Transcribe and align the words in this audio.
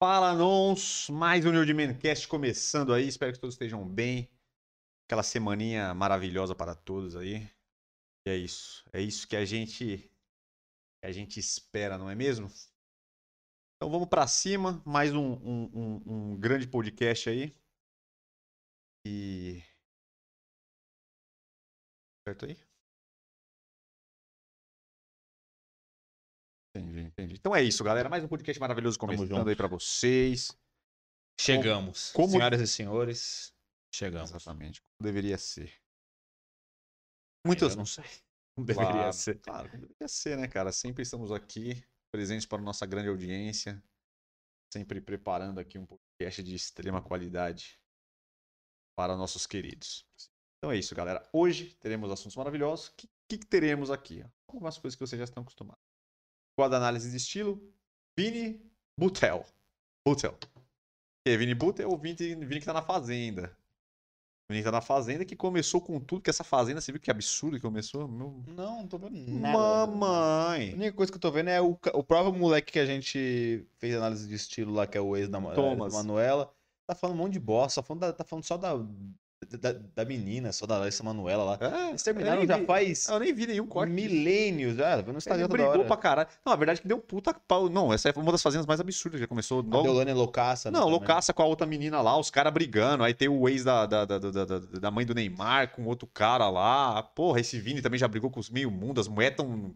Fala, 0.00 0.32
Nons! 0.32 1.08
Mais 1.10 1.44
um 1.44 1.50
New 1.50 1.64
de 1.64 1.74
Mancast 1.74 2.28
começando 2.28 2.94
aí. 2.94 3.08
Espero 3.08 3.32
que 3.32 3.40
todos 3.40 3.56
estejam 3.56 3.84
bem. 3.84 4.30
Aquela 5.04 5.24
semaninha 5.24 5.92
maravilhosa 5.92 6.54
para 6.54 6.72
todos 6.72 7.16
aí. 7.16 7.50
E 8.24 8.30
é 8.30 8.36
isso. 8.36 8.84
É 8.92 9.00
isso 9.00 9.26
que 9.26 9.34
a 9.34 9.44
gente 9.44 10.08
que 11.00 11.06
a 11.08 11.10
gente 11.10 11.40
espera, 11.40 11.98
não 11.98 12.08
é 12.08 12.14
mesmo? 12.14 12.46
Então 13.74 13.90
vamos 13.90 14.08
para 14.08 14.24
cima. 14.28 14.80
Mais 14.86 15.12
um, 15.12 15.32
um, 15.32 15.70
um, 15.74 16.02
um 16.32 16.36
grande 16.38 16.68
podcast 16.68 17.28
aí. 17.28 17.52
E. 19.04 19.60
Certo 22.24 22.46
aí? 22.46 22.67
Entendi, 26.78 27.00
entendi. 27.00 27.34
Então 27.34 27.54
é 27.54 27.62
isso, 27.62 27.82
galera. 27.82 28.08
Mais 28.08 28.22
um 28.24 28.28
podcast 28.28 28.58
maravilhoso 28.60 28.98
começando 28.98 29.48
aí 29.48 29.56
pra 29.56 29.66
vocês. 29.68 30.56
Chegamos. 31.40 32.12
Como- 32.12 32.30
Senhoras 32.32 32.60
e 32.60 32.66
senhores, 32.66 33.52
chegamos. 33.94 34.30
Exatamente. 34.30 34.80
Como 34.80 35.08
deveria 35.12 35.38
ser. 35.38 35.72
Muitas. 37.46 37.76
não 37.76 37.86
sei. 37.86 38.04
Como 38.56 38.66
deveria 38.66 38.90
Claro, 38.92 39.12
ser. 39.12 39.38
Claro, 39.40 39.70
como 39.70 39.82
deveria 39.82 40.08
ser, 40.08 40.36
né, 40.36 40.48
cara? 40.48 40.72
Sempre 40.72 41.02
estamos 41.02 41.30
aqui, 41.32 41.84
presentes 42.12 42.46
para 42.46 42.58
a 42.58 42.64
nossa 42.64 42.84
grande 42.86 43.08
audiência. 43.08 43.82
Sempre 44.72 45.00
preparando 45.00 45.58
aqui 45.60 45.78
um 45.78 45.86
podcast 45.86 46.42
de 46.42 46.54
extrema 46.54 47.00
qualidade 47.00 47.80
para 48.98 49.16
nossos 49.16 49.46
queridos. 49.46 50.04
Então 50.58 50.72
é 50.72 50.76
isso, 50.76 50.94
galera. 50.94 51.26
Hoje 51.32 51.74
teremos 51.76 52.10
assuntos 52.10 52.36
maravilhosos. 52.36 52.88
O 52.88 52.96
que, 52.96 53.08
que 53.30 53.38
que 53.38 53.46
teremos 53.46 53.90
aqui? 53.90 54.24
Algumas 54.48 54.76
coisas 54.76 54.96
que 54.96 55.06
vocês 55.06 55.18
já 55.18 55.24
estão 55.24 55.42
acostumados. 55.42 55.87
Quadro 56.58 56.76
análise 56.76 57.08
de 57.08 57.16
estilo, 57.18 57.62
Vini 58.18 58.60
Butel. 58.98 59.46
Butel. 60.04 60.36
Que 61.24 61.30
é 61.30 61.36
Vini 61.36 61.54
Butel 61.54 61.88
ou 61.88 61.96
Vini, 61.96 62.16
Vini 62.16 62.58
que 62.58 62.66
tá 62.66 62.72
na 62.72 62.82
Fazenda? 62.82 63.56
Vini 64.50 64.60
que 64.60 64.64
tá 64.64 64.72
na 64.72 64.80
Fazenda 64.80 65.24
que 65.24 65.36
começou 65.36 65.80
com 65.80 66.00
tudo, 66.00 66.20
que 66.20 66.30
essa 66.30 66.42
Fazenda, 66.42 66.80
você 66.80 66.90
viu 66.90 67.00
que 67.00 67.12
absurdo 67.12 67.54
que 67.58 67.62
começou? 67.62 68.08
Meu... 68.08 68.42
Não, 68.48 68.78
não 68.80 68.88
tô 68.88 68.98
vendo 68.98 69.14
nada. 69.38 69.56
A 69.56 69.86
Mamãe! 69.86 70.74
única 70.74 70.94
coisa 70.94 71.12
que 71.12 71.16
eu 71.16 71.20
tô 71.22 71.30
vendo 71.30 71.48
é 71.50 71.60
o, 71.62 71.78
o 71.94 72.02
próprio 72.02 72.34
moleque 72.36 72.72
que 72.72 72.80
a 72.80 72.86
gente 72.86 73.64
fez 73.76 73.94
análise 73.94 74.26
de 74.26 74.34
estilo 74.34 74.72
lá, 74.72 74.84
que 74.84 74.98
é 74.98 75.00
o 75.00 75.16
ex 75.16 75.28
da, 75.28 75.38
Ma- 75.38 75.54
Thomas. 75.54 75.94
Manuela. 75.94 76.52
Tá 76.88 76.94
falando 76.96 77.14
um 77.14 77.18
monte 77.20 77.34
de 77.34 77.38
bosta, 77.40 77.74
só 77.74 77.82
falando 77.84 78.00
da- 78.00 78.12
tá 78.12 78.24
falando 78.24 78.42
só 78.44 78.56
da, 78.56 78.74
da, 79.60 79.72
da 79.72 80.04
menina, 80.04 80.52
só 80.52 80.66
da 80.66 80.78
Larissa 80.78 81.02
Manuela 81.04 81.44
lá. 81.44 81.58
É, 81.60 81.88
Eles 81.90 82.02
terminaram 82.02 82.44
já 82.46 82.56
vi- 82.58 82.66
faz 82.66 83.08
Eu 83.08 83.18
nem 83.20 83.32
vi 83.32 83.46
nenhum 83.46 83.66
corte. 83.66 83.92
milênios, 83.92 84.76
já. 84.76 84.96
Vendo 84.96 85.12
no 85.12 85.18
Instagram 85.18 85.46
toda 85.46 85.52
brigou 85.62 85.70
hora. 85.78 85.84
pra 85.84 85.96
caralho. 85.96 86.28
Não, 86.44 86.52
a 86.52 86.56
verdade 86.56 86.80
é 86.80 86.82
que 86.82 86.88
deu 86.88 86.98
puta 86.98 87.32
pau. 87.32 87.68
Não, 87.68 87.92
essa 87.92 88.08
é 88.08 88.12
uma 88.16 88.32
das 88.32 88.42
fazendas 88.42 88.66
mais 88.66 88.80
absurdas. 88.80 89.20
Já 89.20 89.26
começou 89.26 89.60
A. 89.60 89.62
Deolane 89.82 90.10
é 90.10 90.14
loucaça. 90.14 90.70
né, 90.70 90.78
Não, 90.78 90.88
loucaça 90.88 91.32
com 91.32 91.42
a 91.42 91.46
outra 91.46 91.66
menina 91.66 92.00
lá, 92.00 92.18
os 92.18 92.30
caras 92.30 92.52
brigando. 92.52 93.04
Aí 93.04 93.14
tem 93.14 93.28
o 93.28 93.48
ex 93.48 93.62
da, 93.64 93.86
da, 93.86 94.04
da, 94.04 94.18
da, 94.18 94.44
da- 94.44 94.58
da 94.58 94.90
mãe 94.90 95.06
do 95.06 95.14
Neymar 95.14 95.70
com 95.70 95.84
outro 95.86 96.06
cara 96.08 96.50
lá. 96.50 97.02
Porra, 97.02 97.40
esse 97.40 97.58
Vini 97.60 97.80
também 97.80 97.98
já 97.98 98.08
brigou 98.08 98.30
com 98.30 98.40
os 98.40 98.50
meio 98.50 98.70
mundo. 98.70 99.00
As 99.00 99.08
mulheres 99.08 99.36
tão. 99.36 99.74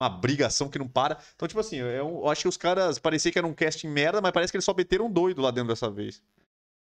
Uma 0.00 0.08
brigação 0.08 0.68
que 0.68 0.78
não 0.78 0.86
para. 0.86 1.18
Então, 1.34 1.48
tipo 1.48 1.58
assim, 1.58 1.76
eu, 1.78 1.88
eu 1.88 2.28
acho 2.28 2.42
que 2.42 2.48
os 2.48 2.56
caras 2.56 3.00
parecia 3.00 3.32
que 3.32 3.38
era 3.38 3.46
um 3.46 3.52
casting 3.52 3.88
merda, 3.88 4.20
mas 4.20 4.30
parece 4.30 4.52
que 4.52 4.56
eles 4.56 4.64
só 4.64 4.72
meteram 4.72 5.06
um 5.06 5.10
doido 5.10 5.42
lá 5.42 5.50
dentro 5.50 5.68
dessa 5.70 5.90
vez. 5.90 6.22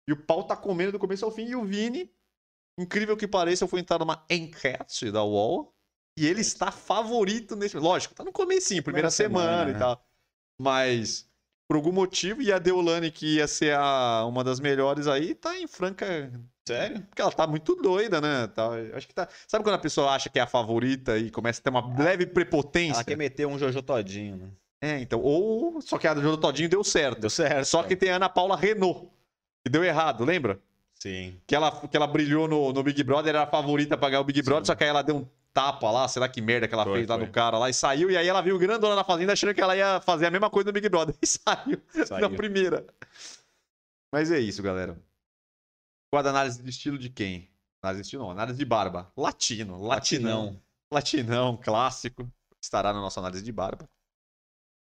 E 0.09 0.13
o 0.13 0.17
pau 0.17 0.45
tá 0.45 0.57
comendo 0.57 0.93
do 0.93 0.99
começo 0.99 1.25
ao 1.25 1.31
fim. 1.31 1.47
E 1.47 1.57
o 1.57 1.65
Vini, 1.65 2.11
incrível 2.79 3.17
que 3.17 3.29
pareça, 3.29 3.65
eu 3.65 3.69
fui 3.69 3.81
entrar 3.81 3.99
numa 3.99 4.25
enquete 4.29 5.11
da 5.11 5.23
UOL. 5.23 5.75
E 6.19 6.27
ele 6.27 6.41
está 6.41 6.71
favorito 6.71 7.57
nesse. 7.57 7.79
Lógico, 7.79 8.15
tá 8.15 8.23
no 8.23 8.33
comecinho, 8.33 8.83
primeira 8.83 9.11
semana, 9.11 9.51
semana, 9.51 9.71
e 9.71 9.73
né? 9.73 9.79
tal. 9.79 10.05
Mas, 10.61 11.27
por 11.67 11.77
algum 11.77 11.93
motivo, 11.93 12.43
e 12.43 12.53
a 12.53 12.59
Deolane, 12.59 13.11
que 13.11 13.37
ia 13.37 13.47
ser 13.49 13.75
a, 13.75 14.25
uma 14.27 14.45
das 14.45 14.61
melhores 14.61 15.07
aí, 15.07 15.35
tá 15.35 15.59
em 15.59 15.67
franca. 15.67 16.31
Sério? 16.69 17.03
Porque 17.03 17.23
ela 17.23 17.33
tá 17.33 17.47
muito 17.47 17.75
doida, 17.75 18.21
né? 18.21 18.47
Tá, 18.49 18.71
acho 18.95 19.09
que 19.09 19.15
tá. 19.15 19.27
Sabe 19.49 19.65
quando 19.65 19.75
a 19.75 19.79
pessoa 19.79 20.13
acha 20.13 20.29
que 20.29 20.39
é 20.39 20.43
a 20.43 20.47
favorita 20.47 21.19
e 21.19 21.31
começa 21.31 21.61
a 21.61 21.65
ter 21.65 21.71
uma 21.71 21.97
leve 21.99 22.27
prepotência? 22.27 22.99
Ela 22.99 23.05
quer 23.05 23.17
meter 23.17 23.47
um 23.47 23.59
Jojo 23.59 23.83
todinho, 23.83 24.37
né? 24.37 24.51
É, 24.83 24.99
então. 24.99 25.21
Ou. 25.21 25.81
Só 25.81 25.97
que 25.97 26.09
a 26.09 26.13
do 26.13 26.21
Jogo 26.21 26.37
Todinho 26.39 26.69
deu 26.69 26.83
certo. 26.83 27.21
Deu 27.21 27.31
certo. 27.31 27.65
Só 27.65 27.85
que 27.85 27.95
tem 27.95 28.11
a 28.11 28.17
Ana 28.17 28.29
Paula 28.29 28.57
Renault, 28.57 29.09
que 29.65 29.71
deu 29.71 29.85
errado, 29.85 30.25
lembra? 30.25 30.61
Sim. 30.95 31.41
Que 31.47 31.55
ela, 31.55 31.71
que 31.89 31.97
ela 31.97 32.07
brilhou 32.07 32.47
no, 32.47 32.73
no 32.73 32.83
Big 32.83 33.03
Brother, 33.03 33.31
era 33.35 33.43
a 33.45 33.47
favorita 33.47 33.97
pra 33.97 34.09
ganhar 34.09 34.21
o 34.21 34.25
Big 34.25 34.41
Brother, 34.43 34.65
Sim. 34.65 34.67
só 34.67 34.75
que 34.75 34.85
aí 34.85 34.91
ela 34.91 35.03
deu 35.03 35.17
um 35.17 35.29
tapa 35.53 35.91
lá, 35.91 36.07
sei 36.09 36.21
lá 36.21 36.29
que 36.29 36.41
merda 36.41 36.67
que 36.69 36.75
ela 36.75 36.85
Foi, 36.85 36.95
fez 36.95 37.09
lá 37.09 37.17
foi. 37.17 37.27
no 37.27 37.33
cara 37.33 37.59
lá 37.59 37.69
e 37.69 37.75
saiu, 37.75 38.11
e 38.11 38.17
aí 38.17 38.27
ela 38.27 38.41
viu 38.41 38.59
grandona 38.59 38.95
na 38.97 39.05
fazenda 39.05 39.33
achando 39.33 39.53
que 39.55 39.61
ela 39.61 39.77
ia 39.77 40.01
fazer 40.01 40.27
a 40.27 40.31
mesma 40.31 40.49
coisa 40.49 40.69
no 40.69 40.73
Big 40.73 40.89
Brother 40.89 41.15
e 41.21 41.27
saiu, 41.27 41.81
na 41.95 42.07
Saiu. 42.07 42.37
primeira. 42.37 42.87
Mas 44.13 44.31
é 44.31 44.39
isso, 44.39 44.63
galera. 44.63 44.99
Quadro 46.13 46.31
análise 46.31 46.63
de 46.63 46.71
estilo 46.71 46.99
de 46.99 47.09
quem? 47.09 47.49
Análise 47.83 48.03
de 48.03 48.07
estilo 48.07 48.23
não, 48.25 48.31
análise 48.31 48.59
de 48.59 48.65
barba. 48.65 49.11
Latino, 49.17 49.83
latinão. 49.83 50.61
Latinão, 50.93 51.57
clássico. 51.57 52.31
Estará 52.63 52.93
na 52.93 53.01
nossa 53.01 53.19
análise 53.19 53.43
de 53.43 53.51
barba. 53.51 53.89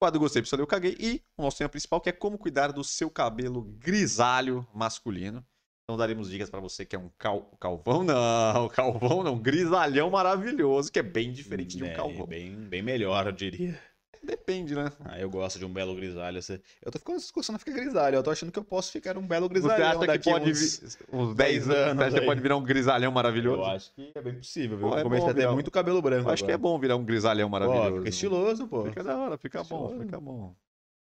Quadro 0.05 0.19
gostei, 0.19 0.43
pessoal, 0.43 0.59
eu 0.59 0.67
caguei. 0.67 0.95
E 0.99 1.23
o 1.35 1.41
nosso 1.41 1.57
tema 1.57 1.67
principal, 1.67 1.99
que 1.99 2.09
é 2.09 2.11
como 2.11 2.37
cuidar 2.37 2.71
do 2.71 2.83
seu 2.83 3.09
cabelo 3.09 3.63
grisalho 3.63 4.63
masculino. 4.71 5.43
Então 5.83 5.97
daremos 5.97 6.29
dicas 6.29 6.47
pra 6.47 6.59
você 6.59 6.85
que 6.85 6.95
é 6.95 6.99
um 6.99 7.09
cal... 7.17 7.41
calvão, 7.59 8.03
não, 8.03 8.69
calvão 8.69 9.23
não, 9.23 9.39
grisalhão 9.39 10.11
maravilhoso, 10.11 10.91
que 10.91 10.99
é 10.99 11.03
bem 11.03 11.31
diferente 11.31 11.75
de 11.75 11.83
um 11.83 11.87
É, 11.87 11.95
calvão. 11.95 12.27
Bem, 12.27 12.55
bem 12.55 12.83
melhor, 12.83 13.25
eu 13.25 13.31
diria. 13.31 13.79
Depende, 14.25 14.73
né? 14.75 14.91
Ah, 15.03 15.19
eu 15.19 15.29
gosto 15.29 15.59
de 15.59 15.65
um 15.65 15.71
belo 15.71 15.95
grisalho. 15.95 16.41
Você- 16.41 16.61
Eu 16.83 16.91
tô 16.91 16.97
ficando 16.99 17.21
começando 17.31 17.55
a 17.55 17.59
ficar 17.59 17.71
grisalho. 17.73 18.15
Eu 18.15 18.23
tô 18.23 18.31
achando 18.31 18.51
que 18.51 18.57
eu 18.59 18.63
posso 18.63 18.91
ficar 18.91 19.17
um 19.17 19.27
belo 19.27 19.47
Você 19.47 19.53
grisalhão 19.53 20.01
acha 20.01 20.17
que 20.17 20.29
pode 20.29 20.51
uns... 20.51 20.97
uns 21.11 21.35
10 21.35 21.69
anos, 21.69 21.97
você 21.97 22.03
acha 22.05 22.19
que 22.19 22.25
pode 22.25 22.41
virar 22.41 22.57
um 22.57 22.63
grisalhão 22.63 23.11
maravilhoso? 23.11 23.61
Eu 23.61 23.65
acho 23.65 23.93
que 23.93 24.11
é 24.15 24.21
bem 24.21 24.35
possível, 24.35 24.77
viu? 24.77 24.89
Pô, 24.89 24.95
é 24.95 24.99
eu 24.99 25.03
comecei 25.03 25.25
bom 25.25 25.31
a 25.31 25.33
ter 25.35 25.47
um- 25.47 25.53
muito 25.53 25.71
cabelo 25.71 26.01
branco 26.01 26.27
Eu 26.29 26.33
acho 26.33 26.43
que 26.43 26.51
é 26.51 26.55
agora. 26.55 26.73
bom 26.73 26.79
virar 26.79 26.95
um 26.95 27.05
grisalhão 27.05 27.47
Pô, 27.49 27.51
maravilhoso. 27.51 27.97
fica 27.97 28.09
estiloso, 28.09 28.67
pô. 28.67 28.83
Fica 28.85 29.03
da 29.03 29.17
hora, 29.17 29.37
fica 29.37 29.59
bom, 29.63 29.85
Estiloso. 29.85 29.99
fica 30.05 30.19
bom. 30.19 30.55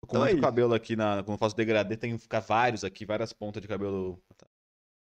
Tô 0.01 0.07
com 0.09 0.17
Então 0.17 0.21
é 0.23 0.25
muito 0.27 0.35
isso. 0.35 0.43
cabelo 0.43 0.75
aqui, 0.75 0.97
na... 0.97 1.23
quando 1.23 1.33
eu 1.35 1.39
faço 1.39 1.57
degradê, 1.57 1.97
tem 1.97 2.13
que 2.17 2.23
ficar 2.23 2.41
vários 2.41 2.85
aqui, 2.85 3.07
várias 3.07 3.33
pontas 3.33 3.63
de 3.63 3.69
cabelo. 3.69 4.21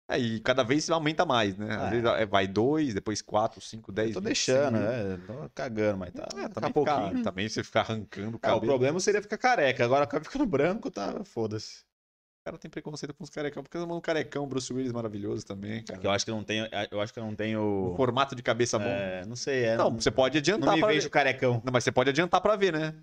É, 0.09 0.19
e 0.19 0.41
cada 0.41 0.63
vez 0.63 0.89
lamenta 0.89 1.25
mais, 1.25 1.57
né? 1.57 1.75
Às 1.75 1.83
Ah. 1.83 1.91
vezes 1.91 2.05
é, 2.05 2.27
vai 2.27 2.47
dois, 2.47 2.93
depois 2.93 3.23
quatro, 3.23 3.61
cinco, 3.61 3.91
dez. 3.93 4.09
Eu 4.15 4.21
tô 4.21 4.29
25. 4.29 4.59
deixando, 4.71 4.77
é. 4.77 5.17
Tô 5.27 5.51
cagando, 5.55 5.99
mas 5.99 6.13
tá. 6.13 6.29
É, 6.37 6.49
daqui 6.49 6.55
também, 6.55 6.73
pouquinho. 6.73 7.23
também 7.23 7.49
você 7.49 7.63
ficar 7.65 7.81
arrancando 7.81 8.31
o 8.33 8.35
Ah, 8.35 8.37
o 8.37 8.41
cabelo. 8.41 8.67
problema 8.67 9.01
seria 9.01 9.23
ficar 9.23 9.39
careca. 9.39 9.85
Agora 9.85 10.05
acaba 10.05 10.25
ficando 10.25 10.45
branco, 10.45 10.91
tá? 10.91 11.23
Foda-se. 11.25 11.81
O 11.81 12.45
cara 12.45 12.59
tem 12.59 12.69
preconceito 12.69 13.15
com 13.15 13.23
os 13.23 13.31
carecão, 13.31 13.63
porque 13.63 13.79
um 13.79 14.01
carecão, 14.01 14.49
Bruce 14.49 14.73
Willis 14.73 14.91
maravilhoso 14.93 15.47
também, 15.47 15.85
cara. 15.85 16.01
Eu 16.03 16.11
acho 16.11 16.25
que 16.25 16.31
eu 16.33 16.35
não 16.35 16.43
tenho. 16.43 16.67
Eu 16.91 17.01
acho 17.01 17.13
que 17.13 17.19
eu 17.21 17.23
não 17.25 17.31
Um 17.31 17.37
tenho. 17.37 17.95
formato 17.97 18.35
de 18.35 18.43
cabeça 18.43 18.81
bom. 18.81 18.85
É, 18.85 19.25
não 19.27 19.37
sei, 19.37 19.65
é. 19.67 19.77
Não, 19.77 19.93
você 19.95 20.11
pode 20.11 20.35
não 20.35 20.41
adiantar 20.41 20.75
me 20.75 20.81
pra 20.81 20.89
vejo 20.89 21.05
ver. 21.05 21.11
carecão. 21.11 21.63
Não, 21.65 21.73
mas 21.73 21.85
você 21.85 21.93
pode 21.93 22.11
adiantar 22.11 22.41
pra 22.41 22.57
ver, 22.57 22.73
né? 22.73 22.95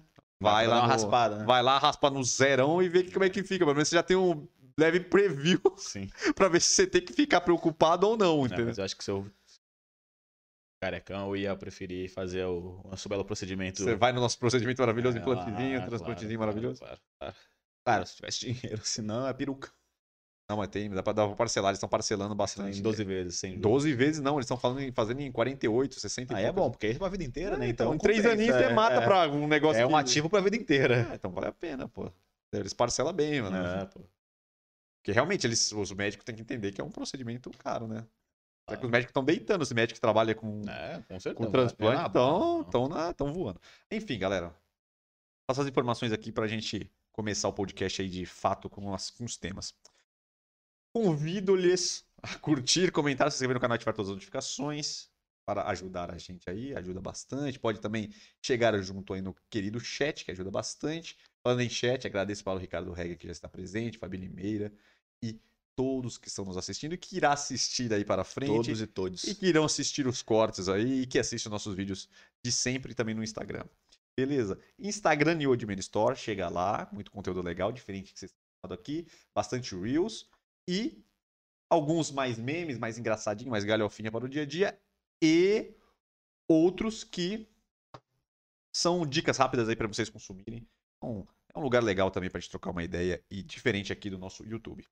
Vai 0.41 0.65
Pra 0.67 0.75
lá 0.75 0.81
no- 0.83 0.87
raspada, 0.89 1.37
né? 1.37 1.45
Vai 1.45 1.63
lá, 1.63 1.77
raspa 1.77 2.09
no 2.09 2.21
zerão 2.23 2.83
e 2.83 2.89
vê 2.89 3.03
como 3.03 3.23
é 3.23 3.29
que 3.29 3.41
fica. 3.41 3.63
Pelo 3.65 3.73
menos 3.75 3.87
você 3.87 3.95
já 3.95 4.03
tem 4.03 4.17
um 4.17 4.45
leve 4.79 4.99
preview 5.01 5.61
Sim. 5.77 6.07
pra 6.35 6.47
ver 6.47 6.61
se 6.61 6.71
você 6.71 6.87
tem 6.87 7.01
que 7.03 7.13
ficar 7.13 7.41
preocupado 7.41 8.07
ou 8.07 8.17
não, 8.17 8.37
Não, 8.37 8.45
entendeu? 8.45 8.65
mas 8.67 8.77
eu 8.77 8.83
acho 8.85 8.95
que 8.97 9.03
se 9.03 9.11
eu. 9.11 9.29
Carecão, 10.81 11.27
eu 11.27 11.35
ia 11.35 11.55
preferir 11.57 12.09
fazer 12.09 12.45
o 12.45 12.81
nosso 12.85 13.09
belo 13.09 13.25
procedimento. 13.25 13.83
Você 13.83 13.95
vai 13.95 14.13
no 14.13 14.21
nosso 14.21 14.39
procedimento 14.39 14.81
maravilhoso, 14.81 15.17
É, 15.17 15.21
implantezinho, 15.21 15.79
ah, 15.79 15.85
transplantezinho 15.85 16.37
claro, 16.39 16.53
maravilhoso. 16.53 16.79
Claro, 16.79 16.99
claro. 17.19 17.35
Claro, 17.85 18.05
se 18.05 18.15
tivesse 18.15 18.39
dinheiro, 18.39 18.81
senão 18.85 19.27
é 19.27 19.33
peruca. 19.33 19.69
Não, 20.49 20.57
mas 20.57 20.69
tem, 20.69 20.89
dá 20.89 21.03
pra, 21.03 21.13
dá 21.13 21.27
pra 21.27 21.35
parcelar, 21.35 21.69
eles 21.69 21.77
estão 21.77 21.89
parcelando 21.89 22.33
Em 22.33 22.37
bastante. 22.37 22.81
12 22.81 23.03
vezes, 23.03 23.35
sem 23.35 23.51
juros. 23.51 23.61
12 23.61 23.93
vezes 23.93 24.19
não, 24.21 24.35
eles 24.39 24.49
estão 24.49 24.79
em, 24.79 24.91
fazendo 24.91 25.19
em 25.21 25.31
48, 25.31 25.99
60 25.99 26.33
e 26.33 26.35
Ah, 26.37 26.39
é 26.39 26.51
bom, 26.51 26.71
porque 26.71 26.87
é 26.87 26.93
pra 26.97 27.07
vida 27.09 27.23
inteira, 27.23 27.55
né? 27.57 27.67
É, 27.67 27.69
então, 27.69 27.87
Então, 27.87 27.95
em 27.95 27.97
três 27.99 28.19
compensa, 28.19 28.33
aninhos 28.33 28.55
você 28.55 28.63
é, 28.63 28.73
mata 28.73 28.95
é. 28.95 29.05
pra 29.05 29.27
um 29.29 29.47
negócio 29.47 29.79
É 29.81 29.85
um 29.85 29.89
que- 29.89 29.95
ativo 29.95 30.27
pra 30.29 30.39
vida 30.41 30.55
inteira. 30.55 31.07
É, 31.11 31.15
então 31.15 31.29
vale 31.29 31.47
a 31.47 31.51
pena, 31.51 31.87
pô. 31.87 32.11
Eles 32.51 32.73
parcelam 32.73 33.13
bem, 33.13 33.41
mano. 33.43 33.57
É, 33.57 33.85
pô. 33.85 33.99
Porque 35.01 35.11
realmente 35.11 35.47
eles, 35.47 35.71
os 35.71 35.91
médicos 35.91 36.23
têm 36.25 36.35
que 36.35 36.41
entender 36.41 36.71
que 36.71 36.81
é 36.81 36.83
um 36.83 36.91
procedimento 36.91 37.49
caro, 37.57 37.87
né? 37.87 38.05
Ah. 38.67 38.73
os 38.73 38.89
médicos 38.91 39.09
estão 39.09 39.23
deitando, 39.23 39.61
os 39.63 39.71
médicos 39.71 39.97
que 39.97 40.01
trabalham 40.01 40.35
com, 40.35 40.61
É, 40.69 41.01
com 41.07 41.19
certeza. 41.19 41.33
com 41.35 41.43
a 41.45 41.49
transplante 41.51 42.05
estão 42.07 42.63
tão 42.65 43.13
tão 43.13 43.33
voando. 43.33 43.59
Enfim, 43.89 44.19
galera. 44.19 44.53
Passa 45.47 45.63
as 45.63 45.67
informações 45.67 46.11
aqui 46.11 46.31
pra 46.31 46.45
gente 46.47 46.91
começar 47.11 47.47
o 47.47 47.53
podcast 47.53 48.01
aí 48.01 48.07
de 48.09 48.25
fato 48.27 48.69
com, 48.69 48.93
as- 48.93 49.09
com 49.09 49.25
os 49.25 49.35
temas. 49.37 49.73
Convido-lhes 50.93 52.05
a 52.21 52.35
curtir, 52.37 52.91
comentar, 52.91 53.31
se 53.31 53.35
inscrever 53.37 53.55
no 53.55 53.59
canal 53.59 53.75
e 53.75 53.77
ativar 53.77 53.93
todas 53.93 54.09
as 54.09 54.15
notificações 54.15 55.09
para 55.49 55.67
ajudar 55.69 56.11
a 56.11 56.17
gente 56.19 56.47
aí, 56.47 56.75
ajuda 56.75 57.01
bastante. 57.01 57.57
Pode 57.57 57.81
também 57.81 58.13
chegar 58.39 58.79
junto 58.83 59.15
aí 59.15 59.21
no 59.21 59.35
querido 59.49 59.79
chat, 59.79 60.23
que 60.23 60.29
ajuda 60.29 60.51
bastante. 60.51 61.17
Falando 61.43 61.61
em 61.61 61.69
chat, 61.69 62.05
agradeço 62.05 62.43
para 62.43 62.53
o 62.53 62.59
Ricardo 62.59 62.91
Rega 62.91 63.15
que 63.15 63.25
já 63.25 63.31
está 63.31 63.49
presente, 63.49 63.97
Fabi 63.97 64.17
Limeira 64.17 64.71
e 65.23 65.41
todos 65.75 66.19
que 66.19 66.27
estão 66.27 66.45
nos 66.45 66.55
assistindo 66.55 66.93
e 66.93 66.99
que 66.99 67.17
irá 67.17 67.33
assistir 67.33 67.91
aí 67.91 68.05
para 68.05 68.23
frente. 68.23 68.51
Todos 68.51 68.79
e 68.79 68.85
todos. 68.85 69.23
E 69.23 69.33
que 69.33 69.47
irão 69.47 69.65
assistir 69.65 70.05
os 70.05 70.21
cortes 70.21 70.69
aí 70.69 71.01
e 71.01 71.07
que 71.07 71.17
assistem 71.17 71.49
os 71.49 71.51
nossos 71.51 71.73
vídeos 71.73 72.07
de 72.45 72.51
sempre 72.51 72.91
e 72.91 72.95
também 72.95 73.15
no 73.15 73.23
Instagram. 73.23 73.65
Beleza? 74.15 74.59
Instagram 74.77 75.33
New 75.33 75.49
Old 75.49 75.65
Man 75.65 75.79
Store, 75.79 76.15
chega 76.15 76.47
lá, 76.47 76.87
muito 76.91 77.09
conteúdo 77.09 77.41
legal, 77.41 77.71
diferente 77.71 78.13
que 78.13 78.19
vocês 78.19 78.29
estão 78.29 78.43
falando 78.61 78.79
aqui, 78.79 79.07
bastante 79.33 79.75
Reels 79.75 80.29
e 80.69 81.03
alguns 81.67 82.11
mais 82.11 82.37
memes, 82.37 82.77
mais 82.77 82.99
engraçadinho, 82.99 83.49
mais 83.49 83.63
galhofinha 83.63 84.11
para 84.11 84.25
o 84.25 84.29
dia 84.29 84.43
a 84.43 84.45
dia 84.45 84.79
e 85.21 85.75
outros 86.47 87.03
que 87.03 87.47
são 88.73 89.05
dicas 89.05 89.37
rápidas 89.37 89.67
aí 89.67 89.75
para 89.75 89.87
vocês 89.87 90.09
consumirem. 90.09 90.67
Então, 90.97 91.27
é 91.53 91.59
um 91.59 91.61
lugar 91.61 91.83
legal 91.83 92.11
também 92.11 92.29
para 92.29 92.37
a 92.37 92.41
gente 92.41 92.49
trocar 92.49 92.71
uma 92.71 92.83
ideia 92.83 93.23
e 93.29 93.41
diferente 93.41 93.91
aqui 93.91 94.09
do 94.09 94.17
nosso 94.17 94.45
YouTube. 94.45 94.85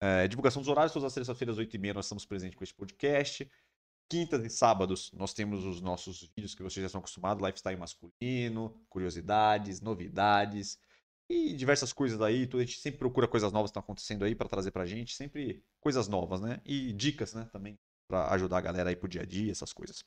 É, 0.00 0.26
divulgação 0.28 0.60
dos 0.60 0.68
horários, 0.68 0.92
todas 0.92 1.06
as 1.06 1.14
terças-feiras, 1.14 1.56
8h30, 1.56 1.94
nós 1.94 2.06
estamos 2.06 2.24
presentes 2.24 2.56
com 2.56 2.64
este 2.64 2.74
podcast. 2.74 3.50
Quintas 4.10 4.44
e 4.44 4.50
sábados 4.50 5.10
nós 5.12 5.32
temos 5.32 5.64
os 5.64 5.80
nossos 5.80 6.30
vídeos 6.36 6.54
que 6.54 6.62
vocês 6.62 6.82
já 6.82 6.86
estão 6.86 6.98
acostumados, 6.98 7.44
lifestyle 7.44 7.78
masculino, 7.78 8.78
curiosidades, 8.88 9.80
novidades 9.80 10.78
e 11.28 11.54
diversas 11.54 11.92
coisas 11.92 12.20
aí. 12.20 12.48
A 12.52 12.58
gente 12.58 12.78
sempre 12.78 12.98
procura 12.98 13.26
coisas 13.26 13.50
novas 13.52 13.70
que 13.70 13.72
estão 13.72 13.82
acontecendo 13.82 14.24
aí 14.24 14.34
para 14.34 14.48
trazer 14.48 14.72
pra 14.72 14.84
gente, 14.84 15.14
sempre 15.14 15.64
coisas 15.80 16.08
novas, 16.08 16.40
né? 16.40 16.60
E 16.64 16.92
dicas, 16.92 17.32
né, 17.32 17.48
também 17.50 17.78
para 18.14 18.32
ajudar 18.34 18.58
a 18.58 18.60
galera 18.60 18.90
aí 18.90 18.96
pro 18.96 19.08
dia 19.08 19.22
a 19.22 19.26
dia, 19.26 19.50
essas 19.50 19.72
coisas. 19.72 20.04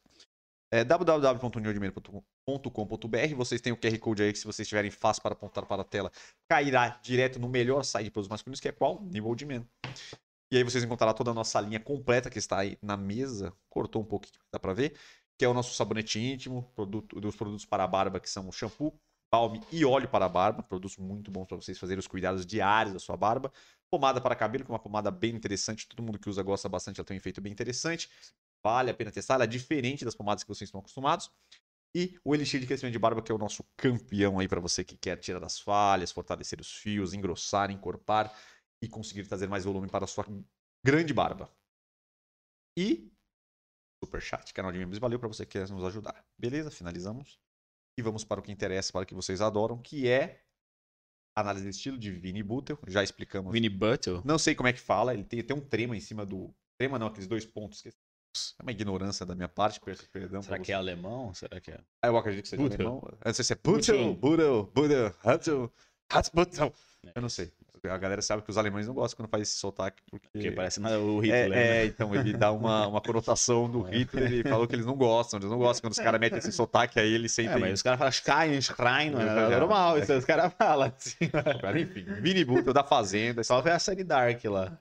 É 0.71 0.83
www.uniodimeno.com.br. 0.83 3.35
Vocês 3.35 3.59
têm 3.61 3.73
o 3.73 3.77
QR 3.77 3.97
Code 3.99 4.23
aí 4.23 4.31
que, 4.31 4.39
se 4.39 4.45
vocês 4.45 4.65
tiverem 4.67 4.91
fácil 4.91 5.21
para 5.21 5.33
apontar 5.33 5.65
para 5.65 5.81
a 5.81 5.85
tela, 5.85 6.09
cairá 6.49 6.99
direto 7.01 7.39
no 7.39 7.49
melhor 7.49 7.83
site 7.83 8.05
de 8.05 8.11
produtos 8.11 8.29
masculinos, 8.29 8.61
que 8.61 8.69
é 8.69 8.71
qual? 8.71 9.03
New 9.03 9.25
Old 9.25 9.45
Man. 9.45 9.65
E 10.51 10.57
aí 10.57 10.63
vocês 10.63 10.83
encontrarão 10.83 11.13
toda 11.13 11.31
a 11.31 11.33
nossa 11.33 11.59
linha 11.59 11.79
completa 11.79 12.29
que 12.29 12.39
está 12.39 12.59
aí 12.59 12.77
na 12.81 12.95
mesa. 12.95 13.53
Cortou 13.69 14.01
um 14.01 14.05
pouquinho, 14.05 14.39
dá 14.51 14.59
para 14.59 14.73
ver. 14.73 14.97
Que 15.37 15.45
é 15.45 15.47
o 15.47 15.53
nosso 15.53 15.73
sabonete 15.73 16.19
íntimo, 16.19 16.63
produto, 16.75 17.19
dos 17.19 17.35
produtos 17.35 17.65
para 17.65 17.83
a 17.83 17.87
barba, 17.87 18.19
que 18.19 18.29
são 18.29 18.47
o 18.47 18.51
shampoo, 18.51 18.93
balme 19.31 19.61
e 19.71 19.83
óleo 19.85 20.07
para 20.07 20.25
a 20.25 20.29
barba. 20.29 20.63
Produtos 20.63 20.97
muito 20.97 21.31
bons 21.31 21.45
para 21.45 21.57
vocês 21.57 21.77
fazerem 21.77 21.99
os 21.99 22.07
cuidados 22.07 22.45
diários 22.45 22.93
da 22.93 22.99
sua 22.99 23.17
barba. 23.17 23.51
Pomada 23.89 24.19
para 24.19 24.35
cabelo, 24.35 24.65
que 24.65 24.71
é 24.71 24.73
uma 24.73 24.79
pomada 24.79 25.09
bem 25.11 25.35
interessante. 25.35 25.87
Todo 25.87 26.03
mundo 26.03 26.19
que 26.19 26.29
usa 26.29 26.43
gosta 26.43 26.67
bastante, 26.67 26.99
ela 26.99 27.05
tem 27.05 27.15
um 27.15 27.19
efeito 27.19 27.41
bem 27.41 27.51
interessante. 27.51 28.09
Vale 28.63 28.91
a 28.91 28.93
pena 28.93 29.11
testar, 29.11 29.35
ela 29.35 29.43
é 29.43 29.47
diferente 29.47 30.03
das 30.03 30.15
pomadas 30.15 30.43
que 30.43 30.49
vocês 30.49 30.67
estão 30.67 30.79
acostumados. 30.79 31.31
E 31.95 32.19
o 32.23 32.35
Elixir 32.35 32.59
de 32.59 32.67
Crescimento 32.67 32.93
de 32.93 32.99
Barba, 32.99 33.21
que 33.21 33.31
é 33.31 33.35
o 33.35 33.37
nosso 33.37 33.63
campeão 33.75 34.39
aí 34.39 34.47
para 34.47 34.59
você 34.59 34.83
que 34.83 34.97
quer 34.97 35.17
tirar 35.17 35.39
das 35.39 35.59
falhas, 35.59 36.11
fortalecer 36.11 36.59
os 36.59 36.71
fios, 36.71 37.13
engrossar, 37.13 37.71
encorpar 37.71 38.33
e 38.81 38.87
conseguir 38.87 39.25
trazer 39.25 39.47
mais 39.47 39.63
volume 39.63 39.87
para 39.87 40.05
a 40.05 40.07
sua 40.07 40.25
grande 40.85 41.13
barba. 41.13 41.49
E 42.77 43.11
super 44.03 44.21
chat, 44.21 44.53
canal 44.53 44.71
de 44.71 44.77
membros, 44.77 44.99
valeu 44.99 45.17
para 45.17 45.27
você 45.27 45.45
que 45.45 45.53
quer 45.53 45.69
nos 45.69 45.83
ajudar. 45.85 46.23
Beleza? 46.37 46.69
Finalizamos. 46.69 47.39
E 47.97 48.01
vamos 48.01 48.23
para 48.23 48.39
o 48.39 48.43
que 48.43 48.51
interessa, 48.51 48.93
para 48.93 49.01
o 49.01 49.05
que 49.05 49.15
vocês 49.15 49.41
adoram, 49.41 49.77
que 49.79 50.07
é 50.07 50.41
análise 51.35 51.65
de 51.65 51.71
estilo 51.71 51.97
de 51.97 52.11
Vini 52.11 52.43
Buttel. 52.43 52.77
Já 52.87 53.03
explicamos. 53.03 53.51
Vini 53.51 53.69
Buttel? 53.69 54.21
Não 54.23 54.37
sei 54.37 54.53
como 54.53 54.69
é 54.69 54.73
que 54.73 54.79
fala, 54.79 55.13
ele 55.13 55.23
tem 55.23 55.39
até 55.39 55.53
um 55.53 55.61
trema 55.61 55.97
em 55.97 55.99
cima 55.99 56.25
do. 56.25 56.53
Trema 56.77 56.99
não, 56.99 57.07
aqueles 57.07 57.27
dois 57.27 57.45
pontos. 57.45 57.81
Que... 57.81 57.89
É 57.89 58.61
uma 58.61 58.71
ignorância 58.71 59.25
da 59.25 59.33
minha 59.33 59.49
parte, 59.49 59.79
perdão. 60.11 60.43
Será 60.43 60.59
que 60.59 60.71
é 60.71 60.75
alemão? 60.75 61.33
Será 61.33 61.59
que 61.59 61.71
é? 61.71 61.79
Ah, 62.03 62.07
eu 62.07 62.17
acredito 62.17 62.43
que 62.43 62.49
seja 62.49 62.61
Buttel. 62.61 62.87
alemão. 62.87 63.01
Eu 63.03 63.17
não 63.25 63.33
sei 63.33 63.45
se 63.45 63.53
é 63.53 63.55
Buttel, 63.55 64.13
Buttel, 64.13 64.63
Buttel, 64.65 65.21
Buttel, 65.23 65.71
Buttel. 66.33 66.73
Eu 67.15 67.21
não 67.21 67.29
sei. 67.29 67.51
A 67.83 67.97
galera 67.97 68.21
sabe 68.21 68.41
que 68.41 68.49
os 68.49 68.57
alemães 68.57 68.87
não 68.87 68.93
gostam 68.93 69.17
quando 69.17 69.29
faz 69.29 69.43
esse 69.43 69.57
sotaque. 69.57 70.01
Porque, 70.09 70.27
porque 70.31 70.51
parece 70.51 70.79
o 70.79 71.19
Hitler. 71.19 71.45
É, 71.45 71.49
né? 71.49 71.77
é, 71.77 71.85
então 71.85 72.13
ele 72.15 72.33
dá 72.33 72.51
uma, 72.51 72.87
uma 72.87 73.01
conotação 73.01 73.69
do 73.69 73.81
Hitler. 73.89 74.31
Ele 74.31 74.43
falou 74.43 74.67
que 74.67 74.75
eles 74.75 74.85
não 74.85 74.95
gostam. 74.95 75.39
Eles 75.39 75.49
não 75.49 75.57
gostam 75.57 75.87
quando 75.87 75.93
os 75.93 75.99
caras 75.99 76.19
metem 76.19 76.39
esse 76.39 76.51
sotaque 76.51 76.99
aí, 76.99 77.13
eles 77.13 77.31
sentem. 77.31 77.55
É, 77.55 77.59
mas 77.59 77.73
os 77.73 77.81
caras 77.81 77.99
falam 77.99 78.11
Schrein, 78.11 78.61
Schrein, 78.61 79.09
não 79.11 79.21
é 79.21 79.59
normal. 79.59 79.97
Isso, 79.99 80.13
os 80.13 80.25
caras 80.25 80.53
falam 80.57 80.91
assim. 80.95 81.15
Enfim, 81.81 82.05
Vini 82.21 82.43
Buttel 82.43 82.73
da 82.73 82.83
Fazenda. 82.83 83.43
Só 83.43 83.61
ver 83.61 83.71
a 83.71 83.79
série 83.79 84.03
Dark 84.03 84.43
lá. 84.45 84.77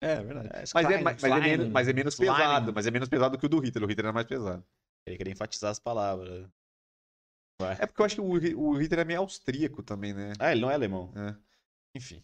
É, 0.00 0.12
é 0.12 0.22
verdade. 0.22 0.48
É, 0.52 0.64
mas, 0.74 0.90
é, 0.90 1.02
mas, 1.02 1.24
é 1.24 1.40
menos, 1.40 1.68
mas 1.68 1.88
é 1.88 1.92
menos 1.92 2.14
pesado. 2.14 2.72
Mas 2.72 2.86
é 2.86 2.90
menos 2.90 3.08
pesado 3.08 3.36
que 3.36 3.46
o 3.46 3.48
do 3.48 3.58
Hitler. 3.58 3.84
O 3.84 3.88
Hitler 3.88 4.06
era 4.06 4.12
mais 4.12 4.26
pesado. 4.26 4.64
Ele 5.06 5.16
queria 5.16 5.32
enfatizar 5.32 5.70
as 5.70 5.78
palavras. 5.78 6.46
Vai. 7.60 7.76
É 7.80 7.86
porque 7.86 8.00
eu 8.00 8.06
acho 8.06 8.14
que 8.14 8.20
o, 8.20 8.60
o 8.60 8.78
Hitler 8.78 9.00
é 9.00 9.04
meio 9.04 9.20
austríaco 9.20 9.82
também, 9.82 10.14
né? 10.14 10.32
Ah, 10.38 10.52
ele 10.52 10.60
não 10.60 10.70
é 10.70 10.74
alemão. 10.74 11.12
É. 11.16 11.34
Enfim. 11.94 12.22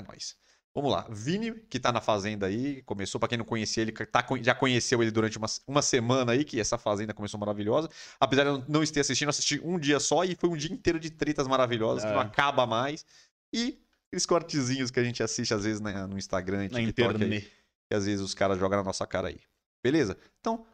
É 0.00 0.04
nóis. 0.04 0.36
Vamos 0.74 0.92
lá. 0.92 1.06
Vini, 1.10 1.52
que 1.68 1.80
tá 1.80 1.90
na 1.90 2.00
fazenda 2.00 2.46
aí, 2.46 2.82
começou, 2.82 3.18
para 3.18 3.30
quem 3.30 3.38
não 3.38 3.44
conhecia 3.44 3.82
ele, 3.82 3.90
tá, 3.90 4.24
já 4.40 4.54
conheceu 4.54 5.02
ele 5.02 5.10
durante 5.10 5.36
uma, 5.36 5.48
uma 5.66 5.82
semana 5.82 6.32
aí, 6.32 6.44
que 6.44 6.60
essa 6.60 6.78
fazenda 6.78 7.12
começou 7.12 7.40
maravilhosa. 7.40 7.88
Apesar 8.20 8.44
de 8.44 8.50
eu 8.50 8.64
não 8.68 8.82
estar 8.82 9.00
assistindo, 9.00 9.28
assisti 9.28 9.60
um 9.64 9.78
dia 9.78 9.98
só 9.98 10.22
e 10.24 10.36
foi 10.36 10.48
um 10.48 10.56
dia 10.56 10.72
inteiro 10.72 11.00
de 11.00 11.10
tretas 11.10 11.48
maravilhosas, 11.48 12.04
é. 12.04 12.06
que 12.06 12.12
não 12.12 12.20
acaba 12.20 12.64
mais. 12.64 13.04
E 13.52 13.80
aqueles 14.06 14.24
cortezinhos 14.24 14.90
que 14.90 15.00
a 15.00 15.04
gente 15.04 15.22
assiste 15.22 15.52
às 15.52 15.64
vezes 15.64 15.80
né, 15.80 16.06
no 16.06 16.16
Instagram, 16.16 16.68
na 16.70 16.78
TikTok, 16.78 17.24
aí, 17.24 17.40
que 17.40 17.94
às 17.96 18.06
vezes 18.06 18.20
os 18.20 18.34
caras 18.34 18.58
jogam 18.58 18.78
na 18.78 18.84
nossa 18.84 19.06
cara 19.06 19.28
aí. 19.28 19.40
Beleza? 19.82 20.16
Então, 20.40 20.64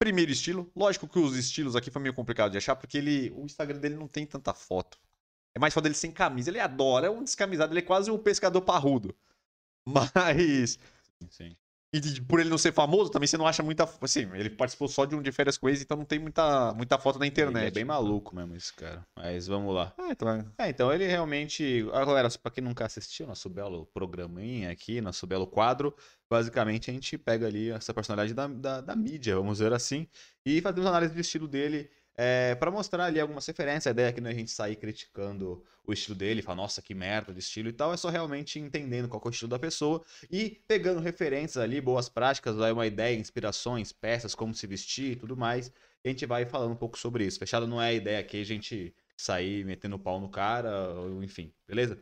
primeiro 0.00 0.32
estilo. 0.32 0.68
Lógico 0.74 1.06
que 1.06 1.18
os 1.18 1.36
estilos 1.36 1.76
aqui 1.76 1.92
foi 1.92 2.02
meio 2.02 2.14
complicado 2.14 2.50
de 2.50 2.58
achar, 2.58 2.74
porque 2.74 2.98
ele, 2.98 3.30
o 3.36 3.44
Instagram 3.44 3.78
dele 3.78 3.94
não 3.94 4.08
tem 4.08 4.26
tanta 4.26 4.52
foto. 4.52 4.98
É 5.54 5.58
mais 5.58 5.74
foda 5.74 5.88
ele 5.88 5.94
sem 5.94 6.10
camisa. 6.10 6.50
Ele 6.50 6.60
adora, 6.60 7.06
é 7.06 7.10
um 7.10 7.22
descamisado, 7.22 7.72
ele 7.72 7.80
é 7.80 7.82
quase 7.82 8.10
um 8.10 8.18
pescador 8.18 8.62
parrudo. 8.62 9.14
Mas. 9.86 10.78
Sim. 11.30 11.56
E 11.94 12.20
por 12.22 12.40
ele 12.40 12.48
não 12.48 12.56
ser 12.56 12.72
famoso, 12.72 13.10
também 13.10 13.26
você 13.26 13.36
não 13.36 13.46
acha 13.46 13.62
muita. 13.62 13.86
Assim, 14.00 14.26
ele 14.32 14.48
participou 14.48 14.88
só 14.88 15.04
de 15.04 15.14
um 15.14 15.20
de 15.20 15.30
férias 15.30 15.58
com 15.58 15.68
eles, 15.68 15.82
então 15.82 15.94
não 15.94 16.06
tem 16.06 16.18
muita, 16.18 16.72
muita 16.72 16.98
foto 16.98 17.18
na 17.18 17.26
internet. 17.26 17.60
Ele 17.64 17.68
é 17.68 17.70
bem 17.70 17.84
maluco 17.84 18.34
mesmo 18.34 18.56
esse 18.56 18.72
cara. 18.72 19.06
Mas 19.14 19.46
vamos 19.46 19.74
lá. 19.74 19.92
Ah, 19.98 20.08
então... 20.10 20.28
É. 20.30 20.46
é, 20.56 20.70
então 20.70 20.90
ele 20.90 21.06
realmente. 21.06 21.82
Galera, 21.82 22.30
pra 22.42 22.50
quem 22.50 22.64
nunca 22.64 22.86
assistiu 22.86 23.26
nosso 23.26 23.50
belo 23.50 23.84
programinha 23.92 24.70
aqui, 24.70 25.02
nosso 25.02 25.26
belo 25.26 25.46
quadro, 25.46 25.94
basicamente 26.30 26.90
a 26.90 26.94
gente 26.94 27.18
pega 27.18 27.46
ali 27.46 27.68
essa 27.68 27.92
personalidade 27.92 28.32
da, 28.32 28.46
da, 28.46 28.80
da 28.80 28.96
mídia, 28.96 29.36
vamos 29.36 29.58
dizer 29.58 29.74
assim, 29.74 30.08
e 30.46 30.62
fazemos 30.62 30.86
análise 30.86 31.12
do 31.12 31.20
estilo 31.20 31.46
dele 31.46 31.90
é, 32.16 32.54
para 32.54 32.70
mostrar 32.70 33.04
ali 33.04 33.20
algumas 33.20 33.46
referências. 33.46 33.86
A 33.86 33.90
ideia 33.90 34.08
é 34.08 34.12
que 34.12 34.20
não 34.20 34.30
é 34.30 34.32
a 34.32 34.36
gente 34.36 34.50
sair 34.50 34.76
criticando 34.76 35.64
o 35.84 35.92
estilo 35.92 36.16
dele, 36.16 36.42
falar, 36.42 36.56
nossa, 36.56 36.80
que 36.80 36.94
merda 36.94 37.32
de 37.32 37.40
estilo 37.40 37.68
e 37.68 37.72
tal, 37.72 37.92
é 37.92 37.96
só 37.96 38.08
realmente 38.08 38.58
entendendo 38.58 39.08
qual 39.08 39.20
é 39.24 39.28
o 39.28 39.30
estilo 39.30 39.48
da 39.48 39.58
pessoa 39.58 40.02
e 40.30 40.62
pegando 40.68 41.00
referências 41.00 41.62
ali, 41.62 41.80
boas 41.80 42.08
práticas, 42.08 42.54
uma 42.56 42.86
ideia, 42.86 43.16
inspirações, 43.16 43.92
peças, 43.92 44.34
como 44.34 44.54
se 44.54 44.66
vestir 44.66 45.12
e 45.12 45.16
tudo 45.16 45.36
mais. 45.36 45.72
A 46.04 46.08
gente 46.08 46.26
vai 46.26 46.46
falando 46.46 46.72
um 46.72 46.76
pouco 46.76 46.98
sobre 46.98 47.24
isso. 47.24 47.38
Fechado 47.38 47.66
não 47.66 47.80
é 47.80 47.88
a 47.88 47.92
ideia 47.92 48.18
aqui 48.20 48.40
a 48.40 48.44
gente 48.44 48.94
sair 49.16 49.64
metendo 49.64 49.98
pau 49.98 50.20
no 50.20 50.28
cara, 50.28 50.70
ou 50.94 51.22
enfim, 51.22 51.52
beleza? 51.66 52.00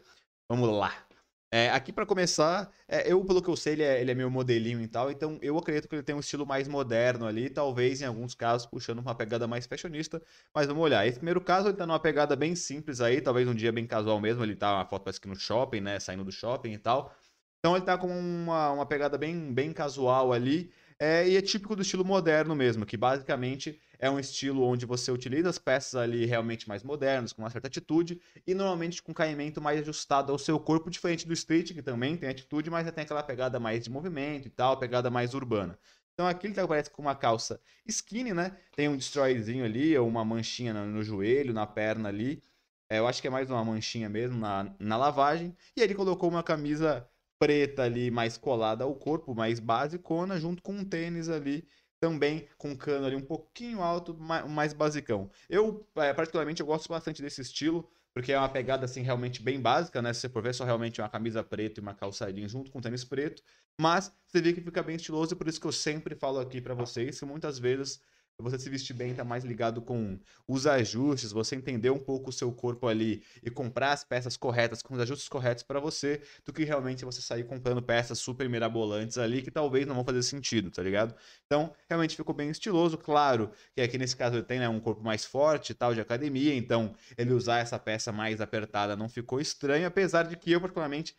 Vamos 0.48 0.68
lá. 0.70 1.09
É, 1.52 1.68
aqui 1.70 1.92
para 1.92 2.06
começar, 2.06 2.70
é, 2.86 3.10
eu, 3.12 3.24
pelo 3.24 3.42
que 3.42 3.50
eu 3.50 3.56
sei, 3.56 3.72
ele 3.72 3.82
é, 3.82 4.00
ele 4.00 4.12
é 4.12 4.14
meu 4.14 4.30
modelinho 4.30 4.80
e 4.80 4.86
tal, 4.86 5.10
então 5.10 5.36
eu 5.42 5.58
acredito 5.58 5.88
que 5.88 5.96
ele 5.96 6.02
tem 6.04 6.14
um 6.14 6.20
estilo 6.20 6.46
mais 6.46 6.68
moderno 6.68 7.26
ali, 7.26 7.50
talvez 7.50 8.00
em 8.00 8.04
alguns 8.04 8.36
casos 8.36 8.68
puxando 8.68 9.00
uma 9.00 9.16
pegada 9.16 9.48
mais 9.48 9.66
fashionista, 9.66 10.22
mas 10.54 10.68
vamos 10.68 10.80
olhar. 10.80 11.04
Esse 11.08 11.18
primeiro 11.18 11.40
caso 11.40 11.66
ele 11.68 11.76
tá 11.76 11.84
numa 11.84 11.98
pegada 11.98 12.36
bem 12.36 12.54
simples 12.54 13.00
aí, 13.00 13.20
talvez 13.20 13.48
um 13.48 13.54
dia 13.54 13.72
bem 13.72 13.84
casual 13.84 14.20
mesmo, 14.20 14.44
ele 14.44 14.54
tá 14.54 14.76
uma 14.76 14.86
foto 14.86 15.02
parece 15.02 15.20
que 15.20 15.26
no 15.26 15.34
shopping, 15.34 15.80
né, 15.80 15.98
saindo 15.98 16.22
do 16.24 16.30
shopping 16.30 16.70
e 16.72 16.78
tal. 16.78 17.12
Então 17.58 17.76
ele 17.76 17.84
tá 17.84 17.98
com 17.98 18.08
uma, 18.08 18.70
uma 18.70 18.86
pegada 18.86 19.18
bem, 19.18 19.52
bem 19.52 19.72
casual 19.72 20.32
ali, 20.32 20.72
é, 21.00 21.28
e 21.28 21.36
é 21.36 21.42
típico 21.42 21.74
do 21.74 21.82
estilo 21.82 22.04
moderno 22.04 22.54
mesmo, 22.54 22.86
que 22.86 22.96
basicamente 22.96 23.80
é 24.00 24.10
um 24.10 24.18
estilo 24.18 24.64
onde 24.64 24.86
você 24.86 25.12
utiliza 25.12 25.50
as 25.50 25.58
peças 25.58 25.94
ali 25.94 26.24
realmente 26.24 26.66
mais 26.66 26.82
modernas, 26.82 27.32
com 27.32 27.42
uma 27.42 27.50
certa 27.50 27.68
atitude, 27.68 28.18
e 28.46 28.54
normalmente 28.54 29.02
com 29.02 29.12
caimento 29.12 29.60
mais 29.60 29.80
ajustado 29.80 30.32
ao 30.32 30.38
seu 30.38 30.58
corpo, 30.58 30.90
diferente 30.90 31.26
do 31.26 31.34
street, 31.34 31.74
que 31.74 31.82
também 31.82 32.16
tem 32.16 32.30
atitude, 32.30 32.70
mas 32.70 32.86
já 32.86 32.92
tem 32.92 33.04
aquela 33.04 33.22
pegada 33.22 33.60
mais 33.60 33.84
de 33.84 33.90
movimento 33.90 34.46
e 34.48 34.50
tal, 34.50 34.78
pegada 34.78 35.10
mais 35.10 35.34
urbana. 35.34 35.78
Então 36.14 36.26
aqui 36.26 36.46
ele 36.46 36.54
tá, 36.54 36.66
parece 36.66 36.90
com 36.90 37.02
uma 37.02 37.14
calça 37.14 37.60
skinny, 37.86 38.32
né? 38.32 38.56
Tem 38.74 38.88
um 38.88 38.96
destroyzinho 38.96 39.64
ali, 39.64 39.96
ou 39.96 40.08
uma 40.08 40.24
manchinha 40.24 40.72
no, 40.72 40.86
no 40.86 41.02
joelho, 41.02 41.52
na 41.52 41.66
perna 41.66 42.08
ali. 42.08 42.42
É, 42.88 42.98
eu 42.98 43.06
acho 43.06 43.20
que 43.20 43.28
é 43.28 43.30
mais 43.30 43.50
uma 43.50 43.64
manchinha 43.64 44.08
mesmo 44.08 44.38
na, 44.38 44.74
na 44.78 44.96
lavagem. 44.96 45.54
E 45.76 45.80
ele 45.82 45.94
colocou 45.94 46.28
uma 46.28 46.42
camisa 46.42 47.08
preta 47.38 47.84
ali, 47.84 48.10
mais 48.10 48.36
colada 48.36 48.84
ao 48.84 48.94
corpo, 48.94 49.34
mais 49.34 49.58
basicona, 49.58 50.38
junto 50.38 50.62
com 50.62 50.72
um 50.74 50.84
tênis 50.84 51.28
ali, 51.30 51.66
também 52.00 52.48
com 52.56 52.76
cano 52.76 53.06
ali 53.06 53.14
um 53.14 53.20
pouquinho 53.20 53.82
alto, 53.82 54.16
mais 54.18 54.72
basicão. 54.72 55.30
Eu, 55.48 55.86
é, 55.96 56.12
particularmente, 56.14 56.60
eu 56.60 56.66
gosto 56.66 56.88
bastante 56.88 57.20
desse 57.20 57.42
estilo, 57.42 57.88
porque 58.12 58.32
é 58.32 58.38
uma 58.38 58.48
pegada, 58.48 58.86
assim, 58.86 59.02
realmente 59.02 59.42
bem 59.42 59.60
básica, 59.60 60.02
né? 60.02 60.12
Se 60.12 60.20
você 60.20 60.28
for 60.28 60.42
ver, 60.42 60.54
só 60.54 60.64
realmente 60.64 61.00
uma 61.00 61.08
camisa 61.08 61.44
preta 61.44 61.78
e 61.78 61.82
uma 61.82 61.94
calça 61.94 62.32
jeans 62.32 62.50
junto 62.50 62.70
com 62.70 62.80
tênis 62.80 63.04
preto, 63.04 63.42
mas 63.78 64.12
você 64.26 64.40
vê 64.40 64.52
que 64.52 64.60
fica 64.60 64.82
bem 64.82 64.96
estiloso 64.96 65.34
e 65.34 65.36
por 65.36 65.46
isso 65.46 65.60
que 65.60 65.66
eu 65.66 65.72
sempre 65.72 66.14
falo 66.16 66.40
aqui 66.40 66.60
para 66.60 66.74
vocês 66.74 67.18
que 67.18 67.24
muitas 67.26 67.58
vezes 67.58 68.00
você 68.38 68.58
se 68.58 68.70
vestir 68.70 68.94
bem 68.94 69.14
tá 69.14 69.24
mais 69.24 69.44
ligado 69.44 69.82
com 69.82 70.18
os 70.46 70.66
ajustes, 70.66 71.32
você 71.32 71.56
entender 71.56 71.90
um 71.90 71.98
pouco 71.98 72.30
o 72.30 72.32
seu 72.32 72.52
corpo 72.52 72.86
ali 72.86 73.22
e 73.42 73.50
comprar 73.50 73.92
as 73.92 74.04
peças 74.04 74.36
corretas, 74.36 74.82
com 74.82 74.94
os 74.94 75.00
ajustes 75.00 75.28
corretos 75.28 75.62
para 75.62 75.80
você, 75.80 76.22
do 76.44 76.52
que 76.52 76.64
realmente 76.64 77.04
você 77.04 77.20
sair 77.20 77.44
comprando 77.44 77.82
peças 77.82 78.18
super 78.18 78.48
mirabolantes 78.48 79.18
ali 79.18 79.42
que 79.42 79.50
talvez 79.50 79.86
não 79.86 79.94
vão 79.94 80.04
fazer 80.04 80.22
sentido, 80.22 80.70
tá 80.70 80.82
ligado? 80.82 81.14
Então, 81.46 81.72
realmente 81.88 82.16
ficou 82.16 82.34
bem 82.34 82.50
estiloso, 82.50 82.96
claro 82.96 83.50
que 83.74 83.80
aqui 83.80 83.98
nesse 83.98 84.16
caso 84.16 84.36
ele 84.36 84.44
tem 84.44 84.58
né, 84.58 84.68
um 84.68 84.80
corpo 84.80 85.02
mais 85.02 85.24
forte 85.24 85.74
tal 85.74 85.94
de 85.94 86.00
academia, 86.00 86.54
então 86.54 86.94
ele 87.16 87.32
usar 87.32 87.58
essa 87.58 87.78
peça 87.78 88.12
mais 88.12 88.40
apertada 88.40 88.96
não 88.96 89.08
ficou 89.08 89.40
estranho, 89.40 89.86
apesar 89.86 90.24
de 90.24 90.36
que 90.36 90.50
eu 90.52 90.60
particularmente 90.60 91.14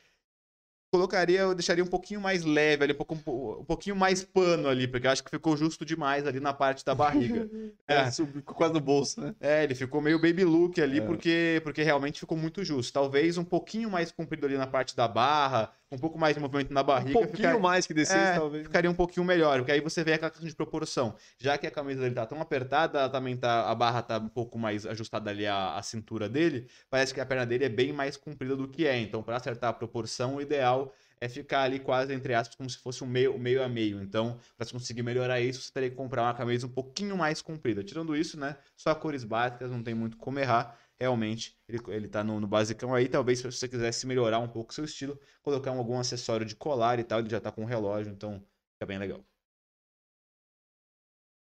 colocaria, 0.91 1.39
eu 1.39 1.55
deixaria 1.55 1.83
um 1.83 1.87
pouquinho 1.87 2.19
mais 2.19 2.43
leve 2.43 2.83
ali, 2.83 2.93
um, 2.93 2.97
pouco, 2.97 3.15
um 3.61 3.63
pouquinho 3.63 3.95
mais 3.95 4.23
pano 4.23 4.67
ali, 4.67 4.87
porque 4.87 5.07
eu 5.07 5.11
acho 5.11 5.23
que 5.23 5.29
ficou 5.29 5.55
justo 5.55 5.85
demais 5.85 6.27
ali 6.27 6.41
na 6.41 6.53
parte 6.53 6.83
da 6.83 6.93
barriga. 6.93 7.49
é, 7.87 8.11
ficou 8.11 8.55
quase 8.55 8.73
no 8.73 8.81
bolso, 8.81 9.21
né? 9.21 9.33
É, 9.39 9.63
ele 9.63 9.73
ficou 9.73 10.01
meio 10.01 10.19
baby 10.19 10.43
look 10.43 10.81
ali, 10.81 10.99
é. 10.99 11.01
porque, 11.01 11.61
porque 11.63 11.81
realmente 11.81 12.19
ficou 12.19 12.37
muito 12.37 12.61
justo. 12.63 12.91
Talvez 12.91 13.37
um 13.37 13.43
pouquinho 13.45 13.89
mais 13.89 14.11
comprido 14.11 14.45
ali 14.45 14.57
na 14.57 14.67
parte 14.67 14.93
da 14.93 15.07
barra, 15.07 15.71
um 15.89 15.97
pouco 15.97 16.17
mais 16.17 16.35
de 16.35 16.41
movimento 16.41 16.73
na 16.73 16.83
barriga. 16.83 17.19
Um 17.19 17.23
pouquinho 17.23 17.59
mais 17.59 17.85
que 17.87 17.93
descesse, 17.93 18.35
é, 18.35 18.35
talvez. 18.35 18.63
Ficaria 18.63 18.89
um 18.89 18.93
pouquinho 18.93 19.25
melhor, 19.25 19.59
porque 19.59 19.71
aí 19.71 19.81
você 19.81 20.03
vê 20.03 20.13
aquela 20.13 20.31
questão 20.31 20.47
de 20.47 20.55
proporção. 20.55 21.15
Já 21.37 21.57
que 21.57 21.67
a 21.67 21.71
camisa 21.71 22.01
dele 22.01 22.15
tá 22.15 22.25
tão 22.25 22.41
apertada, 22.41 23.09
também 23.09 23.35
tá, 23.35 23.69
a 23.69 23.75
barra 23.75 24.01
tá 24.01 24.17
um 24.17 24.29
pouco 24.29 24.57
mais 24.57 24.85
ajustada 24.85 25.29
ali 25.29 25.45
à, 25.45 25.75
à 25.75 25.83
cintura 25.83 26.29
dele, 26.29 26.67
parece 26.89 27.13
que 27.13 27.19
a 27.19 27.25
perna 27.25 27.45
dele 27.45 27.65
é 27.65 27.69
bem 27.69 27.91
mais 27.91 28.15
comprida 28.15 28.55
do 28.55 28.67
que 28.67 28.87
é. 28.87 28.99
Então, 28.99 29.21
para 29.21 29.35
acertar 29.37 29.69
a 29.69 29.73
proporção, 29.73 30.35
o 30.35 30.41
ideal 30.41 30.80
é 31.21 31.29
ficar 31.29 31.61
ali 31.61 31.79
quase, 31.79 32.11
entre 32.13 32.33
aspas, 32.33 32.55
como 32.55 32.67
se 32.67 32.79
fosse 32.79 33.03
um 33.03 33.07
meio, 33.07 33.37
meio 33.37 33.63
a 33.63 33.69
meio. 33.69 34.01
Então, 34.01 34.39
para 34.57 34.67
conseguir 34.71 35.03
melhorar 35.03 35.39
isso, 35.39 35.61
você 35.61 35.71
teria 35.71 35.89
que 35.91 35.95
comprar 35.95 36.23
uma 36.23 36.33
camisa 36.33 36.65
um 36.65 36.69
pouquinho 36.71 37.15
mais 37.15 37.43
comprida. 37.43 37.83
Tirando 37.83 38.15
isso, 38.15 38.39
né? 38.39 38.57
Só 38.75 38.93
cores 38.95 39.23
básicas, 39.23 39.69
não 39.69 39.83
tem 39.83 39.93
muito 39.93 40.17
como 40.17 40.39
errar. 40.39 40.79
Realmente, 40.99 41.55
ele, 41.67 41.79
ele 41.89 42.07
tá 42.07 42.23
no, 42.23 42.39
no 42.39 42.47
basicão 42.47 42.95
aí. 42.95 43.07
Talvez, 43.07 43.37
se 43.39 43.45
você 43.45 43.67
quisesse 43.67 44.07
melhorar 44.07 44.39
um 44.39 44.47
pouco 44.47 44.73
seu 44.73 44.83
estilo, 44.83 45.19
colocar 45.43 45.71
algum 45.71 45.99
acessório 45.99 46.45
de 46.45 46.55
colar 46.55 46.99
e 46.99 47.03
tal, 47.03 47.19
ele 47.19 47.29
já 47.29 47.39
tá 47.39 47.51
com 47.51 47.61
um 47.61 47.65
relógio, 47.65 48.11
então 48.11 48.43
fica 48.73 48.87
bem 48.87 48.97
legal. 48.97 49.23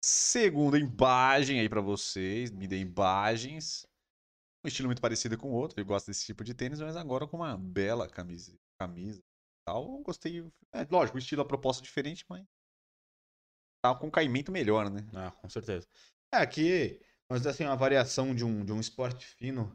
Segunda 0.02 0.78
imagem 0.80 1.60
aí 1.60 1.68
para 1.68 1.82
vocês, 1.82 2.50
me 2.52 2.68
dê 2.68 2.78
imagens. 2.80 3.86
Um 4.64 4.68
estilo 4.68 4.88
muito 4.88 5.02
parecido 5.02 5.38
com 5.38 5.50
o 5.50 5.54
outro, 5.54 5.80
eu 5.80 5.86
gosto 5.86 6.08
desse 6.08 6.26
tipo 6.26 6.44
de 6.44 6.54
tênis, 6.54 6.80
mas 6.80 6.96
agora 6.96 7.28
com 7.28 7.38
uma 7.38 7.58
bela 7.58 8.08
camisa, 8.10 8.58
camisa 8.80 9.22
tal, 9.66 10.00
gostei. 10.04 10.46
É, 10.72 10.86
lógico, 10.90 11.18
o 11.18 11.20
estilo, 11.20 11.42
a 11.42 11.46
proposta 11.46 11.84
diferente, 11.84 12.26
mas. 12.30 12.46
Tá 13.84 13.96
com 13.96 14.08
um 14.08 14.12
caimento 14.12 14.52
melhor, 14.52 14.90
né? 14.90 15.06
Ah, 15.14 15.32
com 15.32 15.50
certeza. 15.50 15.88
É, 16.34 16.38
aqui 16.38 17.00
nós 17.30 17.46
assim, 17.46 17.66
uma 17.66 17.76
variação 17.76 18.34
de 18.36 18.46
um, 18.46 18.64
de 18.64 18.72
um 18.72 18.80
esporte 18.80 19.26
fino 19.26 19.72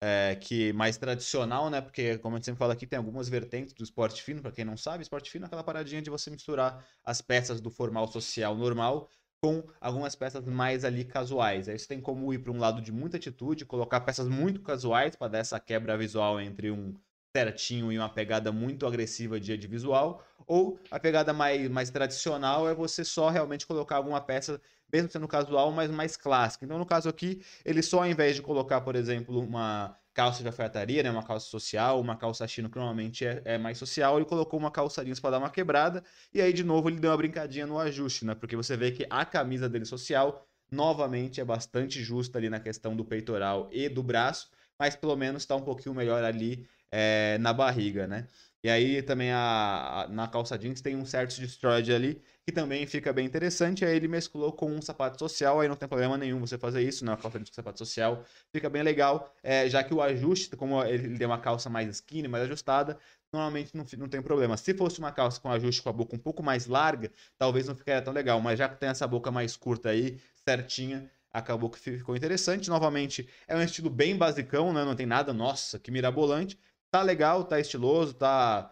é, 0.00 0.36
que 0.36 0.72
mais 0.72 0.96
tradicional, 0.96 1.70
né? 1.70 1.80
Porque, 1.80 2.18
como 2.18 2.34
a 2.34 2.38
gente 2.38 2.46
sempre 2.46 2.58
fala 2.58 2.72
aqui, 2.72 2.86
tem 2.86 2.96
algumas 2.96 3.28
vertentes 3.28 3.72
do 3.72 3.84
esporte 3.84 4.22
fino, 4.22 4.42
para 4.42 4.52
quem 4.52 4.64
não 4.64 4.76
sabe, 4.76 5.02
esporte 5.02 5.30
fino 5.30 5.44
é 5.44 5.46
aquela 5.46 5.64
paradinha 5.64 6.02
de 6.02 6.10
você 6.10 6.30
misturar 6.30 6.84
as 7.04 7.20
peças 7.20 7.60
do 7.60 7.70
formal 7.70 8.08
social 8.08 8.56
normal 8.56 9.08
com 9.40 9.64
algumas 9.80 10.14
peças 10.14 10.44
mais 10.44 10.84
ali 10.84 11.04
casuais. 11.04 11.68
Aí 11.68 11.78
você 11.78 11.86
tem 11.86 12.00
como 12.00 12.32
ir 12.32 12.38
para 12.38 12.52
um 12.52 12.58
lado 12.58 12.80
de 12.80 12.92
muita 12.92 13.16
atitude, 13.16 13.64
colocar 13.64 14.00
peças 14.00 14.28
muito 14.28 14.62
casuais 14.62 15.16
para 15.16 15.28
dar 15.28 15.38
essa 15.38 15.58
quebra 15.58 15.96
visual 15.96 16.40
entre 16.40 16.70
um 16.70 16.94
certinho 17.34 17.90
e 17.90 17.98
uma 17.98 18.08
pegada 18.10 18.52
muito 18.52 18.86
agressiva 18.86 19.40
de, 19.40 19.56
visual, 19.66 20.22
ou 20.46 20.78
a 20.90 21.00
pegada 21.00 21.32
mais, 21.32 21.68
mais 21.70 21.90
tradicional 21.90 22.68
é 22.68 22.74
você 22.74 23.04
só 23.04 23.30
realmente 23.30 23.66
colocar 23.66 23.96
alguma 23.96 24.20
peça, 24.20 24.60
mesmo 24.92 25.10
sendo 25.10 25.26
casual, 25.26 25.72
mas 25.72 25.90
mais 25.90 26.16
clássica. 26.16 26.64
Então, 26.64 26.78
no 26.78 26.84
caso 26.84 27.08
aqui, 27.08 27.42
ele 27.64 27.82
só 27.82 28.00
ao 28.00 28.06
invés 28.06 28.36
de 28.36 28.42
colocar, 28.42 28.82
por 28.82 28.94
exemplo, 28.94 29.40
uma 29.40 29.96
calça 30.12 30.42
de 30.42 30.48
alfaiataria, 30.48 31.02
né, 31.02 31.10
uma 31.10 31.22
calça 31.22 31.46
social, 31.46 31.98
uma 31.98 32.16
calça 32.16 32.46
chino 32.46 32.68
que 32.68 32.76
normalmente 32.76 33.24
é, 33.24 33.40
é 33.46 33.58
mais 33.58 33.78
social, 33.78 34.16
ele 34.18 34.26
colocou 34.26 34.60
uma 34.60 34.70
calça 34.70 35.02
jeans 35.02 35.18
para 35.18 35.30
dar 35.30 35.38
uma 35.38 35.48
quebrada, 35.48 36.04
e 36.34 36.42
aí 36.42 36.52
de 36.52 36.62
novo 36.62 36.90
ele 36.90 37.00
deu 37.00 37.10
uma 37.10 37.16
brincadinha 37.16 37.66
no 37.66 37.78
ajuste, 37.78 38.26
né? 38.26 38.34
Porque 38.34 38.54
você 38.54 38.76
vê 38.76 38.92
que 38.92 39.06
a 39.08 39.24
camisa 39.24 39.70
dele 39.70 39.86
social 39.86 40.46
novamente 40.70 41.40
é 41.40 41.44
bastante 41.44 42.02
justa 42.02 42.36
ali 42.36 42.50
na 42.50 42.60
questão 42.60 42.94
do 42.94 43.06
peitoral 43.06 43.70
e 43.72 43.88
do 43.88 44.02
braço, 44.02 44.50
mas 44.78 44.94
pelo 44.94 45.16
menos 45.16 45.44
está 45.44 45.56
um 45.56 45.62
pouquinho 45.62 45.94
melhor 45.94 46.22
ali 46.22 46.66
é, 46.92 47.38
na 47.38 47.52
barriga, 47.52 48.06
né? 48.06 48.28
E 48.64 48.70
aí 48.70 49.02
também 49.02 49.32
a, 49.32 50.02
a, 50.04 50.08
na 50.08 50.28
calça 50.28 50.56
jeans 50.56 50.80
tem 50.80 50.94
um 50.94 51.04
certo 51.04 51.34
destroyed 51.40 51.92
ali, 51.92 52.22
que 52.46 52.52
também 52.52 52.86
fica 52.86 53.12
bem 53.12 53.26
interessante. 53.26 53.84
Aí 53.84 53.96
ele 53.96 54.06
mesclou 54.06 54.52
com 54.52 54.70
um 54.70 54.80
sapato 54.80 55.18
social, 55.18 55.60
aí 55.60 55.68
não 55.68 55.74
tem 55.74 55.88
problema 55.88 56.16
nenhum 56.16 56.38
você 56.38 56.56
fazer 56.56 56.80
isso, 56.82 57.04
né? 57.04 57.12
A 57.12 57.16
calça 57.16 57.38
jeans 57.38 57.50
com 57.50 57.56
sapato 57.56 57.78
social 57.78 58.24
fica 58.52 58.70
bem 58.70 58.82
legal, 58.84 59.34
é, 59.42 59.68
já 59.68 59.82
que 59.82 59.92
o 59.92 60.00
ajuste, 60.00 60.56
como 60.56 60.80
ele 60.84 61.18
tem 61.18 61.26
uma 61.26 61.40
calça 61.40 61.68
mais 61.68 61.88
skinny, 61.88 62.28
mais 62.28 62.44
ajustada, 62.44 62.96
normalmente 63.32 63.76
não, 63.76 63.84
não 63.98 64.08
tem 64.08 64.22
problema. 64.22 64.56
Se 64.56 64.74
fosse 64.74 65.00
uma 65.00 65.10
calça 65.10 65.40
com 65.40 65.50
ajuste 65.50 65.82
com 65.82 65.88
a 65.88 65.92
boca 65.92 66.14
um 66.14 66.18
pouco 66.18 66.42
mais 66.42 66.66
larga, 66.66 67.10
talvez 67.36 67.66
não 67.66 67.74
ficaria 67.74 68.02
tão 68.02 68.12
legal, 68.12 68.40
mas 68.40 68.58
já 68.58 68.68
que 68.68 68.78
tem 68.78 68.88
essa 68.90 69.08
boca 69.08 69.30
mais 69.32 69.56
curta 69.56 69.90
aí, 69.90 70.20
certinha, 70.36 71.10
acabou 71.32 71.68
que 71.70 71.78
ficou 71.80 72.14
interessante. 72.16 72.68
Novamente, 72.68 73.28
é 73.48 73.56
um 73.56 73.62
estilo 73.62 73.90
bem 73.90 74.16
basicão, 74.16 74.72
né? 74.72 74.84
Não 74.84 74.94
tem 74.94 75.06
nada, 75.06 75.32
nossa, 75.32 75.78
que 75.80 75.90
mirabolante 75.90 76.56
Tá 76.92 77.00
legal, 77.00 77.42
tá 77.44 77.58
estiloso, 77.58 78.12
tá. 78.12 78.70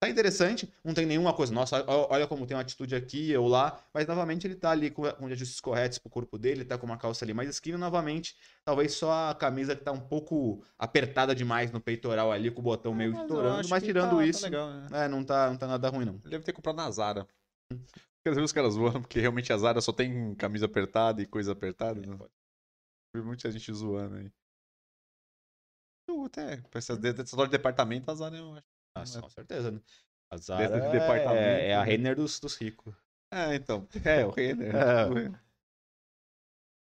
Tá 0.00 0.08
interessante, 0.08 0.72
não 0.84 0.94
tem 0.94 1.04
nenhuma 1.04 1.34
coisa, 1.34 1.52
nossa, 1.52 1.84
olha 1.88 2.24
como 2.28 2.46
tem 2.46 2.56
uma 2.56 2.60
atitude 2.60 2.94
aqui 2.94 3.36
ou 3.36 3.48
lá, 3.48 3.84
mas 3.92 4.06
novamente 4.06 4.46
ele 4.46 4.54
tá 4.54 4.70
ali 4.70 4.92
com, 4.92 5.02
com 5.02 5.26
ajustes 5.26 5.60
corretos 5.60 5.98
pro 5.98 6.08
corpo 6.08 6.38
dele, 6.38 6.64
tá 6.64 6.78
com 6.78 6.86
uma 6.86 6.96
calça 6.96 7.24
ali 7.24 7.34
mais 7.34 7.48
skinny, 7.50 7.76
novamente, 7.76 8.36
talvez 8.64 8.92
só 8.94 9.30
a 9.30 9.34
camisa 9.34 9.74
que 9.74 9.82
tá 9.82 9.90
um 9.90 10.00
pouco 10.00 10.64
apertada 10.78 11.34
demais 11.34 11.72
no 11.72 11.80
peitoral 11.80 12.30
ali, 12.30 12.48
com 12.48 12.60
o 12.60 12.62
botão 12.62 12.94
meio 12.94 13.10
mas 13.10 13.22
estourando, 13.22 13.68
mas 13.68 13.82
tirando 13.82 14.10
tá, 14.10 14.16
tá 14.16 14.24
isso, 14.24 14.40
tá 14.40 14.46
legal, 14.46 14.70
né? 14.70 14.86
é, 14.92 15.08
não, 15.08 15.24
tá, 15.24 15.50
não 15.50 15.56
tá 15.56 15.66
nada 15.66 15.88
ruim 15.88 16.04
não. 16.04 16.14
Ele 16.14 16.30
deve 16.30 16.44
ter 16.44 16.52
comprado 16.52 16.76
na 16.76 16.88
Zara. 16.92 17.26
Às 17.72 18.34
vezes 18.34 18.44
os 18.44 18.52
caras 18.52 18.74
zoam, 18.74 19.02
porque 19.02 19.18
realmente 19.18 19.52
a 19.52 19.58
Zara 19.58 19.80
só 19.80 19.92
tem 19.92 20.32
camisa 20.36 20.66
apertada 20.66 21.20
e 21.20 21.26
coisa 21.26 21.50
apertada, 21.50 22.00
é, 22.00 22.06
né? 22.06 22.16
Vi 23.16 23.20
muita 23.20 23.50
gente 23.50 23.72
zoando 23.72 24.14
aí 24.14 24.30
até. 26.24 26.58
Pra 26.70 26.78
essas 26.78 26.98
de 26.98 27.48
departamento, 27.48 28.10
a 28.10 28.14
Zara 28.14 28.36
eu 28.36 28.54
acho. 28.54 28.64
Ah, 28.94 29.18
é 29.18 29.20
com 29.20 29.30
certeza, 29.30 29.70
né? 29.70 29.80
A 30.30 30.36
Zara 30.36 30.80
de 30.80 30.90
departamento, 30.90 31.36
é, 31.36 31.68
é 31.68 31.74
a 31.74 31.80
né? 31.80 31.84
Renner 31.84 32.16
dos, 32.16 32.38
dos 32.40 32.56
ricos. 32.56 32.94
É, 33.30 33.54
então. 33.54 33.86
É, 34.04 34.24
o 34.24 34.30
Renner. 34.30 34.74
É. 34.74 35.48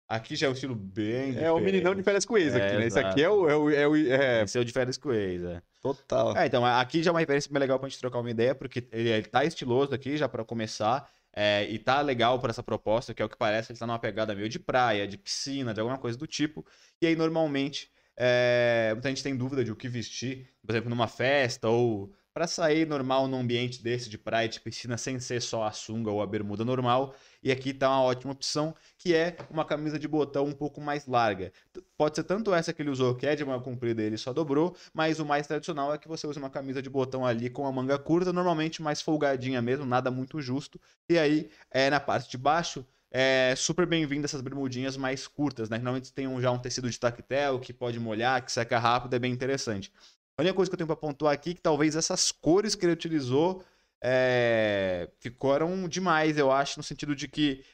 Aqui 0.08 0.34
já 0.34 0.48
é 0.48 0.50
um 0.50 0.54
estilo 0.54 0.74
bem. 0.74 1.38
É 1.38 1.52
o 1.52 1.60
meninão 1.60 1.94
de 1.94 2.02
férias 2.02 2.24
com 2.24 2.36
ex 2.36 2.52
aqui, 2.52 2.76
né? 2.76 2.86
Esse 2.86 2.98
aqui 2.98 3.22
é 3.22 3.30
o. 3.30 3.48
É 3.48 3.56
o, 3.56 3.70
é 3.70 3.86
o 3.86 3.96
é... 3.96 4.42
Esse 4.42 4.58
é 4.58 4.60
o 4.60 4.64
de 4.64 4.72
férias 4.72 4.98
com 4.98 5.12
ex, 5.12 5.44
é. 5.44 5.62
Total. 5.80 6.36
É, 6.36 6.46
então, 6.46 6.66
aqui 6.66 7.00
já 7.00 7.10
é 7.10 7.12
uma 7.12 7.20
referência 7.20 7.50
bem 7.50 7.60
legal 7.60 7.78
pra 7.78 7.88
gente 7.88 8.00
trocar 8.00 8.18
uma 8.18 8.30
ideia, 8.30 8.52
porque 8.52 8.86
ele, 8.90 9.08
ele 9.08 9.28
tá 9.28 9.44
estiloso 9.44 9.94
aqui 9.94 10.16
já 10.16 10.28
pra 10.28 10.44
começar. 10.44 11.08
É, 11.32 11.64
e 11.70 11.78
tá 11.78 12.00
legal 12.00 12.40
para 12.40 12.50
essa 12.50 12.62
proposta, 12.62 13.14
que 13.14 13.22
é 13.22 13.24
o 13.24 13.28
que 13.28 13.36
parece, 13.36 13.70
ele 13.70 13.78
tá 13.78 13.86
numa 13.86 14.00
pegada 14.00 14.34
meio 14.34 14.48
de 14.48 14.58
praia, 14.58 15.06
de 15.06 15.16
piscina, 15.16 15.72
de 15.72 15.78
alguma 15.78 15.96
coisa 15.96 16.18
do 16.18 16.26
tipo. 16.26 16.66
E 17.00 17.06
aí, 17.06 17.14
normalmente, 17.14 17.88
é, 18.22 18.90
muita 18.92 19.08
gente 19.08 19.22
tem 19.22 19.34
dúvida 19.34 19.64
de 19.64 19.72
o 19.72 19.76
que 19.76 19.88
vestir, 19.88 20.46
por 20.60 20.72
exemplo, 20.72 20.90
numa 20.90 21.08
festa 21.08 21.70
ou 21.70 22.12
para 22.34 22.46
sair 22.46 22.86
normal 22.86 23.26
num 23.26 23.40
ambiente 23.40 23.82
desse 23.82 24.10
de 24.10 24.18
praia, 24.18 24.46
de 24.46 24.60
piscina, 24.60 24.98
sem 24.98 25.18
ser 25.18 25.40
só 25.40 25.64
a 25.64 25.72
sunga 25.72 26.10
ou 26.10 26.20
a 26.20 26.26
bermuda 26.26 26.62
normal. 26.62 27.14
E 27.42 27.50
aqui 27.50 27.72
tá 27.72 27.88
uma 27.88 28.02
ótima 28.02 28.32
opção, 28.32 28.74
que 28.98 29.14
é 29.14 29.38
uma 29.50 29.64
camisa 29.64 29.98
de 29.98 30.06
botão 30.06 30.44
um 30.44 30.52
pouco 30.52 30.82
mais 30.82 31.06
larga. 31.06 31.50
Pode 31.96 32.14
ser 32.14 32.24
tanto 32.24 32.52
essa 32.52 32.74
que 32.74 32.82
ele 32.82 32.90
usou, 32.90 33.14
que 33.16 33.26
é 33.26 33.34
de 33.34 33.42
manga 33.42 33.64
comprida, 33.64 34.02
ele 34.02 34.18
só 34.18 34.34
dobrou, 34.34 34.76
mas 34.92 35.18
o 35.18 35.24
mais 35.24 35.46
tradicional 35.46 35.94
é 35.94 35.96
que 35.98 36.06
você 36.06 36.26
use 36.26 36.38
uma 36.38 36.50
camisa 36.50 36.82
de 36.82 36.90
botão 36.90 37.24
ali 37.24 37.48
com 37.48 37.66
a 37.66 37.72
manga 37.72 37.98
curta, 37.98 38.34
normalmente 38.34 38.82
mais 38.82 39.00
folgadinha 39.00 39.62
mesmo, 39.62 39.86
nada 39.86 40.10
muito 40.10 40.42
justo. 40.42 40.78
E 41.08 41.18
aí, 41.18 41.50
é, 41.70 41.88
na 41.88 41.98
parte 41.98 42.30
de 42.30 42.36
baixo, 42.36 42.84
é 43.10 43.54
super 43.56 43.86
bem-vindo 43.86 44.24
essas 44.24 44.40
bermudinhas 44.40 44.96
mais 44.96 45.26
curtas, 45.26 45.68
né? 45.68 45.78
Normalmente 45.78 46.12
tem 46.12 46.28
um, 46.28 46.40
já 46.40 46.50
um 46.50 46.58
tecido 46.58 46.88
de 46.88 46.98
tactel 46.98 47.58
que 47.58 47.72
pode 47.72 47.98
molhar, 47.98 48.44
que 48.44 48.52
seca 48.52 48.78
rápido, 48.78 49.14
é 49.14 49.18
bem 49.18 49.32
interessante. 49.32 49.92
A 50.38 50.42
única 50.42 50.54
coisa 50.54 50.70
que 50.70 50.74
eu 50.74 50.78
tenho 50.78 50.86
para 50.86 50.96
pontuar 50.96 51.34
aqui 51.34 51.50
é 51.50 51.54
que 51.54 51.60
talvez 51.60 51.96
essas 51.96 52.30
cores 52.32 52.74
que 52.74 52.84
ele 52.84 52.92
utilizou 52.92 53.64
é, 54.02 55.10
ficaram 55.18 55.88
demais, 55.88 56.38
eu 56.38 56.50
acho, 56.50 56.78
no 56.78 56.82
sentido 56.82 57.14
de 57.14 57.28
que 57.28 57.64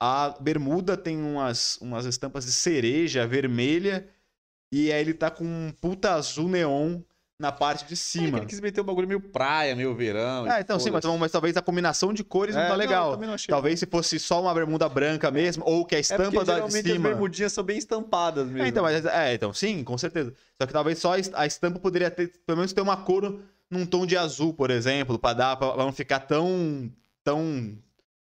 a 0.00 0.30
bermuda 0.40 0.96
tem 0.96 1.16
umas, 1.16 1.76
umas 1.76 2.04
estampas 2.04 2.44
de 2.44 2.52
cereja 2.52 3.26
vermelha 3.26 4.08
e 4.72 4.90
aí 4.90 5.00
ele 5.00 5.14
tá 5.14 5.30
com 5.30 5.44
um 5.44 5.72
puta 5.80 6.12
azul 6.12 6.48
neon 6.48 7.00
na 7.42 7.50
parte 7.50 7.84
de 7.84 7.96
cima. 7.96 8.38
É, 8.38 8.40
ele 8.40 8.46
quis 8.46 8.60
meter 8.60 8.80
um 8.80 8.84
bagulho 8.84 9.08
meio 9.08 9.20
praia, 9.20 9.74
meio 9.74 9.92
verão. 9.96 10.50
É, 10.50 10.60
então 10.60 10.78
sim, 10.78 10.90
mas, 10.90 11.04
mas, 11.04 11.32
talvez 11.32 11.56
a 11.56 11.60
combinação 11.60 12.14
de 12.14 12.22
cores 12.22 12.54
é, 12.54 12.60
não 12.60 12.68
tá 12.68 12.76
legal. 12.76 13.18
Não, 13.18 13.26
não 13.26 13.36
talvez 13.48 13.80
se 13.80 13.86
fosse 13.86 14.20
só 14.20 14.40
uma 14.40 14.54
bermuda 14.54 14.88
branca 14.88 15.28
mesmo, 15.28 15.64
ou 15.66 15.84
que 15.84 15.96
a 15.96 15.98
é 15.98 16.00
estampa 16.00 16.40
é 16.40 16.44
da 16.44 16.60
de 16.60 16.70
cima. 16.70 16.94
as 16.94 17.02
bermudinhas 17.02 17.52
são 17.52 17.64
bem 17.64 17.76
estampadas 17.76 18.46
mesmo. 18.46 18.62
É, 18.62 18.68
então, 18.68 18.84
mas, 18.84 19.04
é, 19.04 19.34
então 19.34 19.52
sim, 19.52 19.82
com 19.82 19.98
certeza. 19.98 20.32
Só 20.56 20.64
que 20.64 20.72
talvez 20.72 21.00
só 21.00 21.14
a 21.34 21.46
estampa 21.46 21.80
poderia 21.80 22.12
ter, 22.12 22.28
pelo 22.46 22.58
menos 22.58 22.72
ter 22.72 22.80
uma 22.80 22.96
cor 22.96 23.40
num 23.68 23.84
tom 23.84 24.06
de 24.06 24.16
azul, 24.16 24.54
por 24.54 24.70
exemplo, 24.70 25.18
para 25.18 25.34
dar 25.34 25.56
para 25.56 25.76
não 25.78 25.92
ficar 25.92 26.20
tão 26.20 26.88
tão 27.24 27.76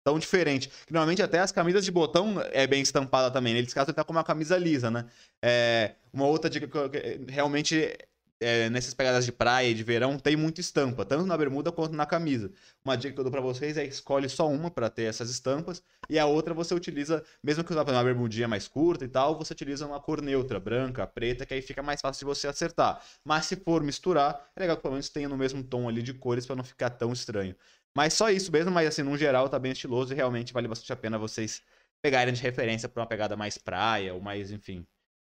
tão 0.03 0.19
diferente. 0.19 0.69
Que 0.85 0.91
normalmente 0.91 1.21
até 1.23 1.39
as 1.39 1.53
camisas 1.53 1.85
de 1.85 1.91
botão 1.91 2.41
é 2.51 2.67
bem 2.67 2.81
estampada 2.81 3.31
também. 3.31 3.53
Nesse 3.53 3.73
caso 3.73 3.89
ele 3.89 3.95
tá 3.95 4.03
com 4.03 4.11
uma 4.11 4.23
camisa 4.23 4.57
lisa, 4.57 4.91
né? 4.91 5.05
É, 5.41 5.93
uma 6.11 6.25
outra 6.25 6.49
dica 6.49 6.67
que, 6.67 6.77
eu, 6.77 6.89
que 6.89 7.19
realmente 7.29 7.97
é, 8.39 8.69
nessas 8.69 8.93
pegadas 8.93 9.25
de 9.25 9.31
praia 9.31 9.73
de 9.73 9.83
verão 9.83 10.17
tem 10.17 10.35
muita 10.35 10.61
estampa, 10.61 11.03
tanto 11.05 11.25
na 11.25 11.37
bermuda 11.37 11.71
quanto 11.71 11.95
na 11.95 12.05
camisa. 12.05 12.51
Uma 12.83 12.95
dica 12.95 13.13
que 13.13 13.19
eu 13.19 13.23
dou 13.23 13.31
para 13.31 13.41
vocês 13.41 13.77
é 13.77 13.85
escolhe 13.85 14.29
só 14.29 14.47
uma 14.47 14.69
para 14.69 14.89
ter 14.89 15.03
essas 15.03 15.29
estampas 15.29 15.81
e 16.09 16.19
a 16.19 16.25
outra 16.25 16.53
você 16.53 16.73
utiliza, 16.73 17.23
mesmo 17.43 17.63
que 17.63 17.71
usar 17.71 17.83
uma 17.83 18.03
bermudinha 18.03 18.47
mais 18.47 18.67
curta 18.67 19.05
e 19.05 19.07
tal, 19.07 19.37
você 19.37 19.53
utiliza 19.53 19.85
uma 19.85 19.99
cor 19.99 20.21
neutra, 20.21 20.59
branca, 20.59 21.05
preta, 21.07 21.45
que 21.45 21.53
aí 21.53 21.61
fica 21.61 21.81
mais 21.81 22.01
fácil 22.01 22.19
de 22.19 22.25
você 22.25 22.47
acertar. 22.47 23.01
Mas 23.23 23.45
se 23.45 23.55
for 23.55 23.83
misturar, 23.83 24.49
é 24.55 24.59
legal 24.61 24.77
que 24.77 24.83
pelo 24.83 24.93
menos 24.93 25.09
tenha 25.09 25.27
no 25.27 25.37
mesmo 25.37 25.63
tom 25.63 25.89
ali 25.89 26.01
de 26.01 26.13
cores 26.13 26.45
para 26.45 26.55
não 26.55 26.63
ficar 26.63 26.91
tão 26.91 27.11
estranho. 27.11 27.55
Mas 27.95 28.13
só 28.13 28.29
isso 28.29 28.51
mesmo, 28.51 28.71
mas 28.71 28.87
assim, 28.87 29.01
no 29.01 29.17
geral 29.17 29.49
tá 29.49 29.57
bem 29.57 29.71
estiloso 29.71 30.13
e 30.13 30.15
realmente 30.15 30.53
vale 30.53 30.67
bastante 30.67 30.93
a 30.93 30.95
pena 30.95 31.17
vocês 31.17 31.63
pegarem 32.01 32.33
de 32.33 32.41
referência 32.41 32.87
para 32.87 33.01
uma 33.01 33.07
pegada 33.07 33.35
mais 33.35 33.57
praia 33.57 34.13
ou 34.13 34.21
mais, 34.21 34.51
enfim, 34.51 34.85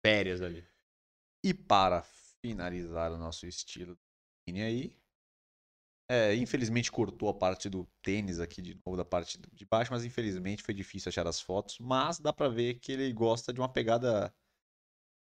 férias 0.05 0.43
ali. 0.43 0.65
E 1.45 1.55
para 1.55 2.03
finalizar 2.47 3.13
o 3.13 3.19
nosso 3.19 3.47
estilo 3.47 3.99
e 4.47 4.61
aí. 4.63 4.97
É, 6.09 6.37
infelizmente 6.37 6.93
cortou 6.93 7.29
a 7.29 7.35
parte 7.35 7.69
do 7.69 7.85
tênis 8.01 8.39
aqui 8.39 8.63
de 8.63 8.81
novo, 8.87 8.97
da 8.97 9.05
parte 9.05 9.41
de 9.53 9.67
baixo, 9.67 9.91
mas 9.93 10.05
infelizmente 10.05 10.63
foi 10.63 10.73
difícil 10.73 11.09
achar 11.09 11.27
as 11.27 11.41
fotos. 11.41 11.79
Mas 11.81 12.21
dá 12.21 12.33
pra 12.33 12.49
ver 12.49 12.75
que 12.79 12.93
ele 12.93 13.13
gosta 13.13 13.53
de 13.53 13.61
uma 13.61 13.73
pegada 13.73 14.33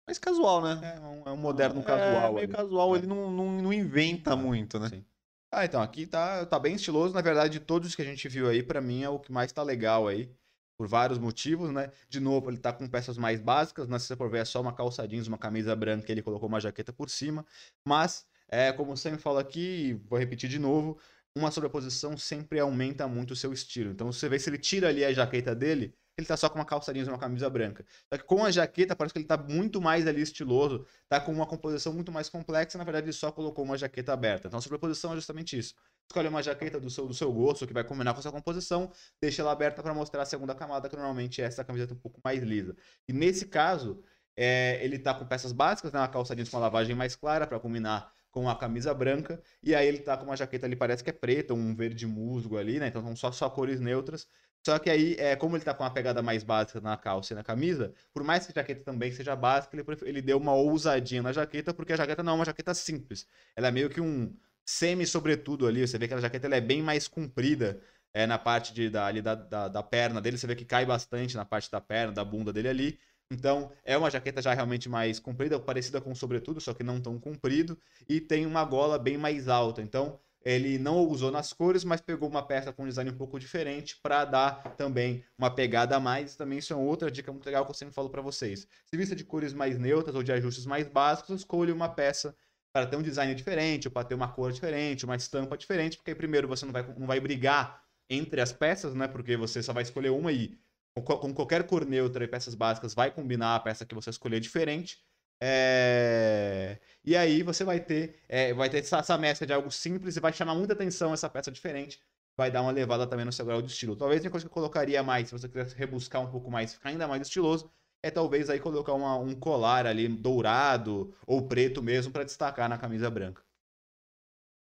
mais 0.08 0.18
casual, 0.18 0.62
né? 0.62 0.80
É 0.96 1.00
um, 1.00 1.24
é 1.28 1.32
um 1.32 1.38
moderno 1.38 1.84
casual. 1.84 2.24
É, 2.30 2.32
meio 2.32 2.48
ali. 2.48 2.56
casual, 2.56 2.96
É. 2.96 3.00
ele 3.00 3.08
não, 3.08 3.30
não, 3.30 3.52
não 3.62 3.74
inventa 3.74 4.32
É, 4.32 4.36
muito, 4.36 4.80
né? 4.80 4.88
sim. 4.88 5.06
Ah, 5.52 5.66
então, 5.66 5.82
aqui 5.82 6.08
tá, 6.08 6.46
tá 6.46 6.58
bem 6.58 6.76
estiloso. 6.76 7.14
Na 7.14 7.22
verdade, 7.22 7.60
de 7.60 7.66
todos 7.66 7.94
que 7.94 8.02
a 8.02 8.06
gente 8.06 8.30
viu 8.30 8.48
aí, 8.48 8.64
pra 8.64 8.80
mim 8.82 9.04
é 9.04 9.10
o 9.10 9.20
que 9.20 9.32
mais 9.32 9.52
tá 9.52 9.62
legal 9.62 10.08
aí. 10.08 10.34
Por 10.78 10.88
vários 10.88 11.20
motivos, 11.20 11.72
né? 11.72 11.92
De 12.10 12.20
novo, 12.20 12.50
ele 12.50 12.58
tá 12.58 12.74
com 12.74 12.88
peças 12.88 13.18
mais 13.18 13.40
básicas, 13.40 13.88
né? 13.88 14.00
Se 14.00 14.08
você 14.08 14.16
for 14.16 14.30
ver, 14.30 14.40
é 14.40 14.46
só 14.46 14.62
uma 14.62 14.74
calça 14.74 15.08
jeans, 15.08 15.28
uma 15.28 15.38
camisa 15.38 15.76
branca 15.76 16.12
ele 16.12 16.22
colocou 16.22 16.50
uma 16.50 16.60
jaqueta 16.60 16.92
por 16.92 17.10
cima. 17.10 17.46
Mas, 17.86 18.26
é, 18.50 18.72
como 18.74 18.96
sempre 18.98 19.22
falo 19.22 19.38
aqui, 19.38 20.02
vou 20.10 20.18
repetir 20.20 20.50
de 20.50 20.60
novo, 20.60 21.00
uma 21.36 21.52
sobreposição 21.52 22.18
sempre 22.18 22.60
aumenta 22.60 23.08
muito 23.08 23.32
o 23.32 23.36
seu 23.36 23.54
estilo. 23.54 23.92
Então, 23.92 24.12
você 24.12 24.28
vê 24.28 24.40
se 24.40 24.50
ele 24.50 24.58
tira 24.58 24.90
ali 24.90 25.06
a 25.06 25.14
jaqueta 25.14 25.56
dele, 25.56 25.94
ele 26.18 26.28
tá 26.28 26.36
só 26.38 26.50
com 26.50 26.60
uma 26.60 26.66
calça 26.66 26.94
jeans 26.94 27.08
e 27.08 27.10
uma 27.10 27.18
camisa 27.18 27.50
branca. 27.50 27.86
Só 28.12 28.18
que 28.18 28.26
com 28.26 28.44
a 28.44 28.52
jaqueta, 28.52 28.96
parece 28.96 29.14
que 29.14 29.20
ele 29.20 29.28
tá 29.28 29.38
muito 29.38 29.82
mais 29.82 30.06
ali 30.08 30.22
estiloso, 30.22 30.86
tá 31.10 31.20
com 31.20 31.32
uma 31.32 31.46
composição 31.46 31.94
muito 31.94 32.12
mais 32.12 32.30
complexa, 32.30 32.78
na 32.78 32.84
verdade 32.84 33.06
ele 33.06 33.14
só 33.14 33.32
colocou 33.32 33.64
uma 33.64 33.78
jaqueta 33.78 34.14
aberta. 34.14 34.48
Então 34.48 34.60
a 34.60 34.62
sobreposição 34.62 35.14
é 35.14 35.16
justamente 35.16 35.58
isso. 35.58 35.74
Escolhe 36.12 36.28
uma 36.28 36.44
jaqueta 36.44 36.78
do 36.78 36.90
seu, 36.90 37.08
do 37.08 37.14
seu 37.14 37.32
gosto, 37.32 37.66
que 37.66 37.72
vai 37.72 37.86
combinar 37.86 38.14
com 38.14 38.20
a 38.20 38.22
sua 38.22 38.34
composição, 38.34 38.92
deixa 39.22 39.42
ela 39.42 39.54
aberta 39.54 39.82
para 39.82 39.94
mostrar 39.94 40.22
a 40.22 40.26
segunda 40.26 40.54
camada, 40.54 40.90
que 40.90 40.96
normalmente 40.98 41.42
é 41.42 41.46
essa 41.46 41.64
camiseta 41.64 41.94
um 41.94 41.98
pouco 41.98 42.20
mais 42.22 42.44
lisa. 42.44 42.76
E 43.08 43.14
nesse 43.14 43.46
caso, 43.48 44.04
é, 44.36 44.78
ele 44.84 45.00
tá 45.00 45.14
com 45.14 45.26
peças 45.26 45.54
básicas, 45.54 45.94
né, 45.94 46.00
uma 46.00 46.10
calça 46.10 46.36
jeans 46.36 46.50
com 46.50 46.58
uma 46.58 46.64
lavagem 46.64 46.94
mais 46.94 47.16
clara 47.16 47.48
para 47.48 47.58
combinar 47.62 48.12
com 48.30 48.50
a 48.50 48.58
camisa 48.58 48.94
branca, 48.94 49.42
e 49.64 49.74
aí 49.74 49.88
ele 49.88 50.00
tá 50.00 50.18
com 50.18 50.26
uma 50.26 50.36
jaqueta 50.36 50.66
ali, 50.66 50.76
parece 50.76 51.02
que 51.02 51.10
é 51.10 51.14
preta, 51.14 51.54
um 51.54 51.74
verde 51.74 52.06
musgo 52.06 52.58
ali, 52.58 52.78
né? 52.78 52.88
Então 52.88 53.02
são 53.02 53.16
só, 53.16 53.32
só 53.32 53.50
cores 53.50 53.80
neutras. 53.80 54.28
Só 54.66 54.78
que 54.80 54.90
aí, 54.90 55.16
é, 55.18 55.36
como 55.38 55.56
ele 55.56 55.64
tá 55.64 55.74
com 55.74 55.84
uma 55.84 55.94
pegada 55.94 56.22
mais 56.22 56.44
básica 56.44 56.82
na 56.82 56.96
calça 56.98 57.34
e 57.34 57.36
na 57.36 57.44
camisa, 57.44 57.94
por 58.14 58.24
mais 58.24 58.46
que 58.46 58.52
a 58.52 58.62
jaqueta 58.62 58.84
também 58.84 59.12
seja 59.12 59.36
básica, 59.36 59.76
ele, 59.76 59.86
ele 60.04 60.22
deu 60.22 60.38
uma 60.38 60.54
ousadinha 60.54 61.22
na 61.24 61.32
jaqueta, 61.34 61.74
porque 61.74 61.94
a 61.94 61.98
jaqueta 61.98 62.22
não 62.22 62.34
é 62.34 62.36
uma 62.36 62.46
jaqueta 62.46 62.74
simples. 62.74 63.26
Ela 63.56 63.70
é 63.70 63.72
meio 63.72 63.90
que 63.90 64.00
um 64.02 64.36
semi-sobretudo 64.66 65.68
ali. 65.68 65.86
Você 65.86 65.98
vê 65.98 66.08
que 66.08 66.14
a 66.14 66.20
jaqueta 66.20 66.48
ela 66.48 66.56
é 66.56 66.62
bem 66.62 66.82
mais 66.82 67.08
comprida 67.08 67.82
é, 68.14 68.26
na 68.26 68.38
parte 68.38 68.74
de, 68.74 68.90
da, 68.90 69.06
ali 69.06 69.22
da, 69.22 69.36
da, 69.36 69.68
da 69.68 69.84
perna 69.84 70.22
dele. 70.22 70.38
Você 70.38 70.48
vê 70.48 70.56
que 70.56 70.66
cai 70.66 70.86
bastante 70.86 71.36
na 71.36 71.46
parte 71.46 71.70
da 71.72 71.82
perna, 71.82 72.14
da 72.14 72.24
bunda 72.24 72.52
dele 72.54 72.70
ali. 72.70 73.00
Então, 73.32 73.72
é 73.86 73.98
uma 73.98 74.12
jaqueta 74.12 74.42
já 74.42 74.54
realmente 74.54 74.90
mais 74.90 75.18
comprida, 75.18 75.58
parecida 75.58 76.02
com 76.02 76.14
sobretudo, 76.14 76.60
só 76.60 76.74
que 76.74 76.84
não 76.84 77.00
tão 77.00 77.18
comprido. 77.18 77.80
E 78.10 78.20
tem 78.20 78.46
uma 78.46 78.66
gola 78.66 79.00
bem 79.00 79.18
mais 79.18 79.48
alta. 79.48 79.82
Então, 79.82 80.20
ele 80.44 80.78
não 80.78 80.98
usou 81.08 81.32
nas 81.32 81.54
cores, 81.54 81.84
mas 81.84 82.02
pegou 82.02 82.28
uma 82.28 82.46
peça 82.46 82.74
com 82.74 82.84
um 82.84 82.88
design 82.88 83.12
um 83.12 83.18
pouco 83.18 83.40
diferente 83.40 83.98
para 84.02 84.26
dar 84.26 84.76
também 84.76 85.24
uma 85.38 85.54
pegada 85.54 85.96
a 85.96 86.00
mais. 86.00 86.36
Também 86.36 86.58
isso 86.58 86.74
é 86.74 86.76
outra 86.76 87.12
dica 87.12 87.32
muito 87.32 87.46
legal 87.46 87.64
que 87.64 87.72
eu 87.72 87.76
sempre 87.76 87.94
falo 87.94 88.10
para 88.10 88.22
vocês. 88.22 88.68
Se 88.86 88.98
vista 88.98 89.16
de 89.16 89.24
cores 89.24 89.54
mais 89.54 89.78
neutras 89.78 90.16
ou 90.16 90.24
de 90.24 90.32
ajustes 90.32 90.66
mais 90.66 90.88
básicos, 90.90 91.40
escolha 91.40 91.74
uma 91.74 91.88
peça 91.88 92.36
para 92.74 92.86
ter 92.88 92.96
um 92.96 93.02
design 93.02 93.34
diferente, 93.36 93.88
ou 93.88 93.92
para 93.92 94.08
ter 94.08 94.16
uma 94.16 94.28
cor 94.32 94.52
diferente, 94.52 95.06
uma 95.06 95.16
estampa 95.16 95.58
diferente, 95.58 95.98
porque 95.98 96.16
primeiro 96.16 96.48
você 96.48 96.66
não 96.66 96.72
vai, 96.74 96.84
não 96.98 97.08
vai 97.08 97.20
brigar 97.20 97.84
entre 98.10 98.42
as 98.42 98.52
peças, 98.54 98.94
né? 98.96 99.08
Porque 99.08 99.36
você 99.38 99.62
só 99.64 99.74
vai 99.74 99.84
escolher 99.84 100.10
uma 100.10 100.32
e 100.32 100.58
com, 100.96 101.02
qual- 101.04 101.20
com 101.20 101.34
qualquer 101.34 101.64
cor 101.66 101.86
neutra 101.86 102.24
e 102.24 102.28
peças 102.28 102.56
básicas 102.56 102.94
vai 102.94 103.12
combinar 103.12 103.56
a 103.56 103.60
peça 103.60 103.86
que 103.86 103.96
você 103.96 104.10
escolher 104.10 104.40
diferente. 104.40 105.00
É, 105.44 106.80
E 107.04 107.16
aí 107.16 107.42
você 107.44 107.64
vai 107.64 107.80
ter, 107.80 108.22
é, 108.30 108.54
vai 108.54 108.70
ter 108.70 108.80
essa, 108.80 109.00
essa 109.00 109.18
mescla 109.18 109.48
de 109.48 109.54
algo 109.54 109.72
simples 109.72 110.16
e 110.16 110.20
vai 110.20 110.32
chamar 110.34 110.56
muita 110.56 110.74
atenção 110.74 111.14
essa 111.14 111.30
peça 111.30 111.52
diferente. 111.52 112.00
Vai 112.38 112.52
dar 112.52 112.62
uma 112.62 112.72
levada 112.72 113.08
também 113.08 113.26
no 113.26 113.32
seu 113.34 113.46
grau 113.46 113.62
de 113.62 113.72
estilo. 113.72 113.96
Talvez 113.96 114.26
a 114.26 114.30
coisa 114.30 114.46
que 114.46 114.50
eu 114.50 114.54
colocaria 114.54 115.02
mais, 115.04 115.28
se 115.30 115.34
você 115.34 115.48
quisesse 115.50 115.76
rebuscar 115.76 116.22
um 116.22 116.32
pouco 116.32 116.50
mais, 116.52 116.74
ficar 116.74 116.90
ainda 116.90 117.08
mais 117.08 117.22
estiloso, 117.24 117.72
é 118.04 118.10
talvez 118.12 118.50
aí 118.50 118.60
colocar 118.60 118.94
uma- 118.94 119.18
um 119.18 119.36
colar 119.40 119.86
ali 119.86 120.08
dourado 120.08 121.16
ou 121.26 121.48
preto 121.48 121.82
mesmo 121.82 122.12
para 122.12 122.24
destacar 122.24 122.68
na 122.70 122.78
camisa 122.78 123.10
branca. 123.10 123.44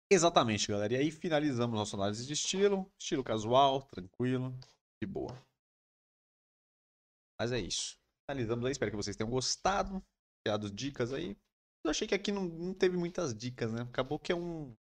Exatamente, 0.10 0.68
galera. 0.68 0.94
E 0.94 0.98
aí 0.98 1.12
finalizamos 1.12 1.76
nossa 1.78 1.96
análise 1.96 2.26
de 2.26 2.34
estilo. 2.34 2.90
Estilo 3.00 3.24
casual, 3.24 3.82
tranquilo, 3.84 4.54
de 5.02 5.08
boa. 5.08 5.36
Mas 7.40 7.52
é 7.52 7.60
isso. 7.60 7.98
Finalizamos 8.30 8.66
aí. 8.66 8.72
Espero 8.72 8.92
que 8.92 8.98
vocês 8.98 9.16
tenham 9.16 9.30
gostado. 9.30 10.02
Tirado 10.46 10.72
dicas 10.72 11.12
aí. 11.12 11.36
Eu 11.84 11.92
achei 11.92 12.08
que 12.08 12.16
aqui 12.16 12.32
não, 12.32 12.44
não 12.46 12.74
teve 12.74 12.98
muitas 12.98 13.34
dicas, 13.34 13.72
né? 13.72 13.82
Acabou 13.82 14.20
que 14.20 14.32
é 14.32 14.36
um. 14.36 14.76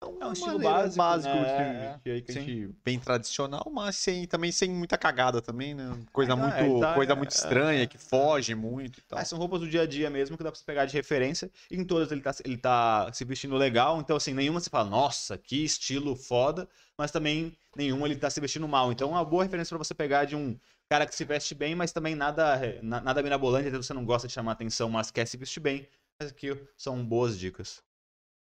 É 0.00 0.04
um 0.04 0.18
uma 0.18 0.32
estilo 0.34 0.52
maneira 0.52 0.88
básico, 0.94 1.02
né? 1.36 1.98
de- 2.04 2.10
É, 2.10 2.20
de- 2.20 2.70
bem 2.84 2.98
tradicional, 2.98 3.66
mas 3.72 3.96
sem, 3.96 4.26
também 4.26 4.52
sem 4.52 4.70
muita 4.70 4.98
cagada 4.98 5.40
também, 5.40 5.74
né? 5.74 5.98
Coisa 6.12 6.34
Ah, 6.34 6.36
muito, 6.36 6.80
tá- 6.80 6.94
coisa 6.94 7.14
muito 7.16 7.32
é, 7.32 7.34
estranha, 7.34 7.82
é, 7.82 7.86
que 7.86 7.96
foge 7.96 8.54
muito 8.54 8.98
e 8.98 9.02
tal. 9.02 9.24
São 9.24 9.38
roupas 9.38 9.60
do 9.60 9.68
dia 9.68 9.82
a 9.82 9.86
dia 9.86 10.10
mesmo 10.10 10.36
que 10.36 10.44
dá 10.44 10.50
pra 10.50 10.58
você 10.58 10.64
pegar 10.64 10.84
de 10.84 10.92
referência. 10.92 11.50
E 11.70 11.76
em 11.76 11.84
todas 11.84 12.12
ele 12.12 12.20
tá, 12.20 12.34
ele 12.44 12.58
tá 12.58 13.10
se 13.12 13.24
vestindo 13.24 13.56
legal. 13.56 13.98
Então, 14.00 14.16
assim, 14.16 14.34
nenhuma 14.34 14.60
você 14.60 14.68
fala, 14.68 14.88
nossa, 14.90 15.38
que 15.38 15.64
estilo 15.64 16.14
foda. 16.14 16.68
Mas 16.98 17.10
também 17.10 17.56
nenhuma 17.74 18.06
ele 18.06 18.16
tá 18.16 18.28
se 18.28 18.40
vestindo 18.40 18.68
mal. 18.68 18.92
Então, 18.92 19.08
é 19.08 19.12
uma 19.12 19.24
boa 19.24 19.44
referência 19.44 19.70
pra 19.74 19.82
você 19.84 19.94
pegar 19.94 20.24
de 20.26 20.36
um 20.36 20.58
cara 20.90 21.06
que 21.06 21.14
se 21.14 21.24
veste 21.24 21.54
bem, 21.54 21.74
mas 21.74 21.90
também 21.92 22.14
nada, 22.14 22.60
na- 22.82 23.00
nada 23.00 23.22
mirabolante. 23.22 23.70
Vezes 23.70 23.86
você 23.86 23.94
não 23.94 24.04
gosta 24.04 24.28
de 24.28 24.34
chamar 24.34 24.52
atenção, 24.52 24.90
mas 24.90 25.10
quer 25.10 25.26
se 25.26 25.36
vestir 25.38 25.60
bem. 25.60 25.88
Mas 26.20 26.30
aqui 26.30 26.54
são 26.76 27.04
boas 27.04 27.38
dicas. 27.38 27.82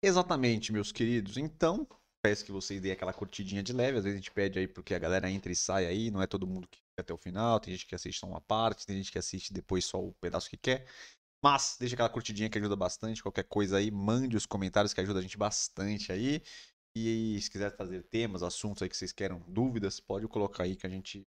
Exatamente, 0.02 0.72
meus 0.72 0.92
queridos. 0.92 1.38
Então, 1.38 1.88
peço 2.22 2.46
que 2.46 2.52
vocês 2.52 2.80
deem 2.80 2.94
aquela 2.94 3.14
curtidinha 3.14 3.64
de 3.64 3.74
leve. 3.74 3.98
Às 3.98 4.04
vezes 4.04 4.16
a 4.16 4.22
gente 4.22 4.32
pede 4.32 4.60
aí 4.60 4.68
porque 4.68 4.94
a 4.94 5.00
galera 5.00 5.30
entra 5.30 5.52
e 5.52 5.56
sai 5.56 5.86
aí. 5.86 6.12
Não 6.12 6.22
é 6.22 6.28
todo 6.28 6.46
mundo 6.46 6.68
que 6.68 6.78
fica 6.78 7.02
até 7.02 7.14
o 7.14 7.18
final. 7.18 7.60
Tem 7.60 7.74
gente 7.74 7.88
que 7.88 7.96
assiste 7.96 8.20
só 8.20 8.28
uma 8.28 8.42
parte, 8.42 8.86
tem 8.86 8.98
gente 8.98 9.12
que 9.12 9.18
assiste 9.18 9.52
depois 9.52 9.86
só 9.86 10.00
o 10.00 10.14
pedaço 10.22 10.50
que 10.50 10.58
quer. 10.58 10.88
Mas 11.44 11.78
deixa 11.80 11.96
aquela 11.96 12.10
curtidinha 12.10 12.50
que 12.50 12.58
ajuda 12.58 12.76
bastante. 12.76 13.24
Qualquer 13.24 13.44
coisa 13.44 13.78
aí, 13.78 13.90
mande 13.90 14.36
os 14.36 14.46
comentários 14.46 14.94
que 14.94 15.02
ajuda 15.02 15.20
a 15.20 15.22
gente 15.22 15.38
bastante 15.38 16.12
aí. 16.12 16.42
E 16.96 17.40
se 17.42 17.50
quiser 17.50 17.76
fazer 17.76 18.04
temas, 18.04 18.42
assuntos 18.42 18.82
aí 18.82 18.90
que 18.90 18.98
vocês 18.98 19.12
queiram, 19.12 19.40
dúvidas, 19.48 20.00
pode 20.00 20.28
colocar 20.28 20.64
aí 20.64 20.76
que 20.76 20.86
a 20.86 20.90
gente 20.90 21.28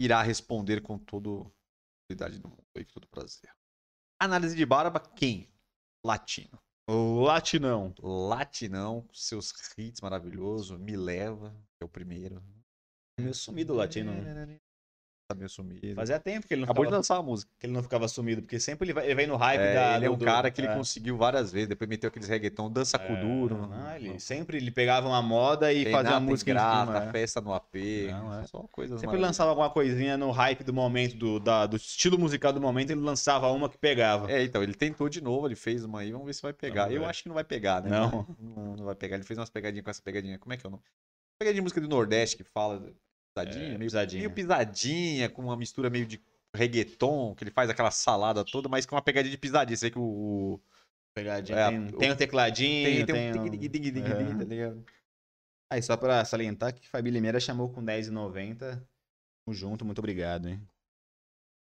irá 0.00 0.22
responder 0.22 0.82
com 0.82 0.98
toda 0.98 1.28
a 1.30 2.28
do 2.28 2.48
mundo 2.48 2.64
aí, 2.76 2.84
com 2.84 2.92
todo 2.92 3.08
prazer. 3.08 3.50
Análise 4.20 4.54
de 4.54 4.66
barba, 4.66 5.00
quem? 5.00 5.48
Latino. 6.04 6.58
Latinão. 6.88 7.94
Latinão, 8.02 9.02
com 9.02 9.14
seus 9.14 9.52
hits 9.76 10.00
maravilhosos, 10.00 10.78
Me 10.78 10.96
Leva, 10.96 11.50
que 11.76 11.82
é 11.82 11.84
o 11.84 11.88
primeiro. 11.88 12.42
Meio 13.20 13.34
sumido 13.34 13.74
latino. 13.74 14.12
né? 14.12 14.58
Meio 15.36 15.48
sumido. 15.50 15.94
Fazia 15.94 16.18
tempo 16.18 16.46
que 16.46 16.54
ele 16.54 16.62
não, 16.62 16.64
Acabou 16.64 16.84
de 16.84 16.88
ficava, 16.88 16.96
lançar 16.98 17.16
a 17.18 17.22
música. 17.22 17.52
que 17.58 17.66
ele 17.66 17.72
não 17.74 17.82
ficava 17.82 18.08
sumido, 18.08 18.40
porque 18.40 18.58
sempre 18.58 18.86
ele, 18.86 18.92
vai, 18.94 19.04
ele 19.04 19.14
vem 19.14 19.26
no 19.26 19.36
hype 19.36 19.60
É, 19.60 19.74
da. 19.74 19.96
ele 19.96 20.06
é 20.06 20.10
um 20.10 20.16
do- 20.16 20.24
cara 20.24 20.50
que 20.50 20.58
ele 20.60 20.68
é. 20.68 20.74
conseguiu 20.74 21.18
várias 21.18 21.52
vezes, 21.52 21.68
depois 21.68 21.88
meteu 21.88 22.08
aqueles 22.08 22.28
reggaeton, 22.28 22.70
dança 22.70 22.98
com 22.98 23.12
É, 23.12 23.20
duro. 23.20 23.66
não, 23.66 23.94
ele 23.96 24.18
sempre 24.18 24.56
ele 24.56 24.70
pegava 24.70 25.06
uma 25.06 25.20
moda 25.20 25.70
e 25.72 25.90
fazia 25.92 26.12
uma 26.12 26.20
música 26.20 26.50
em 26.50 26.54
grata, 26.54 26.86
cima, 26.92 27.04
é. 27.04 27.12
festa 27.12 27.40
no 27.42 27.52
AP. 27.52 27.74
Não, 28.10 28.40
é. 28.40 28.46
Só 28.46 28.62
coisas 28.72 28.98
Sempre 29.00 29.18
lançava 29.18 29.50
alguma 29.50 29.68
coisinha 29.68 30.16
no 30.16 30.30
hype 30.30 30.64
do 30.64 30.72
momento, 30.72 31.14
do, 31.16 31.38
da- 31.38 31.66
do 31.66 31.76
estilo 31.76 32.18
musical 32.18 32.52
do 32.52 32.60
momento, 32.60 32.90
ele 32.90 33.00
lançava 33.00 33.50
uma 33.52 33.68
que 33.68 33.76
pegava. 33.76 34.30
É, 34.32 34.42
então, 34.42 34.62
ele 34.62 34.74
tentou 34.74 35.08
de 35.10 35.20
novo, 35.20 35.46
ele 35.46 35.56
fez 35.56 35.84
uma 35.84 36.00
aí, 36.00 36.10
vamos 36.10 36.26
ver 36.26 36.32
se 36.32 36.40
vai 36.42 36.54
pegar. 36.54 36.90
Eu 36.90 37.04
acho 37.04 37.22
que 37.22 37.28
não 37.28 37.34
vai 37.34 37.44
pegar, 37.44 37.82
né? 37.82 37.90
Não. 37.90 38.26
não. 38.40 38.76
Não 38.76 38.84
vai 38.86 38.94
pegar. 38.94 39.16
Ele 39.16 39.24
fez 39.24 39.38
umas 39.38 39.50
pegadinhas 39.50 39.84
com 39.84 39.90
essa 39.90 40.00
pegadinha. 40.02 40.38
Como 40.38 40.54
é 40.54 40.56
que 40.56 40.64
é 40.66 40.68
o 40.68 40.70
nome? 40.70 40.82
Pegadinha 41.38 41.60
de 41.60 41.62
música 41.62 41.80
do 41.80 41.88
Nordeste 41.88 42.36
que 42.36 42.42
fala 42.44 42.92
pisadinha, 43.44 43.64
É, 43.74 43.78
meio, 43.78 43.90
pisadinha. 43.90 44.18
meio 44.20 44.30
pisadinha, 44.34 45.28
com 45.28 45.42
uma 45.42 45.56
mistura 45.56 45.88
meio 45.90 46.06
de 46.06 46.20
reggaeton, 46.54 47.34
que 47.34 47.44
ele 47.44 47.50
faz 47.50 47.70
aquela 47.70 47.90
salada 47.90 48.44
toda, 48.44 48.68
mas 48.68 48.86
com 48.86 48.94
uma 48.94 49.02
pegadinha 49.02 49.30
de 49.30 49.38
pisadinha. 49.38 49.76
Você 49.76 49.86
vê 49.86 49.90
que 49.90 49.98
o. 49.98 50.60
Pegadinha. 51.14 51.58
É, 51.58 51.68
tem, 51.70 51.88
o- 51.88 51.98
tem 51.98 52.10
o 52.10 52.16
tecladinho, 52.16 53.06
tem, 53.06 53.06
tem, 53.06 53.32
tem 53.32 54.02
um 54.02 54.30
é. 54.30 54.38
tá 54.38 54.44
ligado? 54.44 54.84
Aí, 55.70 55.82
só 55.82 55.96
pra 55.96 56.24
salientar 56.24 56.72
que 56.74 56.88
Fabi 56.88 57.10
Limeira 57.10 57.38
chamou 57.40 57.70
com 57.70 57.84
10,90. 57.84 58.86
Tamo 59.44 59.54
junto, 59.54 59.84
muito 59.84 59.98
obrigado, 59.98 60.48
hein? 60.48 60.66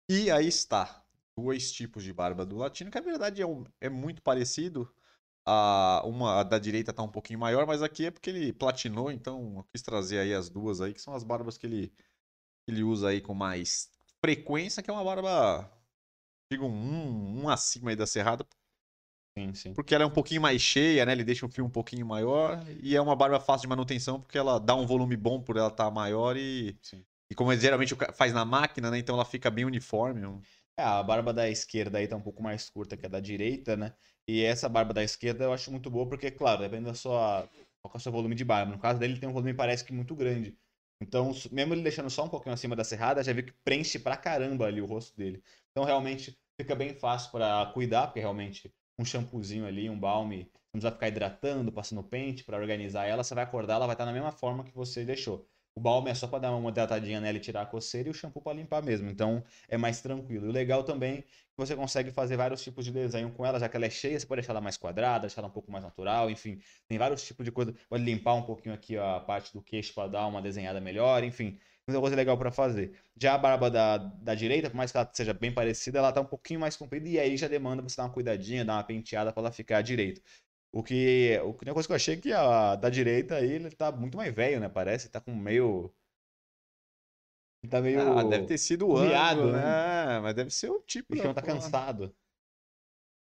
E 0.09 0.29
aí 0.31 0.47
está. 0.47 1.03
Dois 1.37 1.71
tipos 1.71 2.03
de 2.03 2.11
barba 2.11 2.45
do 2.45 2.57
latino, 2.57 2.91
que 2.91 2.99
na 2.99 3.05
verdade 3.05 3.41
é, 3.41 3.47
um- 3.47 3.63
é 3.79 3.89
muito 3.89 4.21
parecido. 4.21 4.93
A, 5.51 6.03
uma 6.05 6.41
a 6.41 6.43
da 6.43 6.59
direita 6.59 6.93
tá 6.93 7.01
um 7.01 7.09
pouquinho 7.09 7.39
maior, 7.39 7.65
mas 7.65 7.81
aqui 7.81 8.05
é 8.05 8.11
porque 8.11 8.29
ele 8.29 8.53
platinou, 8.53 9.11
então 9.11 9.55
eu 9.57 9.63
quis 9.63 9.81
trazer 9.81 10.19
aí 10.19 10.33
as 10.33 10.49
duas 10.49 10.79
aí, 10.81 10.93
que 10.93 11.01
são 11.01 11.15
as 11.15 11.23
barbas 11.23 11.57
que 11.57 11.65
ele, 11.65 11.87
que 11.89 12.71
ele 12.71 12.83
usa 12.83 13.09
aí 13.09 13.21
com 13.21 13.33
mais 13.33 13.89
frequência, 14.21 14.83
que 14.83 14.89
é 14.89 14.93
uma 14.93 15.03
barba, 15.03 15.71
digo, 16.51 16.65
um, 16.65 17.43
um 17.43 17.49
acima 17.49 17.89
aí 17.91 17.95
da 17.95 18.05
serrada, 18.05 18.45
Sim, 19.37 19.53
sim. 19.53 19.73
porque 19.73 19.95
ela 19.95 20.03
é 20.03 20.07
um 20.07 20.11
pouquinho 20.11 20.41
mais 20.41 20.61
cheia, 20.61 21.05
né? 21.05 21.13
Ele 21.13 21.23
deixa 21.23 21.45
o 21.45 21.49
fio 21.49 21.65
um 21.65 21.69
pouquinho 21.69 22.05
maior 22.05 22.59
e 22.83 22.95
é 22.95 23.01
uma 23.01 23.15
barba 23.15 23.39
fácil 23.39 23.61
de 23.63 23.69
manutenção 23.69 24.19
porque 24.19 24.37
ela 24.37 24.59
dá 24.59 24.75
um 24.75 24.85
volume 24.85 25.15
bom 25.15 25.41
por 25.41 25.57
ela 25.57 25.69
estar 25.69 25.89
maior 25.89 26.35
e 26.37 26.77
Sim. 26.81 27.03
e 27.29 27.35
como 27.35 27.55
geralmente 27.55 27.95
faz 28.13 28.33
na 28.33 28.43
máquina, 28.43 28.91
né? 28.91 28.97
Então 28.97 29.15
ela 29.15 29.25
fica 29.25 29.49
bem 29.49 29.65
uniforme. 29.65 30.21
É, 30.77 30.83
a 30.83 31.03
barba 31.03 31.33
da 31.33 31.49
esquerda 31.49 31.97
aí 31.97 32.07
tá 32.07 32.15
um 32.15 32.21
pouco 32.21 32.41
mais 32.41 32.69
curta 32.69 32.95
que 32.95 33.05
a 33.05 33.09
da 33.09 33.19
direita, 33.19 33.75
né? 33.75 33.93
E 34.29 34.43
essa 34.43 34.69
barba 34.69 34.93
da 34.93 35.03
esquerda 35.03 35.45
eu 35.45 35.53
acho 35.53 35.71
muito 35.71 35.89
boa 35.89 36.07
porque, 36.07 36.29
claro, 36.29 36.61
depende 36.61 36.85
da 36.85 36.93
sua, 36.93 37.49
qual 37.81 37.91
é 37.95 37.97
o 37.97 37.99
seu 37.99 38.11
volume 38.11 38.35
de 38.35 38.45
barba. 38.45 38.71
No 38.71 38.77
caso 38.77 38.99
dele, 38.99 39.13
ele 39.13 39.19
tem 39.19 39.27
um 39.27 39.33
volume 39.33 39.55
parece 39.55 39.83
que 39.83 39.91
muito 39.91 40.15
grande. 40.15 40.55
Então, 41.01 41.31
mesmo 41.51 41.73
ele 41.73 41.81
deixando 41.81 42.11
só 42.11 42.25
um 42.25 42.29
pouquinho 42.29 42.53
acima 42.53 42.75
da 42.75 42.83
serrada, 42.83 43.23
já 43.23 43.33
vê 43.33 43.41
que 43.41 43.53
preenche 43.63 43.97
pra 43.97 44.15
caramba 44.15 44.67
ali 44.67 44.81
o 44.81 44.85
rosto 44.85 45.17
dele. 45.17 45.41
Então, 45.71 45.83
realmente, 45.83 46.37
fica 46.61 46.75
bem 46.75 46.93
fácil 46.93 47.31
pra 47.31 47.71
cuidar, 47.73 48.07
porque 48.07 48.19
realmente 48.19 48.71
um 48.99 49.05
shampoozinho 49.05 49.65
ali, 49.65 49.89
um 49.89 49.99
balme, 49.99 50.51
não 50.73 50.79
precisa 50.79 50.91
ficar 50.91 51.07
hidratando, 51.07 51.71
passando 51.71 52.03
pente 52.03 52.43
pra 52.43 52.57
organizar 52.57 53.05
ela, 53.07 53.23
você 53.23 53.33
vai 53.33 53.43
acordar, 53.43 53.75
ela 53.75 53.87
vai 53.87 53.95
estar 53.95 54.05
na 54.05 54.13
mesma 54.13 54.31
forma 54.31 54.63
que 54.63 54.75
você 54.75 55.03
deixou. 55.03 55.47
O 55.79 55.81
balme 55.81 56.11
é 56.11 56.13
só 56.13 56.27
pra 56.27 56.39
dar 56.39 56.53
uma 56.53 56.69
hidratadinha 56.69 57.21
nela 57.21 57.37
e 57.37 57.39
tirar 57.39 57.61
a 57.61 57.65
coceira 57.65 58.09
e 58.09 58.11
o 58.11 58.13
shampoo 58.13 58.41
pra 58.41 58.51
limpar 58.51 58.83
mesmo. 58.83 59.09
Então, 59.09 59.41
é 59.69 59.77
mais 59.77 60.01
tranquilo. 60.01 60.45
E 60.47 60.49
o 60.49 60.51
legal 60.51 60.83
também 60.83 61.19
é 61.19 61.21
que 61.21 61.27
você 61.55 61.73
consegue 61.73 62.11
fazer 62.11 62.35
vários 62.35 62.61
tipos 62.61 62.83
de 62.83 62.91
desenho 62.91 63.31
com 63.31 63.45
ela, 63.45 63.57
já 63.57 63.69
que 63.69 63.77
ela 63.77 63.85
é 63.85 63.89
cheia, 63.89 64.19
você 64.19 64.25
pode 64.25 64.41
deixar 64.41 64.51
ela 64.51 64.59
mais 64.59 64.75
quadrada, 64.75 65.21
deixar 65.21 65.39
ela 65.39 65.47
um 65.47 65.51
pouco 65.51 65.71
mais 65.71 65.81
natural, 65.81 66.29
enfim, 66.29 66.59
tem 66.85 66.97
vários 66.97 67.23
tipos 67.23 67.45
de 67.45 67.51
coisa. 67.53 67.73
Pode 67.87 68.03
limpar 68.03 68.33
um 68.33 68.43
pouquinho 68.43 68.75
aqui 68.75 68.97
a 68.97 69.21
parte 69.21 69.53
do 69.53 69.61
queixo 69.61 69.93
para 69.93 70.09
dar 70.09 70.27
uma 70.27 70.41
desenhada 70.41 70.81
melhor, 70.81 71.23
enfim, 71.23 71.57
muita 71.87 72.01
coisa 72.01 72.13
legal 72.15 72.37
para 72.37 72.51
fazer. 72.51 72.99
Já 73.15 73.35
a 73.35 73.37
barba 73.37 73.71
da, 73.71 73.97
da 73.97 74.35
direita, 74.35 74.69
por 74.69 74.75
mais 74.75 74.91
que 74.91 74.97
ela 74.97 75.09
seja 75.13 75.33
bem 75.33 75.53
parecida, 75.53 75.99
ela 75.99 76.11
tá 76.11 76.19
um 76.19 76.25
pouquinho 76.25 76.59
mais 76.59 76.75
comprida 76.75 77.07
e 77.07 77.17
aí 77.17 77.37
já 77.37 77.47
demanda 77.47 77.81
você 77.81 77.95
dar 77.95 78.03
uma 78.03 78.13
cuidadinha, 78.13 78.65
dar 78.65 78.73
uma 78.73 78.83
penteada 78.83 79.31
para 79.31 79.43
ela 79.43 79.51
ficar 79.53 79.81
direito. 79.81 80.21
O 80.71 80.83
que, 80.83 81.39
o 81.43 81.53
que 81.53 81.65
uma 81.65 81.73
coisa 81.73 81.87
que 81.87 81.91
eu 81.93 81.95
achei 81.95 82.15
é 82.15 82.21
que 82.21 82.31
a 82.33 82.75
da 82.75 82.89
direita 82.89 83.35
aí, 83.37 83.51
ele 83.53 83.71
tá 83.71 83.91
muito 83.91 84.17
mais 84.17 84.33
velho, 84.33 84.59
né? 84.59 84.69
Parece, 84.69 85.09
tá 85.09 85.19
com 85.21 85.35
meio 85.35 85.93
ele 87.63 87.71
tá 87.71 87.81
meio 87.81 88.01
Ah, 88.01 88.23
deve 88.23 88.45
ter 88.45 88.57
sido 88.57 88.87
o 88.87 88.97
miado, 88.97 89.47
ângulo, 89.47 89.51
né? 89.51 89.61
né? 89.61 90.19
Mas 90.21 90.33
deve 90.35 90.49
ser 90.51 90.69
o 90.69 90.81
tipo. 90.81 91.13
o 91.13 91.13
bichão 91.15 91.33
tá 91.33 91.41
porra. 91.41 91.43
cansado. 91.43 92.15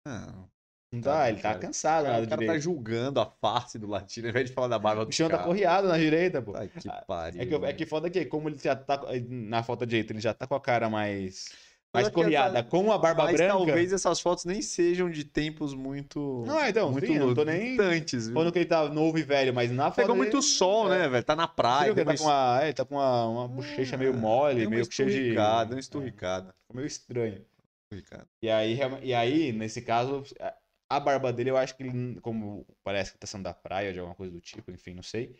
Ah, 0.06 0.48
Não 0.92 1.02
Tá, 1.02 1.28
tá, 1.28 1.28
ele 1.28 1.40
tá 1.40 1.54
cara. 1.54 1.58
cansado 1.58 2.04
o 2.04 2.06
na 2.08 2.12
cara, 2.12 2.24
o 2.24 2.28
cara 2.28 2.42
tá 2.44 2.58
julgando 2.58 3.20
a 3.20 3.26
face 3.30 3.78
do 3.78 3.86
latino 3.86 4.26
ao 4.26 4.30
invés 4.30 4.48
de 4.48 4.54
falar 4.54 4.68
da 4.68 4.78
barba 4.78 5.04
O 5.04 5.06
do 5.06 5.10
bichão 5.10 5.30
tá 5.30 5.38
cara. 5.38 5.44
correado 5.44 5.88
na 5.88 5.96
direita, 5.98 6.42
pô. 6.42 6.52
Ai, 6.54 6.68
que 6.68 6.90
Ah, 6.90 7.02
pariu. 7.06 7.42
É 7.42 7.46
que, 7.46 7.54
é 7.54 7.72
que 7.74 7.86
foda 7.86 8.10
que, 8.10 8.24
como 8.26 8.48
ele 8.48 8.58
já 8.58 8.76
tá 8.76 9.00
na 9.28 9.62
foto 9.62 9.86
direita, 9.86 10.12
ele 10.12 10.20
já 10.20 10.34
tá 10.34 10.46
com 10.46 10.54
a 10.54 10.60
cara 10.60 10.90
mais, 10.90 11.48
mais 11.92 12.06
essa- 12.06 12.62
com 12.62 12.92
a 12.92 12.98
barba 12.98 13.24
Mas 13.24 13.36
branca. 13.36 13.52
talvez 13.52 13.92
essas 13.92 14.20
fotos 14.20 14.44
nem 14.44 14.62
sejam 14.62 15.10
de 15.10 15.24
tempos 15.24 15.74
muito. 15.74 16.44
Não, 16.46 16.64
então, 16.66 16.92
muito 16.92 17.06
sim, 17.06 17.18
não 17.18 17.34
tô 17.34 17.44
nem 17.44 17.76
distantes, 17.76 18.26
viu? 18.26 18.34
falando 18.34 18.52
que 18.52 18.58
ele 18.60 18.66
tá 18.66 18.88
novo 18.88 19.18
e 19.18 19.22
velho, 19.22 19.52
mas 19.52 19.70
na 19.72 19.84
foto. 19.90 19.96
Pegou 19.96 20.14
dele- 20.14 20.30
muito 20.30 20.42
sol, 20.42 20.92
é. 20.92 20.98
né, 21.00 21.08
velho? 21.08 21.24
Tá 21.24 21.34
na 21.34 21.48
praia. 21.48 21.90
ele 21.90 22.04
tá 22.04 22.16
com 22.16 22.22
uma, 22.24 22.60
é, 22.62 22.72
tá 22.72 22.84
com 22.84 22.94
uma, 22.94 23.26
uma 23.26 23.48
bochecha 23.48 23.96
meio 23.96 24.14
mole, 24.14 24.56
deu 24.60 24.64
uma 24.68 24.70
meio 24.76 24.92
cheio 24.92 25.10
de. 25.10 25.34
deu 25.34 25.74
uma 25.76 25.80
esturricada. 25.80 26.54
É, 26.70 26.74
meio 26.76 26.86
estranho. 26.86 27.44
esturricada. 27.92 28.26
E 28.42 28.48
aí, 28.48 28.78
e 29.02 29.12
aí, 29.14 29.52
nesse 29.52 29.82
caso, 29.82 30.22
a- 30.38 30.54
a 30.92 31.00
barba 31.00 31.32
dele, 31.32 31.50
eu 31.50 31.56
acho 31.56 31.76
que 31.76 31.82
ele, 31.82 32.20
como 32.20 32.64
parece 32.84 33.12
que 33.12 33.18
tá 33.18 33.26
sendo 33.26 33.44
da 33.44 33.54
praia, 33.54 33.92
de 33.92 33.98
alguma 33.98 34.14
coisa 34.14 34.32
do 34.32 34.40
tipo, 34.40 34.70
enfim, 34.70 34.94
não 34.94 35.02
sei. 35.02 35.34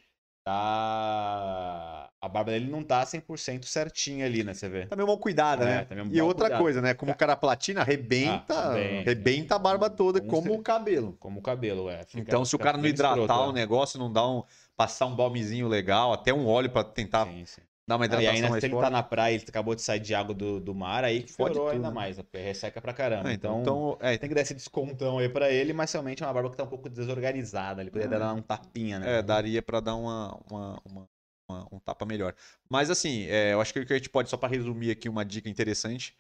Tá. 0.45 2.11
A 2.21 2.29
barba 2.29 2.51
dele 2.53 2.71
não 2.71 2.83
tá 2.83 3.05
100% 3.05 3.65
certinha 3.65 4.27
ali, 4.27 4.45
né? 4.45 4.53
Você 4.53 4.69
vê. 4.69 4.87
Tá 4.87 4.95
meio 4.95 5.07
mal 5.09 5.17
cuidada, 5.19 5.65
É, 5.65 5.67
né? 5.69 5.85
tá 5.85 5.95
e 6.11 6.21
outra 6.21 6.45
cuidado. 6.47 6.61
coisa, 6.61 6.83
né? 6.83 6.93
Como 6.95 7.13
o 7.13 7.15
cara 7.15 7.35
platina, 7.35 7.81
arrebenta, 7.81 8.55
Ah, 8.55 8.73
arrebenta. 8.75 9.55
a 9.55 9.59
barba 9.59 9.89
toda, 9.89 10.21
Com 10.21 10.27
como 10.29 10.43
certeza. 10.43 10.61
o 10.61 10.63
cabelo. 10.63 11.17
Como 11.19 11.41
o 11.41 11.43
cabelo, 11.43 11.89
é. 11.89 12.05
Fica- 12.05 12.21
então, 12.21 12.45
se 12.45 12.55
o 12.55 12.59
cara 12.59 12.77
não 12.77 12.87
hidratar 12.87 13.19
escroto, 13.19 13.47
o 13.49 13.51
é. 13.51 13.53
negócio, 13.55 13.99
não 13.99 14.13
dá 14.13 14.27
um. 14.29 14.43
Passar 14.77 15.07
um 15.07 15.15
balmezinho 15.17 15.69
legal, 15.69 16.13
até 16.13 16.33
um 16.33 16.47
óleo 16.47 16.71
pra 16.71 16.83
tentar 16.85 17.27
Sim, 17.27 17.45
sim. 17.47 17.63
Dar 17.91 17.97
uma 17.97 18.05
Ah, 18.05 18.07
e 18.07 18.09
hidratação 18.09 18.35
ainda 18.37 18.49
mais 18.49 18.61
se 18.63 18.67
ele 18.67 18.75
forte. 18.75 18.85
tá 18.87 18.91
na 18.91 19.03
praia, 19.03 19.35
ele 19.35 19.45
acabou 19.49 19.75
de 19.75 19.83
sair 19.83 20.01
de 20.01 20.15
água 20.15 20.35
do, 20.35 20.59
do 20.61 20.75
mar, 20.75 21.05
aí 21.05 21.23
que 21.23 21.33
Fode 21.33 21.55
piorou 21.55 21.69
tudo, 21.69 21.77
ainda 21.77 21.89
né? 21.89 21.95
mais, 21.95 22.17
né? 22.17 22.23
porque 22.23 22.39
resseca 22.39 22.81
pra 22.81 22.93
caramba. 22.93 23.29
Ah, 23.29 23.33
então, 23.33 23.61
então, 23.61 23.99
é, 24.01 24.17
tem 24.19 24.29
que 24.29 24.35
dar 24.35 24.41
esse 24.43 24.55
descontão 24.55 25.19
aí 25.19 25.29
pra 25.29 25.51
ele, 25.51 25.73
mas 25.73 25.93
realmente 25.93 26.23
é 26.23 26.27
uma 26.27 26.33
barba 26.33 26.51
que 26.51 26.57
tá 26.57 26.65
um 26.65 26.69
pouco 26.69 26.89
desorganizada. 26.89 27.83
Ele 27.83 27.91
poderia 27.91 28.17
Ah. 28.17 28.21
dar 28.21 28.35
um 28.35 28.43
tapinha, 28.43 28.99
né? 28.99 29.19
É, 29.19 29.23
daria 29.23 29.63
pra 29.63 29.81
dar 29.81 29.95
uma, 29.97 30.39
uma- 30.51 30.83
uma- 30.85 31.09
uma- 31.49 31.69
um 31.73 31.79
tapa 31.81 32.05
melhor. 32.07 32.35
Mas 32.69 32.91
assim, 32.91 33.25
é, 33.27 33.53
eu 33.53 33.61
acho 33.61 33.73
que 33.73 33.81
o 33.81 33.87
que 33.87 33.93
a 33.93 33.97
gente 33.97 34.09
pode, 34.09 34.31
só 34.31 34.37
pra 34.37 34.49
resumir 34.49 34.91
aqui 34.91 35.09
uma 35.09 35.25
dica 35.25 35.49
interessante, 35.49 36.17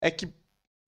é 0.00 0.10
que 0.10 0.32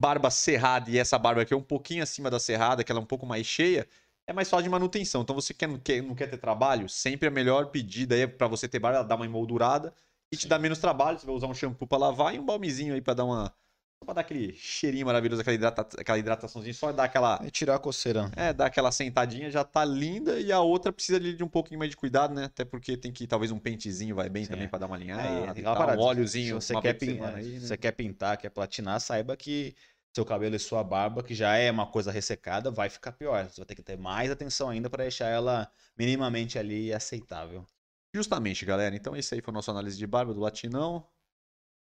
barba 0.01 0.31
cerrada 0.31 0.91
e 0.91 0.99
essa 0.99 1.19
barba 1.19 1.43
aqui 1.43 1.55
é 1.55 1.57
um 1.57 1.63
pouquinho 1.63 2.03
acima 2.03 2.31
da 2.31 2.39
cerrada, 2.39 2.85
que 2.85 2.93
ela 2.93 3.01
é 3.01 3.03
um 3.03 3.07
pouco 3.07 3.27
mais 3.27 3.47
cheia, 3.47 3.89
é 4.27 4.33
mais 4.33 4.49
fácil 4.49 4.65
de 4.65 4.71
manutenção. 4.71 5.23
Então 5.23 5.35
você 5.35 5.55
quer, 5.55 5.67
não, 5.69 5.79
quer, 5.79 6.03
não 6.03 6.15
quer 6.15 6.29
ter 6.29 6.39
trabalho, 6.39 6.89
sempre 6.89 7.29
a 7.29 7.31
melhor 7.31 7.67
pedida 7.71 8.15
aí 8.15 8.27
pra 8.27 8.47
você 8.47 8.69
ter 8.69 8.79
barba, 8.79 8.99
ela 8.99 9.07
dá 9.09 9.17
uma 9.17 9.25
emoldurada 9.27 9.93
e 10.33 10.37
te 10.37 10.49
dá 10.49 10.59
menos 10.59 10.79
trabalho. 10.79 11.19
Você 11.19 11.27
vai 11.27 11.35
usar 11.35 11.47
um 11.47 11.55
shampoo 11.55 11.87
pra 11.87 11.99
lavar 11.99 12.35
e 12.35 12.39
um 12.39 12.45
balmezinho 12.45 12.95
aí 12.95 13.01
pra 13.01 13.15
dar 13.15 13.25
uma. 13.25 13.55
Só 14.01 14.05
pra 14.05 14.15
dar 14.15 14.21
aquele 14.21 14.53
cheirinho 14.53 15.07
maravilhoso, 15.07 15.41
aquela, 15.43 15.55
hidrata, 15.57 15.83
aquela 16.01 16.19
hidrataçãozinha, 16.19 16.73
só 16.73 16.93
dar 16.93 17.05
aquela. 17.05 17.41
É 17.45 17.51
tirar 17.51 17.75
a 17.75 17.79
coceira. 17.81 18.31
É, 18.37 18.53
dá 18.53 18.67
aquela 18.67 18.93
sentadinha, 18.93 19.51
já 19.51 19.65
tá 19.65 19.85
linda, 19.85 20.39
e 20.41 20.53
a 20.53 20.61
outra 20.61 20.93
precisa 20.93 21.19
de 21.19 21.43
um 21.43 21.49
pouquinho 21.49 21.79
mais 21.81 21.91
de 21.91 21.97
cuidado, 21.97 22.33
né? 22.33 22.45
Até 22.45 22.65
porque 22.65 22.97
tem 22.97 23.13
que, 23.13 23.27
talvez 23.27 23.51
um 23.51 23.59
pentezinho 23.59 24.15
vai 24.15 24.29
bem 24.29 24.45
Sim. 24.45 24.53
também 24.53 24.69
pra 24.69 24.79
dar 24.79 24.87
uma 24.87 24.95
alinhada, 24.97 25.23
É, 25.27 25.51
e 25.51 25.55
tem 25.55 25.65
parada, 25.65 25.97
um 25.97 26.01
óleozinho, 26.05 26.61
Se 26.61 26.67
você 26.67 26.77
quer, 26.77 26.95
pin- 26.95 27.07
semana 27.11 27.39
é, 27.39 27.41
aí, 27.41 27.45
se 27.55 27.61
né? 27.61 27.67
você 27.69 27.77
quer 27.77 27.93
pintar, 27.93 28.37
quer 28.39 28.51
platinar, 28.51 29.01
saiba 29.01 29.37
que 29.37 29.75
seu 30.15 30.25
cabelo 30.25 30.55
e 30.57 30.59
sua 30.59 30.83
barba, 30.85 31.23
que 31.23 31.35
já 31.35 31.57
é 31.57 31.71
uma 31.71 31.87
coisa 31.91 32.11
ressecada, 32.13 32.71
vai 32.71 32.89
ficar 32.89 33.13
pior. 33.13 33.49
Você 33.49 33.61
vai 33.61 33.67
ter 33.67 33.75
que 33.75 33.83
ter 33.83 33.99
mais 33.99 34.31
atenção 34.31 34.69
ainda 34.71 34.89
pra 34.89 35.03
deixar 35.05 35.27
ela 35.29 35.71
minimamente 35.97 36.59
ali 36.59 36.93
aceitável. 36.93 37.67
Justamente, 38.15 38.65
galera. 38.65 38.95
Então 38.97 39.17
esse 39.17 39.35
aí 39.35 39.41
foi 39.43 39.53
o 39.53 39.55
nosso 39.55 39.71
análise 39.71 39.97
de 39.99 40.07
barba 40.07 40.33
do 40.35 40.41
Latinão. 40.41 41.09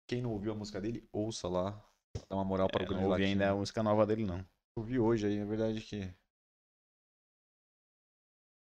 Quem 0.09 0.23
não 0.23 0.33
ouviu 0.33 0.53
a 0.53 0.55
música 0.55 0.81
dele, 0.81 1.07
ouça 1.13 1.49
lá. 1.49 1.73
Dá 2.29 2.37
uma 2.37 2.45
moral 2.45 2.69
para 2.69 2.83
o 2.83 2.85
É, 2.85 2.87
grande 2.87 3.03
não 3.03 3.11
ouvi 3.11 3.23
Latino. 3.23 3.43
ainda 3.43 3.53
a 3.53 3.57
música 3.57 3.83
nova 3.83 4.07
dele, 4.07 4.25
não. 4.25 4.47
Ouvi 4.79 4.99
hoje 4.99 5.27
aí, 5.27 5.37
é 5.39 5.45
verdade 5.45 5.81
que... 5.81 6.15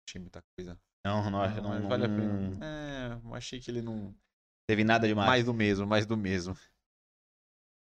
Achei 0.07 0.21
muita 0.21 0.41
coisa. 0.57 0.79
Não, 1.05 1.23
não, 1.29 1.31
não, 1.31 1.39
mas 1.39 1.81
não- 1.81 1.89
vale 1.89 2.05
a 2.05 2.07
não 2.07 2.15
pena. 2.17 2.65
É, 2.65 3.35
achei 3.35 3.59
que 3.59 3.69
ele 3.69 3.81
não... 3.81 4.15
teve 4.67 4.83
nada 4.83 5.07
demais. 5.07 5.27
Mais 5.27 5.45
do 5.45 5.53
mesmo, 5.53 5.85
mais 5.85 6.05
do 6.05 6.15
mesmo. 6.17 6.55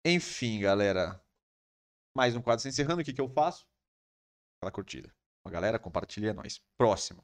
Enfim, 0.05 0.59
galera. 0.59 1.23
Mais 2.15 2.35
um 2.35 2.41
quadro 2.41 2.61
se 2.61 2.69
encerrando. 2.69 3.01
O 3.01 3.05
que, 3.05 3.13
que 3.13 3.21
eu 3.21 3.29
faço? 3.29 3.67
Aquela 4.57 4.71
curtida. 4.71 5.13
A 5.45 5.49
galera, 5.49 5.79
compartilha 5.79 6.29
é 6.29 6.33
nóis. 6.33 6.61
Próximo. 6.77 7.23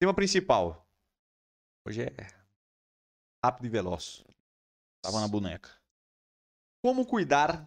Tema 0.00 0.14
principal. 0.14 0.88
Hoje 1.86 2.02
é 2.02 2.14
rápido 3.44 3.66
e 3.66 3.68
veloz. 3.70 4.24
Tava 5.02 5.20
na 5.20 5.28
boneca. 5.28 5.70
Como 6.84 7.06
cuidar 7.06 7.66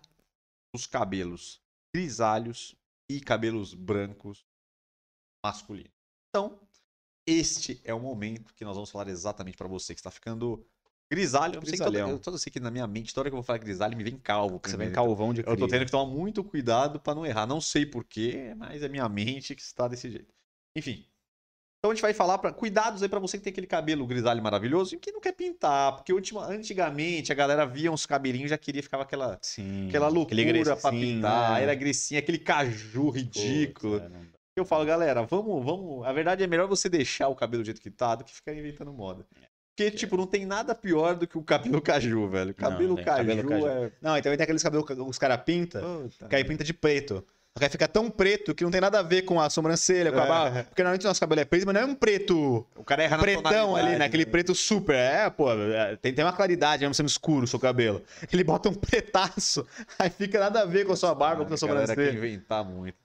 dos 0.74 0.88
cabelos 0.88 1.62
grisalhos 1.94 2.76
e 3.10 3.20
cabelos 3.20 3.74
brancos 3.74 4.46
masculinos. 5.44 5.92
Então, 6.30 6.60
este 7.28 7.82
é 7.84 7.94
o 7.94 8.00
momento 8.00 8.54
que 8.54 8.66
nós 8.66 8.76
vamos 8.76 8.90
falar 8.90 9.08
exatamente 9.10 9.58
para 9.58 9.68
você 9.68 9.94
que 9.94 10.00
está 10.00 10.12
ficando 10.12 10.66
grisalho. 11.12 11.56
Eu 11.56 11.62
não 11.62 11.66
sei 11.66 11.74
que 11.74 11.78
toda, 11.78 11.92
Grisalhão. 11.92 12.10
eu, 12.12 12.20
toda 12.20 12.38
sei 12.38 12.52
que 12.52 12.60
na 12.60 12.72
minha 12.72 12.88
mente, 12.88 13.14
toda 13.14 13.24
hora 13.24 13.30
que 13.30 13.34
eu 13.34 13.38
vou 13.38 13.44
falar 13.44 13.60
grisalho, 13.60 13.98
me 13.98 14.04
vem 14.04 14.18
calvo. 14.18 14.60
Você 14.64 14.76
vem 14.78 14.92
calvão 14.92 15.34
de 15.34 15.42
Eu 15.42 15.46
tô 15.46 15.56
cria. 15.56 15.68
tendo 15.68 15.86
que 15.86 15.92
tomar 15.92 16.12
muito 16.12 16.44
cuidado 16.44 17.00
para 17.00 17.16
não 17.16 17.26
errar. 17.26 17.46
Não 17.46 17.62
sei 17.62 17.86
porquê, 17.86 18.54
mas 18.56 18.82
é 18.82 18.90
minha 18.90 19.08
mente 19.08 19.56
que 19.56 19.62
está 19.62 19.88
desse 19.88 20.10
jeito. 20.10 20.34
Enfim. 20.76 21.06
Então 21.86 21.92
a 21.92 21.94
gente 21.94 22.02
vai 22.02 22.16
falar 22.16 22.40
para 22.40 22.52
cuidados 22.52 23.04
aí 23.04 23.10
para 23.10 23.20
você 23.20 23.38
que 23.38 23.44
tem 23.44 23.52
aquele 23.52 23.68
cabelo 23.68 24.08
grisalho 24.08 24.42
maravilhoso 24.42 24.96
e 24.96 24.98
que 24.98 25.12
não 25.12 25.22
quer 25.22 25.34
pintar, 25.34 25.94
porque 25.94 26.12
ultima, 26.12 26.44
antigamente 26.48 27.32
a 27.32 27.36
galera 27.36 27.64
via 27.64 27.92
uns 27.92 28.08
cabelinhos 28.08 28.48
e 28.48 28.50
já 28.50 28.58
queria 28.58 28.82
ficava 28.82 29.04
aquela 29.04 29.38
Sim. 29.40 29.90
aquela 29.90 30.08
loucura 30.08 30.36
pra 30.42 30.90
grecinho, 30.90 31.16
pintar, 31.16 31.54
né? 31.54 31.62
era 31.62 31.76
grecinha, 31.76 32.20
aquele 32.20 32.40
caju 32.40 33.12
ridículo. 33.12 33.98
É, 33.98 34.10
não. 34.10 34.26
Eu 34.56 34.66
falo, 34.66 34.84
galera, 34.84 35.22
vamos, 35.22 35.64
vamos. 35.64 36.04
A 36.08 36.12
verdade 36.12 36.44
é 36.44 36.48
melhor 36.48 36.68
você 36.68 36.90
deixar 36.90 37.28
o 37.28 37.36
cabelo 37.36 37.62
do 37.62 37.68
jeito 37.68 37.80
que 37.80 37.92
tá 37.92 38.16
do 38.16 38.24
que 38.24 38.34
ficar 38.34 38.56
inventando 38.56 38.92
moda. 38.92 39.24
Porque, 39.76 39.92
tipo, 39.92 40.18
não 40.18 40.26
tem 40.26 40.44
nada 40.44 40.74
pior 40.74 41.14
do 41.14 41.28
que 41.28 41.38
o 41.38 41.44
cabelo 41.44 41.80
caju, 41.84 42.28
velho. 42.28 42.56
Cabelo 42.56 42.96
tem 42.96 43.06
caju, 43.06 43.28
cabelo 43.28 43.48
caju. 43.48 43.68
é. 43.68 43.92
Não, 44.02 44.18
e 44.18 44.24
também 44.24 44.38
tem 44.38 44.44
aqueles 44.46 44.64
cabelos 44.64 44.88
que 44.88 44.94
os 44.94 45.20
caras 45.20 45.44
pintam, 45.46 46.10
que 46.28 46.36
aí 46.36 46.44
pinta 46.44 46.64
de 46.64 46.74
preto. 46.74 47.24
Que 47.58 47.64
aí 47.64 47.70
fica 47.70 47.88
tão 47.88 48.12
preto 48.12 48.54
que 48.54 48.66
não 48.66 48.72
tem 48.72 48.82
nada 48.82 49.00
a 49.00 49.02
ver 49.02 49.22
com 49.22 49.40
a 49.40 49.50
sobrancelha, 49.50 50.12
com 50.12 50.20
a 50.20 50.26
É. 50.26 50.28
barba. 50.28 50.64
Porque 50.66 50.84
normalmente 50.84 51.06
o 51.06 51.08
nosso 51.08 51.22
cabelo 51.22 51.40
é 51.40 51.46
preto, 51.46 51.66
mas 51.66 51.74
não 51.74 51.82
é 51.82 51.86
um 51.86 51.96
preto 51.96 52.68
O 52.76 52.84
cara 52.84 53.04
erra 53.04 53.18
pretão 53.18 53.78
ali, 53.78 53.98
né? 53.98 54.04
Aquele 54.06 54.26
preto 54.26 54.54
super. 54.54 54.94
É, 54.94 55.30
pô, 55.30 55.50
é, 55.54 55.96
tem, 55.96 56.14
tem 56.14 56.26
uma 56.26 56.34
claridade, 56.34 56.82
mesmo 56.82 56.94
sendo 56.94 57.08
escuro 57.08 57.46
o 57.46 57.48
seu 57.48 57.58
cabelo. 57.58 58.04
Ele 58.34 58.44
bota 58.44 58.68
um 58.68 58.74
pretaço, 58.74 59.66
aí 59.98 60.10
fica 60.10 60.38
nada 60.38 60.64
a 60.64 60.66
ver 60.66 60.86
com 60.86 60.92
a 60.92 60.98
sua 60.98 61.16
barba, 61.16 61.46
com 61.46 61.52
a 61.52 61.56
A 61.56 61.58
sua 61.58 61.70
galera 61.70 61.88
quer 61.88 61.94
sobrancelha. 61.96 62.18
inventar 62.18 62.66
muito. 62.66 62.98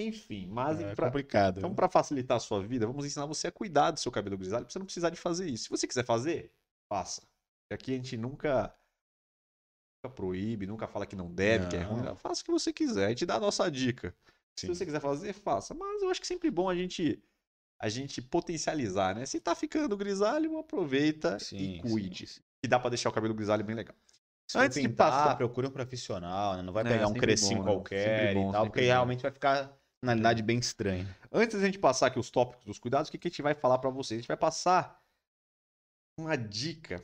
Enfim, 0.00 0.48
mas 0.50 0.80
É 0.80 0.94
pra- 0.94 1.06
complicado. 1.08 1.58
então 1.58 1.74
para 1.74 1.86
facilitar 1.86 2.38
a 2.38 2.40
sua 2.40 2.62
vida, 2.62 2.86
vamos 2.86 3.04
ensinar 3.04 3.26
você 3.26 3.48
a 3.48 3.52
cuidar 3.52 3.90
do 3.90 4.00
seu 4.00 4.10
cabelo 4.10 4.38
grisalho, 4.38 4.64
pra 4.64 4.72
você 4.72 4.78
não 4.78 4.86
precisar 4.86 5.10
de 5.10 5.16
fazer 5.16 5.46
isso. 5.50 5.64
Se 5.64 5.70
você 5.70 5.86
quiser 5.86 6.04
fazer, 6.06 6.50
faça. 6.90 7.20
Aqui 7.70 7.92
a 7.92 7.96
gente 7.96 8.16
nunca 8.16 8.72
proíbe, 10.08 10.66
nunca 10.66 10.86
fala 10.86 11.06
que 11.06 11.16
não 11.16 11.30
deve, 11.30 11.68
que 11.68 11.76
é 11.76 11.82
ruim. 11.82 12.02
Não. 12.02 12.16
Faça 12.16 12.42
o 12.42 12.44
que 12.44 12.50
você 12.50 12.72
quiser, 12.72 13.06
a 13.06 13.08
gente 13.10 13.24
dá 13.26 13.36
a 13.36 13.40
nossa 13.40 13.70
dica. 13.70 14.14
Sim. 14.58 14.66
Se 14.66 14.74
você 14.74 14.84
quiser 14.84 15.00
fazer, 15.00 15.32
faça. 15.32 15.74
Mas 15.74 16.02
eu 16.02 16.10
acho 16.10 16.20
que 16.20 16.26
sempre 16.26 16.50
bom 16.50 16.68
a 16.68 16.74
gente 16.74 17.22
a 17.80 17.88
gente 17.88 18.22
potencializar, 18.22 19.12
né? 19.14 19.26
Se 19.26 19.40
tá 19.40 19.54
ficando 19.56 19.96
grisalho, 19.96 20.56
aproveita 20.58 21.36
e 21.52 21.80
cuide. 21.80 22.26
sim. 22.28 22.40
Que 22.62 22.68
dá 22.68 22.78
pra 22.78 22.90
deixar 22.90 23.08
o 23.08 23.12
cabelo 23.12 23.34
grisalho 23.34 23.64
bem 23.64 23.74
legal. 23.74 23.96
Se 24.48 24.56
Antes 24.56 24.80
de 24.80 24.88
passar- 24.88 25.36
procure 25.36 25.66
um 25.66 25.70
profissional, 25.70 26.56
né? 26.56 26.62
Não 26.62 26.72
vai 26.72 26.84
É, 26.84 26.88
pegar 26.88 27.06
um 27.06 27.08
sempre 27.08 27.20
crescinho 27.22 27.58
bom, 27.58 27.64
né? 27.64 27.72
qualquer 27.72 28.34
bom, 28.34 28.48
e 28.50 28.52
tal, 28.52 28.66
porque 28.66 28.80
bom. 28.82 28.86
realmente 28.86 29.22
vai 29.22 29.32
ficar 29.32 29.76
finalidade 30.04 30.42
bem 30.42 30.58
estranha. 30.58 31.08
Antes 31.32 31.58
da 31.58 31.64
gente 31.66 31.78
passar 31.78 32.06
aqui 32.08 32.18
os 32.20 32.30
tópicos 32.30 32.64
dos 32.64 32.78
cuidados, 32.78 33.08
o 33.08 33.12
que, 33.12 33.18
que 33.18 33.26
a 33.28 33.30
gente 33.30 33.42
vai 33.42 33.54
falar 33.54 33.78
pra 33.78 33.90
vocês? 33.90 34.18
A 34.18 34.20
gente 34.20 34.28
vai 34.28 34.36
passar 34.36 35.02
uma 36.18 36.36
dica 36.36 37.02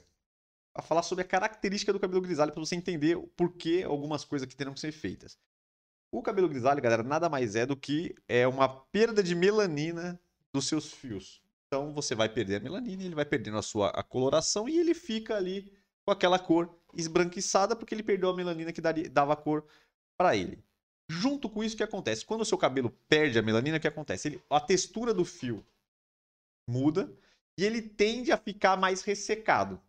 a 0.79 0.83
falar 0.83 1.03
sobre 1.03 1.25
a 1.25 1.27
característica 1.27 1.93
do 1.93 1.99
cabelo 1.99 2.21
grisalho 2.21 2.53
pra 2.53 2.61
você 2.61 2.77
entender 2.77 3.17
o 3.17 3.27
porquê 3.27 3.85
algumas 3.85 4.25
coisas 4.25 4.47
que 4.47 4.55
terão 4.55 4.73
que 4.73 4.79
ser 4.79 4.93
feitas. 4.93 5.37
O 6.13 6.23
cabelo 6.23 6.49
grisalho, 6.49 6.81
galera, 6.81 7.03
nada 7.03 7.29
mais 7.29 7.57
é 7.57 7.67
do 7.67 7.77
que 7.77 8.15
é 8.29 8.47
uma 8.47 8.69
perda 8.69 9.21
de 9.21 9.35
melanina 9.35 10.19
dos 10.55 10.69
seus 10.69 10.93
fios. 10.93 11.43
Então 11.67 11.93
você 11.93 12.15
vai 12.15 12.29
perder 12.29 12.57
a 12.57 12.61
melanina, 12.61 13.03
ele 13.03 13.15
vai 13.17 13.25
perdendo 13.25 13.59
a 13.59 13.63
sua 13.63 13.89
a 13.91 14.05
coloração 14.05 14.69
e 14.69 14.79
ele 14.79 14.95
fica 14.95 15.37
ali 15.37 15.71
com 16.07 16.13
aquela 16.13 16.39
cor 16.39 16.73
esbranquiçada 16.95 17.75
porque 17.75 17.93
ele 17.93 18.03
perdeu 18.05 18.31
a 18.31 18.37
melanina 18.37 18.73
que 18.73 18.81
daria- 18.81 19.11
dava 19.11 19.35
cor 19.35 19.67
para 20.17 20.37
ele. 20.37 20.63
Junto 21.11 21.51
com 21.51 21.65
isso, 21.65 21.75
o 21.75 21.79
que 21.79 21.83
acontece? 21.83 22.25
Quando 22.25 22.43
o 22.43 22.45
seu 22.45 22.57
cabelo 22.57 22.91
perde 23.09 23.37
a 23.37 23.43
melanina, 23.43 23.79
o 23.79 23.81
que 23.81 23.89
acontece? 23.89 24.29
Ele- 24.29 24.43
a 24.49 24.61
textura 24.61 25.13
do 25.13 25.25
fio 25.25 25.67
muda 26.69 27.13
e 27.59 27.65
ele 27.65 27.83
tende 27.83 28.31
a 28.31 28.37
ficar 28.37 28.77
mais 28.77 29.03
ressecado. 29.03 29.81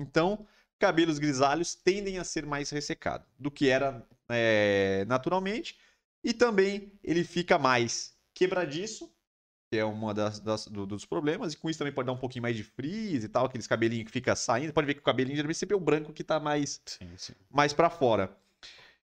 Então, 0.00 0.46
cabelos 0.78 1.18
grisalhos 1.18 1.74
tendem 1.74 2.18
a 2.18 2.24
ser 2.24 2.46
mais 2.46 2.70
ressecados 2.70 3.26
do 3.38 3.50
que 3.50 3.68
era 3.68 4.06
é, 4.28 5.04
naturalmente. 5.06 5.78
E 6.24 6.32
também 6.34 6.92
ele 7.02 7.24
fica 7.24 7.58
mais 7.58 8.14
quebradiço, 8.34 9.12
que 9.70 9.78
é 9.78 9.84
uma 9.84 10.12
das, 10.14 10.40
das- 10.40 10.66
do- 10.66 10.86
dos 10.86 11.04
problemas. 11.06 11.52
E 11.52 11.56
com 11.56 11.70
isso 11.70 11.78
também 11.78 11.94
pode 11.94 12.06
dar 12.06 12.12
um 12.12 12.18
pouquinho 12.18 12.42
mais 12.42 12.56
de 12.56 12.64
frizz 12.64 13.24
e 13.24 13.28
tal, 13.28 13.46
aqueles 13.46 13.66
cabelinhos 13.66 14.06
que 14.06 14.12
fica 14.12 14.36
saindo. 14.36 14.72
Pode 14.72 14.86
ver 14.86 14.94
que 14.94 15.00
o 15.00 15.04
cabelinho 15.04 15.36
geralmente 15.36 15.58
sempre 15.58 15.74
é 15.74 15.76
o 15.76 15.80
branco 15.80 16.12
que 16.12 16.24
tá 16.24 16.40
mais 16.40 16.80
Sim, 16.86 17.08
sim. 17.16 17.34
mais 17.50 17.72
para 17.72 17.90
fora. 17.90 18.36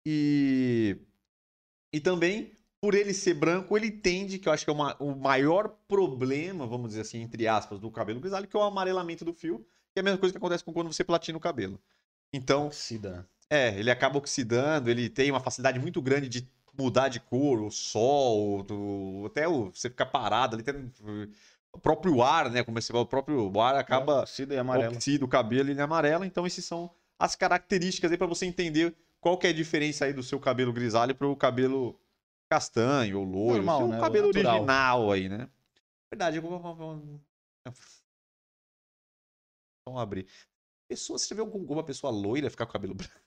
E 0.06 0.96
e 1.92 2.00
também 2.00 2.52
por 2.80 2.94
ele 2.94 3.12
ser 3.12 3.34
branco, 3.34 3.76
ele 3.76 3.90
tende, 3.90 4.38
que 4.38 4.48
eu 4.48 4.52
acho 4.52 4.64
que 4.64 4.70
é 4.70 4.72
uma- 4.72 4.96
o 5.02 5.14
maior 5.14 5.68
problema, 5.86 6.66
vamos 6.66 6.88
dizer 6.88 7.02
assim, 7.02 7.20
entre 7.20 7.46
aspas, 7.46 7.78
do 7.78 7.90
cabelo 7.90 8.20
grisalho, 8.20 8.48
que 8.48 8.56
é 8.56 8.60
o 8.60 8.62
amarelamento 8.62 9.22
do 9.24 9.34
fio, 9.34 9.66
é 10.00 10.02
a 10.02 10.04
mesma 10.04 10.18
coisa 10.18 10.32
que 10.32 10.38
acontece 10.38 10.64
com 10.64 10.72
quando 10.72 10.92
você 10.92 11.04
platina 11.04 11.36
o 11.38 11.40
cabelo. 11.40 11.80
Então, 12.32 12.66
Oxida, 12.66 13.10
né? 13.10 13.24
é, 13.48 13.78
ele 13.78 13.90
acaba 13.90 14.18
oxidando, 14.18 14.90
ele 14.90 15.08
tem 15.08 15.30
uma 15.30 15.40
facilidade 15.40 15.78
muito 15.78 16.00
grande 16.00 16.28
de 16.28 16.48
mudar 16.78 17.08
de 17.08 17.20
cor, 17.20 17.60
o 17.60 17.70
sol, 17.70 18.62
do- 18.62 19.24
até 19.26 19.48
o, 19.48 19.70
você 19.70 19.90
ficar 19.90 20.06
parado 20.06 20.56
ali, 20.56 20.62
tem, 20.62 20.90
o 21.72 21.78
próprio 21.78 22.22
ar, 22.22 22.50
né, 22.50 22.62
como 22.64 22.80
você 22.80 22.92
fala, 22.92 23.04
o 23.04 23.06
próprio 23.06 23.60
ar 23.60 23.76
acaba 23.76 24.22
Oxida 24.22 24.54
e 24.54 24.58
amarelo. 24.58 24.94
oxida 24.96 25.24
o 25.24 25.28
cabelo 25.28 25.70
ele 25.70 25.80
amarela. 25.80 26.26
Então, 26.26 26.46
esses 26.46 26.64
são 26.64 26.90
as 27.18 27.36
características 27.36 28.10
aí 28.10 28.16
para 28.16 28.26
você 28.26 28.46
entender 28.46 28.94
qual 29.20 29.36
que 29.36 29.46
é 29.46 29.50
a 29.50 29.54
diferença 29.54 30.04
aí 30.04 30.12
do 30.12 30.22
seu 30.22 30.40
cabelo 30.40 30.72
grisalho 30.72 31.14
para 31.14 31.26
o 31.26 31.36
cabelo 31.36 32.00
castanho 32.48 33.18
ou 33.18 33.24
loiro. 33.24 33.64
Normal, 33.64 33.78
seu 33.78 33.88
né? 33.88 33.98
O 33.98 34.00
cabelo 34.00 34.28
original 34.28 35.12
aí, 35.12 35.28
né? 35.28 35.48
Verdade, 36.10 36.38
eu 36.38 36.42
vou. 36.42 37.20
Abrir. 39.98 40.26
Pessoa, 40.88 41.18
você 41.18 41.28
já 41.28 41.34
viu 41.34 41.44
algum- 41.44 41.60
alguma 41.60 41.84
pessoa 41.84 42.12
loira 42.12 42.50
ficar 42.50 42.66
com 42.66 42.70
o 42.70 42.72
cabelo 42.72 42.94
branco? 43.14 43.20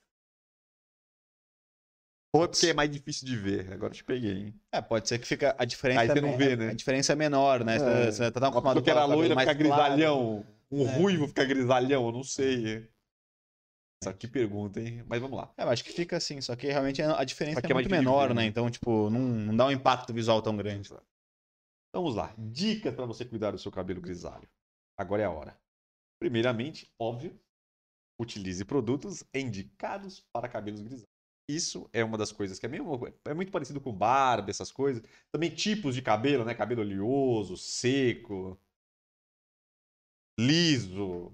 Ou 2.34 2.44
é 2.44 2.48
porque 2.48 2.66
é 2.66 2.74
mais 2.74 2.90
difícil 2.90 3.26
de 3.28 3.36
ver? 3.36 3.72
Agora 3.72 3.92
eu 3.92 3.96
te 3.96 4.02
peguei, 4.04 4.32
hein? 4.32 4.60
É, 4.72 4.80
pode 4.82 5.08
ser 5.08 5.18
que 5.20 5.26
fica 5.26 5.54
a 5.56 5.64
diferença 5.64 6.00
Aí 6.00 6.08
você 6.08 6.18
é 6.18 6.20
não 6.20 6.36
vê, 6.36 6.56
né? 6.56 6.70
A 6.70 6.74
diferença 6.74 7.12
é 7.12 7.16
menor, 7.16 7.64
né? 7.64 7.76
É. 7.76 8.10
você 8.10 8.30
tá 8.32 8.40
tão 8.40 8.50
Uma 8.50 8.58
acostumado 8.58 8.82
pessoa 8.82 8.84
que 8.84 8.90
era 8.90 9.04
loira 9.04 9.28
ficar 9.38 9.44
claro. 9.44 9.58
grisalhão. 9.58 10.46
Um 10.70 10.88
É. 10.88 10.96
ruivo 10.98 11.28
ficar 11.28 11.44
grisalhão, 11.44 12.06
eu 12.06 12.12
não 12.12 12.24
sei. 12.24 12.88
Essa 14.02 14.12
que 14.12 14.26
pergunta, 14.26 14.80
hein? 14.80 15.04
Mas 15.06 15.20
vamos 15.20 15.36
lá. 15.36 15.52
É, 15.56 15.62
eu 15.62 15.68
acho 15.68 15.84
que 15.84 15.92
fica 15.92 16.16
assim, 16.16 16.40
só 16.40 16.56
que 16.56 16.66
realmente 16.66 17.00
a 17.00 17.22
diferença 17.22 17.60
é 17.60 17.70
é 17.70 17.74
muito 17.74 17.88
menor, 17.88 18.28
ver, 18.28 18.34
né? 18.34 18.42
né? 18.42 18.46
Então, 18.48 18.68
tipo, 18.68 19.08
não, 19.10 19.20
não 19.20 19.56
dá 19.56 19.66
um 19.66 19.70
impacto 19.70 20.12
visual 20.12 20.42
tão 20.42 20.56
grande. 20.56 20.90
Vamos 21.92 22.16
lá. 22.16 22.34
Dicas 22.36 22.92
para 22.94 23.06
você 23.06 23.24
cuidar 23.24 23.52
do 23.52 23.58
seu 23.58 23.70
cabelo 23.70 24.00
grisalho. 24.00 24.48
Agora 24.98 25.22
é 25.22 25.24
a 25.24 25.30
hora. 25.30 25.56
Primeiramente, 26.20 26.90
óbvio, 26.98 27.38
utilize 28.20 28.64
produtos 28.64 29.24
indicados 29.34 30.24
para 30.32 30.48
cabelos 30.48 30.80
grisalhos. 30.80 31.14
Isso 31.48 31.88
é 31.92 32.02
uma 32.02 32.16
das 32.16 32.32
coisas 32.32 32.58
que 32.58 32.64
é, 32.64 32.68
mesmo, 32.68 32.98
é 33.26 33.34
muito 33.34 33.52
parecido 33.52 33.80
com 33.80 33.92
barba, 33.92 34.50
essas 34.50 34.72
coisas. 34.72 35.02
Também 35.30 35.50
tipos 35.50 35.94
de 35.94 36.00
cabelo, 36.00 36.44
né? 36.44 36.54
Cabelo 36.54 36.80
oleoso, 36.80 37.56
seco, 37.56 38.58
liso, 40.40 41.32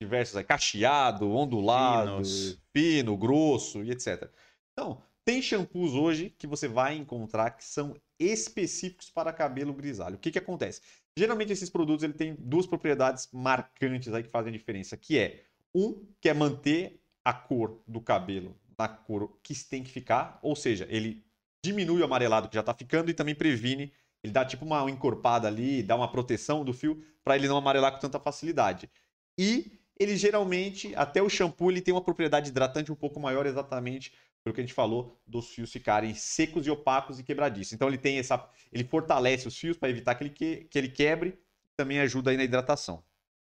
diversos 0.00 0.36
aí, 0.36 0.44
cacheado, 0.44 1.28
ondulado, 1.30 2.24
Finos. 2.24 2.62
fino, 2.72 3.16
grosso 3.16 3.82
e 3.82 3.90
etc. 3.90 4.30
Então, 4.72 5.02
tem 5.24 5.42
shampoos 5.42 5.92
hoje 5.92 6.30
que 6.30 6.46
você 6.46 6.68
vai 6.68 6.96
encontrar 6.96 7.50
que 7.50 7.64
são 7.64 7.94
específicos 8.18 9.10
para 9.10 9.32
cabelo 9.32 9.74
grisalho. 9.74 10.16
O 10.16 10.18
que, 10.18 10.30
que 10.30 10.38
acontece? 10.38 10.80
Geralmente 11.18 11.52
esses 11.52 11.68
produtos 11.68 12.04
ele 12.04 12.12
tem 12.12 12.36
duas 12.38 12.64
propriedades 12.64 13.28
marcantes 13.32 14.14
aí 14.14 14.22
que 14.22 14.30
fazem 14.30 14.54
a 14.54 14.56
diferença, 14.56 14.96
que 14.96 15.18
é 15.18 15.42
um 15.74 16.06
que 16.20 16.28
é 16.28 16.34
manter 16.34 17.02
a 17.24 17.32
cor 17.32 17.82
do 17.88 18.00
cabelo 18.00 18.56
na 18.78 18.86
cor 18.86 19.36
que 19.42 19.52
tem 19.64 19.82
que 19.82 19.90
ficar, 19.90 20.38
ou 20.40 20.54
seja, 20.54 20.86
ele 20.88 21.24
diminui 21.60 22.00
o 22.00 22.04
amarelado 22.04 22.48
que 22.48 22.54
já 22.54 22.60
está 22.60 22.72
ficando 22.72 23.10
e 23.10 23.14
também 23.14 23.34
previne, 23.34 23.92
ele 24.22 24.32
dá 24.32 24.44
tipo 24.44 24.64
uma 24.64 24.88
encorpada 24.88 25.48
ali, 25.48 25.82
dá 25.82 25.96
uma 25.96 26.08
proteção 26.08 26.64
do 26.64 26.72
fio 26.72 27.02
para 27.24 27.34
ele 27.34 27.48
não 27.48 27.56
amarelar 27.56 27.92
com 27.92 27.98
tanta 27.98 28.20
facilidade. 28.20 28.88
E 29.36 29.72
ele 29.98 30.16
geralmente, 30.16 30.94
até 30.94 31.20
o 31.20 31.28
shampoo, 31.28 31.72
ele 31.72 31.80
tem 31.80 31.92
uma 31.92 32.00
propriedade 32.00 32.50
hidratante 32.50 32.92
um 32.92 32.94
pouco 32.94 33.18
maior 33.18 33.44
exatamente 33.44 34.12
pelo 34.48 34.54
que 34.54 34.60
a 34.60 34.64
gente 34.64 34.74
falou 34.74 35.20
dos 35.26 35.50
fios 35.50 35.70
ficarem 35.70 36.14
secos 36.14 36.66
e 36.66 36.70
opacos 36.70 37.18
e 37.18 37.22
quebradiços. 37.22 37.74
Então 37.74 37.86
ele 37.86 37.98
tem 37.98 38.18
essa, 38.18 38.48
ele 38.72 38.84
fortalece 38.84 39.46
os 39.46 39.56
fios 39.56 39.76
para 39.76 39.90
evitar 39.90 40.14
que 40.14 40.24
ele, 40.24 40.30
que, 40.30 40.64
que 40.64 40.78
ele 40.78 40.88
quebre, 40.88 41.38
também 41.76 42.00
ajuda 42.00 42.30
aí 42.30 42.36
na 42.36 42.44
hidratação. 42.44 43.04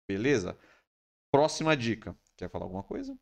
Beleza? 0.07 0.57
Próxima 1.31 1.75
dica. 1.75 2.17
Quer 2.37 2.49
falar 2.49 2.65
alguma 2.65 2.83
coisa? 2.83 3.17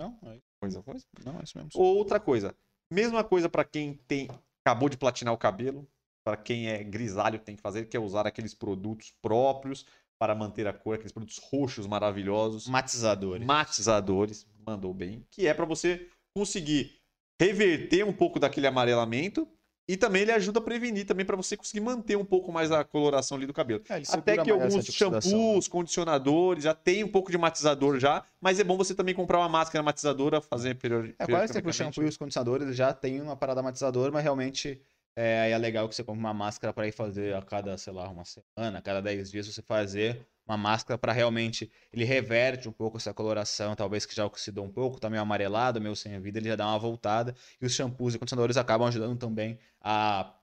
Não, 0.00 0.18
é, 0.24 0.40
Coisa, 0.60 0.82
coisa? 0.82 1.06
não, 1.24 1.38
é 1.38 1.44
isso 1.44 1.56
mesmo. 1.56 1.70
Outra 1.74 2.18
coisa. 2.18 2.54
Mesma 2.92 3.22
coisa 3.22 3.48
para 3.48 3.64
quem 3.64 3.94
tem 3.94 4.28
acabou 4.64 4.88
de 4.88 4.96
platinar 4.96 5.32
o 5.32 5.38
cabelo, 5.38 5.86
para 6.24 6.36
quem 6.36 6.68
é 6.68 6.82
grisalho 6.82 7.38
tem 7.38 7.54
que 7.56 7.62
fazer, 7.62 7.86
que 7.88 7.96
é 7.96 8.00
usar 8.00 8.26
aqueles 8.26 8.54
produtos 8.54 9.14
próprios 9.22 9.86
para 10.18 10.34
manter 10.34 10.66
a 10.66 10.72
cor, 10.72 10.94
aqueles 10.94 11.12
produtos 11.12 11.38
roxos 11.38 11.86
maravilhosos, 11.86 12.66
Matizadores. 12.68 13.46
matizadores, 13.46 14.46
mandou 14.66 14.92
bem, 14.92 15.24
que 15.30 15.46
é 15.46 15.54
para 15.54 15.64
você 15.64 16.08
conseguir 16.38 16.92
reverter 17.40 18.04
um 18.04 18.12
pouco 18.12 18.38
daquele 18.38 18.66
amarelamento 18.66 19.46
e 19.88 19.96
também 19.96 20.22
ele 20.22 20.32
ajuda 20.32 20.58
a 20.58 20.62
prevenir 20.62 21.06
também 21.06 21.24
para 21.24 21.36
você 21.36 21.56
conseguir 21.56 21.80
manter 21.80 22.14
um 22.16 22.24
pouco 22.24 22.52
mais 22.52 22.70
a 22.70 22.84
coloração 22.84 23.36
ali 23.38 23.46
do 23.46 23.52
cabelo. 23.54 23.82
É, 23.88 24.02
Até 24.12 24.36
que 24.36 24.50
alguns 24.50 24.74
oxidação, 24.76 25.10
né? 25.10 25.20
shampoos, 25.20 25.66
condicionadores 25.68 26.64
já 26.64 26.74
tem 26.74 27.02
um 27.02 27.08
pouco 27.08 27.30
de 27.30 27.38
matizador 27.38 27.98
já, 27.98 28.22
mas 28.40 28.60
é 28.60 28.64
bom 28.64 28.76
você 28.76 28.94
também 28.94 29.14
comprar 29.14 29.38
uma 29.38 29.48
máscara 29.48 29.82
matizadora, 29.82 30.40
fazer 30.42 30.74
periodi- 30.74 31.14
É 31.18 31.26
quase 31.26 31.52
sempre 31.54 31.70
o 31.70 31.72
periodicamente. 31.72 31.94
shampoo 31.94 32.04
e 32.04 32.08
os 32.08 32.16
condicionadores 32.18 32.76
já 32.76 32.92
tem 32.92 33.20
uma 33.20 33.34
parada 33.36 33.62
matizador, 33.62 34.12
mas 34.12 34.22
realmente 34.22 34.80
é, 35.16 35.50
é 35.50 35.58
legal 35.58 35.88
que 35.88 35.94
você 35.94 36.04
compre 36.04 36.20
uma 36.20 36.34
máscara 36.34 36.72
para 36.72 36.86
ir 36.86 36.92
fazer 36.92 37.34
a 37.34 37.40
cada, 37.42 37.76
sei 37.78 37.92
lá, 37.92 38.08
uma 38.10 38.24
semana, 38.26 38.78
a 38.78 38.82
cada 38.82 39.00
10 39.00 39.30
dias 39.30 39.46
você 39.46 39.62
fazer 39.62 40.26
uma 40.48 40.56
máscara 40.56 40.98
para 40.98 41.12
realmente 41.12 41.70
ele 41.92 42.04
reverte 42.04 42.68
um 42.68 42.72
pouco 42.72 42.96
essa 42.96 43.12
coloração, 43.14 43.76
talvez 43.76 44.06
que 44.06 44.14
já 44.14 44.24
oxidou 44.26 44.64
um 44.64 44.70
pouco, 44.72 44.98
tá 45.00 45.10
meio 45.10 45.22
amarelado, 45.22 45.80
meio 45.80 45.94
sem 45.96 46.18
vida, 46.20 46.38
ele 46.38 46.48
já 46.48 46.56
dá 46.56 46.66
uma 46.66 46.78
voltada 46.78 47.34
e 47.60 47.66
os 47.66 47.72
shampoos 47.74 48.14
e 48.14 48.18
condicionadores 48.18 48.56
acabam 48.56 48.88
ajudando 48.88 49.18
também 49.18 49.58
a, 49.80 50.34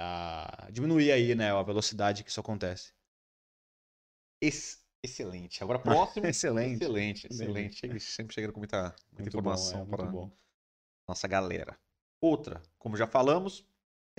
a 0.00 0.68
diminuir 0.72 1.12
aí, 1.12 1.34
né, 1.34 1.52
a 1.52 1.62
velocidade 1.62 2.24
que 2.24 2.30
isso 2.30 2.40
acontece. 2.40 2.92
Ex- 4.40 4.86
excelente. 5.02 5.62
Agora 5.62 5.78
próximo. 5.82 6.26
Excelente. 6.26 6.84
Excelente, 6.84 7.26
excelente. 7.26 8.00
Sempre 8.00 8.34
chegando 8.34 8.52
com 8.52 8.60
muita, 8.60 8.94
muita 9.12 9.22
Muito 9.22 9.28
informação 9.28 9.80
bom, 9.80 9.88
é, 9.92 9.96
para 9.96 10.04
bom. 10.06 10.30
nossa 11.08 11.28
galera. 11.28 11.78
Outra, 12.20 12.62
como 12.78 12.96
já 12.96 13.06
falamos, 13.06 13.66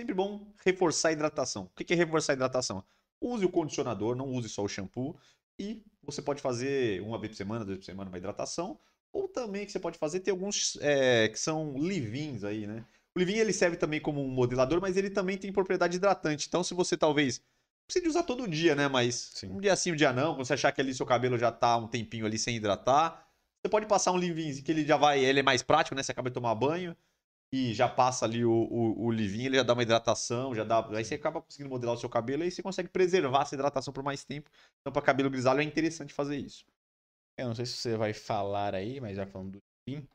sempre 0.00 0.14
bom 0.14 0.52
reforçar 0.64 1.08
a 1.10 1.12
hidratação. 1.12 1.64
O 1.64 1.70
que 1.84 1.92
é 1.92 1.96
reforçar 1.96 2.32
a 2.32 2.36
hidratação? 2.36 2.84
Use 3.20 3.44
o 3.44 3.48
condicionador, 3.48 4.14
não 4.14 4.28
use 4.28 4.48
só 4.48 4.62
o 4.62 4.68
shampoo. 4.68 5.16
E 5.58 5.82
você 6.02 6.20
pode 6.20 6.42
fazer 6.42 7.00
uma 7.02 7.18
vez 7.18 7.32
por 7.32 7.36
semana, 7.36 7.64
duas 7.64 7.76
vezes 7.76 7.86
por 7.86 7.92
semana 7.92 8.10
uma 8.10 8.18
hidratação. 8.18 8.78
Ou 9.12 9.28
também 9.28 9.64
que 9.64 9.72
você 9.72 9.78
pode 9.78 9.98
fazer, 9.98 10.20
tem 10.20 10.30
alguns 10.30 10.76
é, 10.80 11.28
que 11.28 11.38
são 11.38 11.74
livins 11.78 12.44
aí, 12.44 12.66
né? 12.66 12.84
O 13.14 13.18
livin 13.18 13.36
ele 13.36 13.52
serve 13.52 13.78
também 13.78 13.98
como 13.98 14.22
um 14.22 14.28
modelador, 14.28 14.80
mas 14.80 14.96
ele 14.96 15.08
também 15.08 15.38
tem 15.38 15.50
propriedade 15.50 15.96
hidratante. 15.96 16.46
Então, 16.46 16.62
se 16.62 16.74
você 16.74 16.98
talvez 16.98 17.40
precisa 17.86 18.08
usar 18.10 18.24
todo 18.24 18.46
dia, 18.46 18.74
né? 18.74 18.88
Mas 18.88 19.30
sim. 19.34 19.48
um 19.50 19.58
dia 19.58 19.74
sim, 19.74 19.92
um 19.92 19.96
dia 19.96 20.12
não. 20.12 20.34
Quando 20.34 20.46
você 20.46 20.52
achar 20.52 20.70
que 20.72 20.80
ali 20.82 20.94
seu 20.94 21.06
cabelo 21.06 21.38
já 21.38 21.50
tá 21.50 21.78
um 21.78 21.88
tempinho 21.88 22.26
ali 22.26 22.38
sem 22.38 22.56
hidratar, 22.56 23.26
você 23.62 23.70
pode 23.70 23.86
passar 23.86 24.12
um 24.12 24.16
leave 24.16 24.60
que 24.60 24.70
ele 24.70 24.84
já 24.84 24.98
vai, 24.98 25.24
ele 25.24 25.40
é 25.40 25.42
mais 25.42 25.62
prático, 25.62 25.94
né? 25.94 26.02
Você 26.02 26.12
acaba 26.12 26.28
de 26.28 26.34
tomar 26.34 26.54
banho 26.54 26.94
e 27.56 27.72
já 27.72 27.88
passa 27.88 28.26
ali 28.26 28.44
o, 28.44 28.50
o, 28.52 29.06
o 29.06 29.12
ele 29.12 29.56
já 29.56 29.62
dá 29.62 29.72
uma 29.72 29.82
hidratação, 29.82 30.54
já 30.54 30.62
dá. 30.62 30.86
Aí 30.90 31.04
você 31.04 31.14
acaba 31.14 31.40
conseguindo 31.40 31.70
modelar 31.70 31.94
o 31.94 31.98
seu 31.98 32.08
cabelo 32.08 32.44
e 32.44 32.50
você 32.50 32.62
consegue 32.62 32.88
preservar 32.88 33.42
essa 33.42 33.54
hidratação 33.54 33.94
por 33.94 34.04
mais 34.04 34.24
tempo. 34.24 34.50
Então, 34.80 34.92
para 34.92 35.00
cabelo 35.00 35.30
grisalho 35.30 35.60
é 35.60 35.64
interessante 35.64 36.12
fazer 36.12 36.36
isso. 36.36 36.66
Eu 37.38 37.48
não 37.48 37.54
sei 37.54 37.64
se 37.64 37.72
você 37.72 37.96
vai 37.96 38.12
falar 38.12 38.74
aí, 38.74 39.00
mas 39.00 39.16
já 39.16 39.26
falando 39.26 39.52
do 39.52 39.62
Livin, 39.88 40.06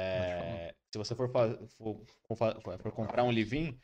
é, 0.00 0.74
se 0.92 0.98
você 0.98 1.14
for, 1.14 1.28
for, 1.30 2.06
for, 2.26 2.62
for 2.78 2.92
comprar 2.92 3.24
um 3.24 3.32
Livin, 3.32 3.78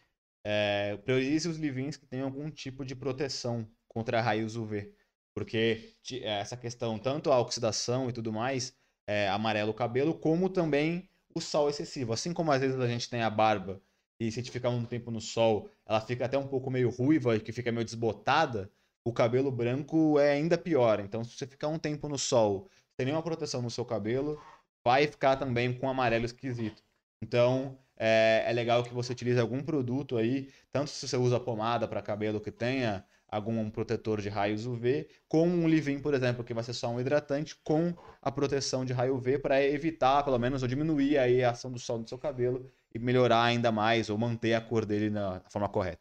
é, 0.44 0.96
priorize 0.98 1.48
os 1.48 1.57
livins 1.57 1.96
que 1.96 2.07
tenham 2.07 2.26
algum 2.26 2.50
tipo 2.50 2.85
de 2.85 2.94
proteção 2.94 3.68
contra 3.88 4.20
raios 4.20 4.54
UV. 4.54 4.94
Porque 5.35 5.96
essa 6.22 6.57
questão, 6.57 6.98
tanto 6.98 7.33
a 7.33 7.40
oxidação 7.40 8.09
e 8.09 8.12
tudo 8.12 8.33
mais, 8.33 8.76
é, 9.07 9.28
amarela 9.28 9.70
o 9.70 9.74
cabelo, 9.74 10.14
como 10.14 10.48
também 10.48 11.09
o 11.35 11.40
sol 11.40 11.68
excessivo. 11.68 12.12
Assim 12.12 12.33
como 12.33 12.53
às 12.53 12.61
vezes 12.61 12.79
a 12.79 12.87
gente 12.87 13.11
tem 13.11 13.23
a 13.23 13.31
barba 13.31 13.83
e 14.18 14.31
se 14.31 14.38
a 14.38 14.42
gente 14.42 14.53
ficar 14.53 14.70
um 14.70 14.85
tempo 14.85 15.11
no 15.11 15.20
sol, 15.20 15.68
ela 15.85 16.01
fica 16.01 16.25
até 16.25 16.38
um 16.38 16.47
pouco 16.47 16.70
meio 16.70 16.90
ruiva, 16.90 17.38
que 17.40 17.53
fica 17.53 17.73
meio 17.73 17.85
desbotada, 17.85 18.70
o 19.05 19.12
cabelo 19.12 19.51
branco 19.51 20.18
é 20.18 20.33
ainda 20.33 20.57
pior. 20.57 21.01
Então, 21.01 21.25
se 21.25 21.37
você 21.37 21.47
ficar 21.47 21.68
um 21.68 21.79
tempo 21.79 22.09
no 22.09 22.18
sol 22.18 22.68
sem 22.97 23.07
nenhuma 23.07 23.23
proteção 23.23 23.61
no 23.61 23.70
seu 23.70 23.85
cabelo, 23.85 24.40
vai 24.85 25.07
ficar 25.07 25.37
também 25.37 25.77
com 25.77 25.88
amarelo 25.88 26.25
esquisito. 26.25 26.83
Então, 27.20 27.77
é, 27.97 28.44
é 28.47 28.53
legal 28.53 28.85
que 28.85 28.94
você 28.94 29.12
utilize 29.12 29.38
algum 29.40 29.62
produto 29.62 30.16
aí, 30.16 30.53
tanto 30.70 30.90
se 30.90 31.07
você 31.09 31.16
usa 31.16 31.40
pomada 31.40 31.88
para 31.88 32.03
cabelo 32.03 32.40
que 32.40 32.51
tenha 32.53 33.05
algum 33.35 33.68
protetor 33.68 34.20
de 34.20 34.29
raios 34.29 34.64
UV, 34.64 35.09
com 35.29 35.49
um 35.49 35.66
leave-in, 35.66 36.01
por 36.01 36.14
exemplo, 36.14 36.44
que 36.44 36.55
vai 36.55 36.62
ser 36.62 36.73
só 36.73 36.88
um 36.88 37.01
hidratante 37.01 37.57
com 37.64 37.92
a 38.23 38.31
proteção 38.31 38.85
de 38.85 38.92
raio 38.92 39.16
UV 39.16 39.40
para 39.40 39.61
evitar, 39.61 40.23
pelo 40.23 40.38
menos, 40.38 40.62
ou 40.62 40.68
diminuir 40.68 41.18
aí 41.18 41.42
a 41.42 41.51
ação 41.51 41.73
do 41.73 41.79
sol 41.79 41.99
no 41.99 42.07
seu 42.07 42.16
cabelo 42.16 42.73
e 42.94 42.99
melhorar 42.99 43.42
ainda 43.42 43.73
mais 43.73 44.09
ou 44.09 44.16
manter 44.16 44.55
a 44.55 44.61
cor 44.61 44.87
dele 44.87 45.11
na 45.11 45.40
forma 45.51 45.68
correta. 45.68 46.01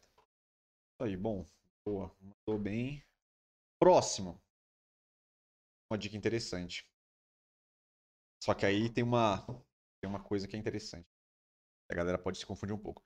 Aí, 1.00 1.18
bom. 1.18 1.44
Boa, 1.84 2.16
mandou 2.22 2.62
bem. 2.62 3.04
Próximo. 3.80 4.40
Uma 5.90 5.98
dica 5.98 6.16
interessante. 6.16 6.88
Só 8.44 8.54
que 8.54 8.66
aí 8.66 8.90
tem 8.94 9.04
uma 9.04 9.44
tem 10.02 10.10
uma 10.10 10.22
coisa 10.22 10.48
que 10.48 10.56
é 10.56 10.60
interessante. 10.60 11.08
A 11.90 11.96
galera 11.96 12.18
pode 12.18 12.38
se 12.38 12.46
confundir 12.46 12.76
um 12.76 12.80
pouco. 12.80 13.04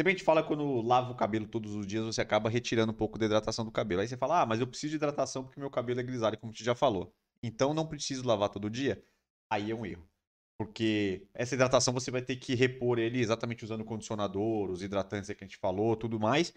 Sempre 0.00 0.12
a 0.12 0.16
gente 0.16 0.24
fala 0.24 0.42
quando 0.42 0.80
lava 0.80 1.12
o 1.12 1.14
cabelo 1.14 1.46
todos 1.46 1.74
os 1.74 1.86
dias, 1.86 2.02
você 2.02 2.22
acaba 2.22 2.48
retirando 2.48 2.90
um 2.90 2.94
pouco 2.94 3.18
da 3.18 3.26
hidratação 3.26 3.66
do 3.66 3.70
cabelo. 3.70 4.00
Aí 4.00 4.08
você 4.08 4.16
fala, 4.16 4.40
ah, 4.40 4.46
mas 4.46 4.58
eu 4.58 4.66
preciso 4.66 4.92
de 4.92 4.96
hidratação 4.96 5.44
porque 5.44 5.60
meu 5.60 5.68
cabelo 5.68 6.00
é 6.00 6.02
grisalho, 6.02 6.38
como 6.38 6.56
você 6.56 6.64
já 6.64 6.74
falou. 6.74 7.14
Então 7.42 7.74
não 7.74 7.86
preciso 7.86 8.26
lavar 8.26 8.48
todo 8.48 8.70
dia. 8.70 9.04
Aí 9.50 9.70
é 9.70 9.74
um 9.74 9.84
erro. 9.84 10.08
Porque 10.56 11.28
essa 11.34 11.54
hidratação 11.54 11.92
você 11.92 12.10
vai 12.10 12.22
ter 12.22 12.36
que 12.36 12.54
repor 12.54 12.98
ele 12.98 13.20
exatamente 13.20 13.62
usando 13.62 13.82
o 13.82 13.84
condicionador, 13.84 14.70
os 14.70 14.82
hidratantes 14.82 15.28
que 15.36 15.44
a 15.44 15.46
gente 15.46 15.58
falou, 15.58 15.94
tudo 15.94 16.18
mais. 16.18 16.54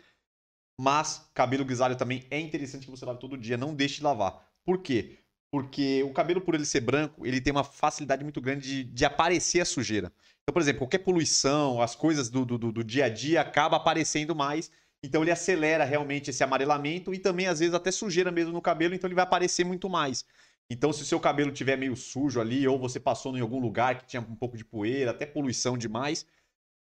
Mas 0.80 1.30
cabelo 1.34 1.66
grisalho 1.66 1.98
também 1.98 2.26
é 2.32 2.40
interessante 2.40 2.86
que 2.86 2.92
você 2.92 3.04
lave 3.04 3.20
todo 3.20 3.38
dia, 3.38 3.58
não 3.58 3.76
deixe 3.76 3.98
de 3.98 4.04
lavar. 4.04 4.50
Por 4.64 4.82
quê? 4.82 5.20
Porque 5.54 6.02
o 6.02 6.12
cabelo, 6.12 6.42
por 6.42 6.56
ele 6.56 6.66
ser 6.66 6.82
branco, 6.82 7.28
ele 7.28 7.40
tem 7.40 7.52
uma 7.52 7.64
facilidade 7.64 8.24
muito 8.24 8.42
grande 8.42 8.68
de, 8.68 8.84
de 8.86 9.06
aparecer 9.06 9.62
a 9.62 9.66
sujeira. 9.66 10.12
Então, 10.42 10.52
por 10.52 10.60
exemplo, 10.60 10.80
qualquer 10.80 10.98
poluição, 10.98 11.80
as 11.80 11.96
coisas 11.96 12.28
do, 12.28 12.44
do, 12.44 12.58
do 12.58 12.84
dia 12.84 13.06
a 13.06 13.10
dia 13.10 13.42
acaba 13.42 13.78
aparecendo 13.78 14.36
mais. 14.36 14.72
Então 15.04 15.22
ele 15.22 15.30
acelera 15.30 15.84
realmente 15.84 16.32
esse 16.32 16.44
amarelamento 16.44 17.14
e 17.14 17.20
também, 17.20 17.46
às 17.46 17.60
vezes, 17.60 17.76
até 17.76 17.92
sujeira 17.92 18.32
mesmo 18.32 18.52
no 18.52 18.64
cabelo, 18.64 18.96
então 18.96 19.08
ele 19.08 19.14
vai 19.14 19.26
aparecer 19.26 19.64
muito 19.64 19.88
mais. 19.88 20.26
Então, 20.72 20.92
se 20.92 21.04
o 21.04 21.06
seu 21.06 21.20
cabelo 21.20 21.52
tiver 21.52 21.78
meio 21.78 21.96
sujo 21.96 22.42
ali, 22.42 22.68
ou 22.68 22.80
você 22.80 23.00
passou 23.00 23.38
em 23.38 23.42
algum 23.42 23.60
lugar 23.60 24.00
que 24.00 24.08
tinha 24.08 24.24
um 24.24 24.36
pouco 24.36 24.58
de 24.58 24.66
poeira, 24.66 25.12
até 25.12 25.24
poluição 25.24 25.78
demais, 25.78 26.26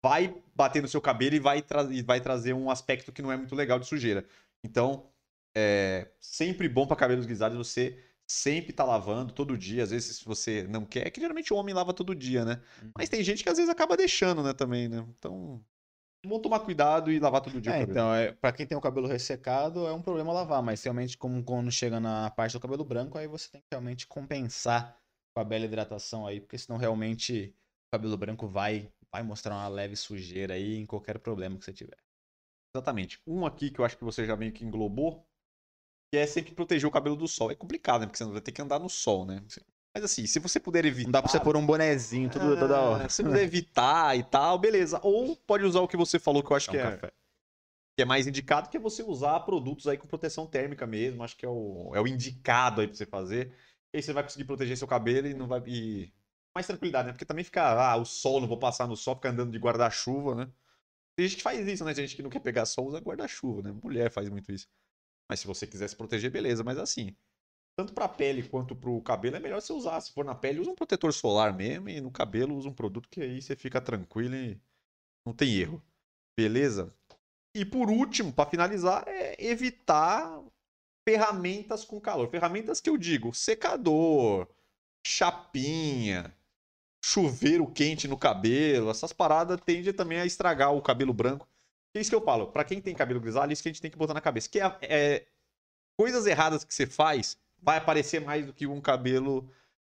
vai 0.02 0.42
bater 0.56 0.82
no 0.82 0.88
seu 0.88 1.00
cabelo 1.00 1.36
e 1.36 1.38
vai, 1.38 1.62
tra 1.62 1.84
e 1.84 2.02
vai 2.02 2.20
trazer 2.20 2.52
um 2.52 2.68
aspecto 2.68 3.12
que 3.12 3.22
não 3.22 3.30
é 3.30 3.36
muito 3.36 3.54
legal 3.54 3.78
de 3.78 3.86
sujeira. 3.86 4.24
Então, 4.64 5.08
é 5.54 6.08
sempre 6.20 6.68
bom 6.68 6.84
para 6.84 6.96
cabelos 6.96 7.26
grisalhos 7.26 7.56
você 7.56 7.96
sempre 8.26 8.72
tá 8.72 8.84
lavando 8.84 9.32
todo 9.32 9.56
dia. 9.56 9.84
Às 9.84 9.90
vezes, 9.90 10.16
se 10.16 10.24
você 10.24 10.64
não 10.64 10.84
quer, 10.84 11.06
é 11.06 11.10
que 11.10 11.20
geralmente 11.20 11.52
o 11.52 11.56
homem 11.56 11.74
lava 11.74 11.94
todo 11.94 12.14
dia, 12.14 12.44
né? 12.44 12.60
Uhum. 12.82 12.90
Mas 12.96 13.08
tem 13.08 13.22
gente 13.22 13.42
que 13.42 13.48
às 13.48 13.56
vezes 13.56 13.70
acaba 13.70 13.96
deixando, 13.96 14.42
né, 14.42 14.52
também, 14.52 14.88
né? 14.88 15.06
Então, 15.16 15.64
vamos 16.24 16.42
tomar 16.42 16.60
cuidado 16.60 17.10
e 17.10 17.18
lavar 17.18 17.40
todo 17.40 17.60
dia. 17.60 17.76
É, 17.76 17.82
então, 17.82 18.12
é, 18.14 18.32
para 18.32 18.52
quem 18.52 18.66
tem 18.66 18.76
o 18.76 18.80
cabelo 18.80 19.06
ressecado, 19.06 19.86
é 19.86 19.92
um 19.92 20.02
problema 20.02 20.32
lavar, 20.32 20.62
mas 20.62 20.82
realmente, 20.82 21.16
como 21.16 21.42
quando 21.44 21.70
chega 21.70 22.00
na 22.00 22.30
parte 22.30 22.52
do 22.52 22.60
cabelo 22.60 22.84
branco, 22.84 23.16
aí 23.16 23.28
você 23.28 23.50
tem 23.50 23.60
que 23.60 23.68
realmente 23.70 24.06
compensar 24.06 25.00
com 25.34 25.40
a 25.40 25.44
bela 25.44 25.64
hidratação 25.64 26.26
aí, 26.26 26.40
porque 26.40 26.58
senão 26.58 26.78
realmente 26.78 27.54
o 27.88 27.90
cabelo 27.92 28.16
branco 28.16 28.48
vai, 28.48 28.90
vai 29.12 29.22
mostrar 29.22 29.54
uma 29.54 29.68
leve 29.68 29.94
sujeira 29.94 30.54
aí 30.54 30.76
em 30.76 30.86
qualquer 30.86 31.18
problema 31.18 31.58
que 31.58 31.64
você 31.64 31.72
tiver. 31.72 31.98
Exatamente. 32.74 33.20
Um 33.26 33.46
aqui 33.46 33.70
que 33.70 33.80
eu 33.80 33.84
acho 33.84 33.96
que 33.96 34.04
você 34.04 34.26
já 34.26 34.36
meio 34.36 34.52
que 34.52 34.64
englobou, 34.64 35.25
que 36.10 36.16
é 36.16 36.26
sempre 36.26 36.54
proteger 36.54 36.88
o 36.88 36.92
cabelo 36.92 37.16
do 37.16 37.26
sol. 37.26 37.50
É 37.50 37.54
complicado, 37.54 38.00
né? 38.00 38.06
Porque 38.06 38.18
você 38.18 38.30
vai 38.30 38.40
ter 38.40 38.52
que 38.52 38.62
andar 38.62 38.78
no 38.78 38.88
sol, 38.88 39.24
né? 39.24 39.42
Mas 39.94 40.04
assim, 40.04 40.26
se 40.26 40.38
você 40.38 40.60
puder 40.60 40.84
evitar. 40.84 41.06
Não 41.06 41.12
dá 41.12 41.22
pra 41.22 41.30
você 41.30 41.40
pôr 41.40 41.56
um 41.56 41.64
bonezinho 41.64 42.28
tudo, 42.28 42.52
ah, 42.52 42.58
toda 42.58 42.80
hora. 42.80 43.08
Se 43.08 43.16
você 43.16 43.24
puder 43.24 43.42
evitar 43.42 44.16
e 44.16 44.22
tal, 44.22 44.58
beleza. 44.58 45.00
Ou 45.02 45.34
pode 45.34 45.64
usar 45.64 45.80
o 45.80 45.88
que 45.88 45.96
você 45.96 46.18
falou, 46.18 46.42
que 46.42 46.50
eu 46.50 46.56
acho 46.56 46.70
é 46.70 46.72
um 46.72 46.98
que, 46.98 47.06
é, 47.06 47.10
que 47.96 48.02
é 48.02 48.04
mais 48.04 48.26
indicado, 48.26 48.68
que 48.68 48.76
é 48.76 48.80
você 48.80 49.02
usar 49.02 49.40
produtos 49.40 49.88
aí 49.88 49.96
com 49.96 50.06
proteção 50.06 50.46
térmica 50.46 50.86
mesmo. 50.86 51.24
Acho 51.24 51.36
que 51.36 51.46
é 51.46 51.48
o, 51.48 51.92
é 51.94 52.00
o 52.00 52.06
indicado 52.06 52.80
aí 52.80 52.86
pra 52.86 52.96
você 52.96 53.06
fazer. 53.06 53.52
E 53.92 53.96
aí 53.96 54.02
você 54.02 54.12
vai 54.12 54.22
conseguir 54.22 54.44
proteger 54.44 54.76
seu 54.76 54.86
cabelo 54.86 55.28
e 55.28 55.34
não 55.34 55.46
vai. 55.46 55.62
E... 55.66 56.12
Mais 56.54 56.66
tranquilidade, 56.66 57.06
né? 57.06 57.12
Porque 57.12 57.24
também 57.24 57.44
fica, 57.44 57.62
ah, 57.62 57.96
o 57.96 58.04
sol, 58.04 58.40
não 58.40 58.48
vou 58.48 58.58
passar 58.58 58.86
no 58.86 58.96
sol, 58.96 59.14
ficar 59.14 59.30
andando 59.30 59.50
de 59.50 59.58
guarda-chuva, 59.58 60.34
né? 60.34 60.48
Tem 61.16 61.26
gente 61.26 61.38
que 61.38 61.42
faz 61.42 61.66
isso, 61.66 61.84
né? 61.84 61.94
Tem 61.94 62.06
gente 62.06 62.16
que 62.16 62.22
não 62.22 62.30
quer 62.30 62.40
pegar 62.40 62.66
sol, 62.66 62.86
usa 62.86 62.98
guarda-chuva, 62.98 63.62
né? 63.62 63.74
Mulher 63.82 64.10
faz 64.10 64.28
muito 64.28 64.52
isso. 64.52 64.68
Mas 65.28 65.40
se 65.40 65.46
você 65.46 65.66
quiser 65.66 65.88
se 65.88 65.96
proteger, 65.96 66.30
beleza. 66.30 66.62
Mas 66.62 66.78
assim, 66.78 67.14
tanto 67.76 67.92
para 67.92 68.06
a 68.06 68.08
pele 68.08 68.48
quanto 68.48 68.74
para 68.74 68.90
o 68.90 69.02
cabelo, 69.02 69.36
é 69.36 69.40
melhor 69.40 69.60
você 69.60 69.72
usar. 69.72 70.00
Se 70.00 70.12
for 70.12 70.24
na 70.24 70.34
pele, 70.34 70.60
usa 70.60 70.70
um 70.70 70.74
protetor 70.74 71.12
solar 71.12 71.54
mesmo. 71.54 71.88
E 71.88 72.00
no 72.00 72.10
cabelo, 72.10 72.56
usa 72.56 72.68
um 72.68 72.74
produto 72.74 73.08
que 73.08 73.20
aí 73.20 73.40
você 73.42 73.54
fica 73.54 73.80
tranquilo 73.80 74.34
e 74.34 74.60
não 75.26 75.34
tem 75.34 75.56
erro. 75.56 75.82
Beleza? 76.38 76.94
E 77.54 77.64
por 77.64 77.90
último, 77.90 78.32
para 78.32 78.48
finalizar, 78.48 79.04
é 79.06 79.36
evitar 79.44 80.42
ferramentas 81.08 81.84
com 81.84 82.00
calor. 82.00 82.28
Ferramentas 82.30 82.80
que 82.80 82.90
eu 82.90 82.96
digo, 82.96 83.34
secador, 83.34 84.48
chapinha, 85.06 86.34
chuveiro 87.04 87.70
quente 87.70 88.08
no 88.08 88.18
cabelo. 88.18 88.90
Essas 88.90 89.12
paradas 89.12 89.60
tendem 89.64 89.92
também 89.92 90.18
a 90.18 90.26
estragar 90.26 90.74
o 90.74 90.82
cabelo 90.82 91.14
branco 91.14 91.48
é 91.98 92.00
isso 92.00 92.10
que 92.10 92.16
eu 92.16 92.22
falo. 92.22 92.48
Para 92.48 92.64
quem 92.64 92.80
tem 92.80 92.94
cabelo 92.94 93.20
grisalho, 93.20 93.52
isso 93.52 93.62
que 93.62 93.68
a 93.68 93.72
gente 93.72 93.82
tem 93.82 93.90
que 93.90 93.98
botar 93.98 94.14
na 94.14 94.20
cabeça. 94.20 94.48
Que 94.48 94.60
é, 94.60 94.76
é 94.82 95.26
coisas 95.98 96.26
erradas 96.26 96.64
que 96.64 96.74
você 96.74 96.86
faz 96.86 97.36
vai 97.60 97.78
aparecer 97.78 98.20
mais 98.20 98.46
do 98.46 98.52
que 98.52 98.66
um 98.66 98.80
cabelo 98.80 99.50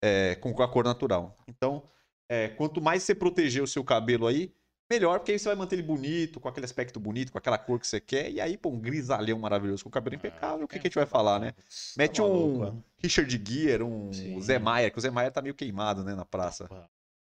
é, 0.02 0.36
com 0.36 0.62
a 0.62 0.68
cor 0.68 0.84
natural. 0.84 1.38
Então, 1.48 1.84
é, 2.30 2.50
quanto 2.50 2.82
mais 2.82 3.04
você 3.04 3.16
proteger 3.16 3.64
o 3.64 3.68
seu 3.68 3.84
cabelo 3.84 4.28
aí, 4.28 4.54
melhor, 4.90 5.20
porque 5.20 5.34
aí 5.34 5.40
você 5.40 5.50
vai 5.50 5.56
manter 5.56 5.76
ele 5.76 5.84
bonito, 5.84 6.40
com 6.40 6.48
aquele 6.48 6.66
aspecto 6.66 7.00
bonito, 7.00 7.32
com 7.32 7.38
aquela 7.38 7.58
cor 7.58 7.80
que 7.80 7.88
você 7.88 8.00
quer. 8.00 8.32
E 8.32 8.40
aí, 8.40 8.58
pô, 8.58 8.70
um 8.70 8.80
grisalhão 8.80 9.40
maravilhoso, 9.40 9.84
com 9.84 9.90
o 9.90 9.92
cabelo 9.92 10.16
impecável, 10.16 10.66
o 10.66 10.68
que, 10.68 10.80
que 10.80 10.88
a 10.88 10.90
gente 10.90 10.96
vai 10.96 11.06
falar, 11.06 11.40
né? 11.40 11.54
Mete 11.98 12.22
um 12.22 12.82
Richard 12.98 13.42
Gere, 13.46 13.84
um 13.84 14.12
Sim. 14.14 14.40
Zé 14.42 14.60
Maier, 14.60 14.92
que 14.92 14.98
o 14.98 15.02
Zé 15.02 15.10
Maier 15.10 15.32
tá 15.32 15.42
meio 15.42 15.56
queimado, 15.56 16.04
né, 16.04 16.16
na 16.16 16.26
praça. 16.26 16.70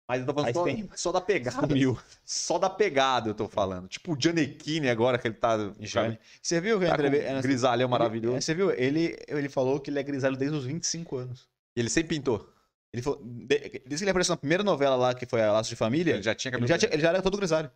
Mas 0.07 0.19
eu 0.19 0.27
tô 0.27 0.33
falando 0.33 0.53
só, 0.53 0.63
tem... 0.63 0.89
só, 0.95 1.11
da 1.11 1.19
pegada. 1.19 1.67
Sumiu. 1.67 1.97
Só 2.23 2.59
da 2.59 2.69
pegada 2.69 3.29
eu 3.29 3.33
tô 3.33 3.47
falando. 3.47 3.87
Tipo 3.87 4.13
o 4.13 4.19
Giannichini 4.19 4.87
agora 4.87 5.17
que 5.17 5.27
ele 5.27 5.35
tá. 5.35 5.57
Você 5.57 6.61
viu 6.61 6.79
que 6.79 6.85
tá 6.85 6.93
entrevista. 6.93 7.41
Grisalho 7.41 7.81
é 7.81 7.87
maravilhoso. 7.87 8.39
Você 8.39 8.53
viu? 8.53 8.71
Ele, 8.71 9.17
ele 9.27 9.49
falou 9.49 9.79
que 9.79 9.89
ele 9.89 9.99
é 9.99 10.03
grisalho 10.03 10.37
desde 10.37 10.55
os 10.55 10.65
25 10.65 11.17
anos. 11.17 11.49
E 11.75 11.79
ele 11.79 11.89
sempre 11.89 12.15
pintou. 12.15 12.47
Ele 12.93 13.01
falou, 13.01 13.19
desde 13.23 13.97
que 13.97 14.03
ele 14.03 14.09
apareceu 14.11 14.33
na 14.33 14.37
primeira 14.37 14.63
novela 14.63 14.95
lá, 14.95 15.13
que 15.13 15.25
foi 15.25 15.41
a 15.41 15.51
Laços 15.51 15.69
de 15.69 15.75
Família. 15.75 16.13
Ele 16.13 16.23
já 16.23 16.35
tinha 16.35 16.55
ele 16.55 16.67
já, 16.67 16.77
tinha, 16.77 16.93
ele 16.93 17.01
já 17.01 17.09
era 17.09 17.21
todo 17.21 17.35
grisalho. 17.35 17.69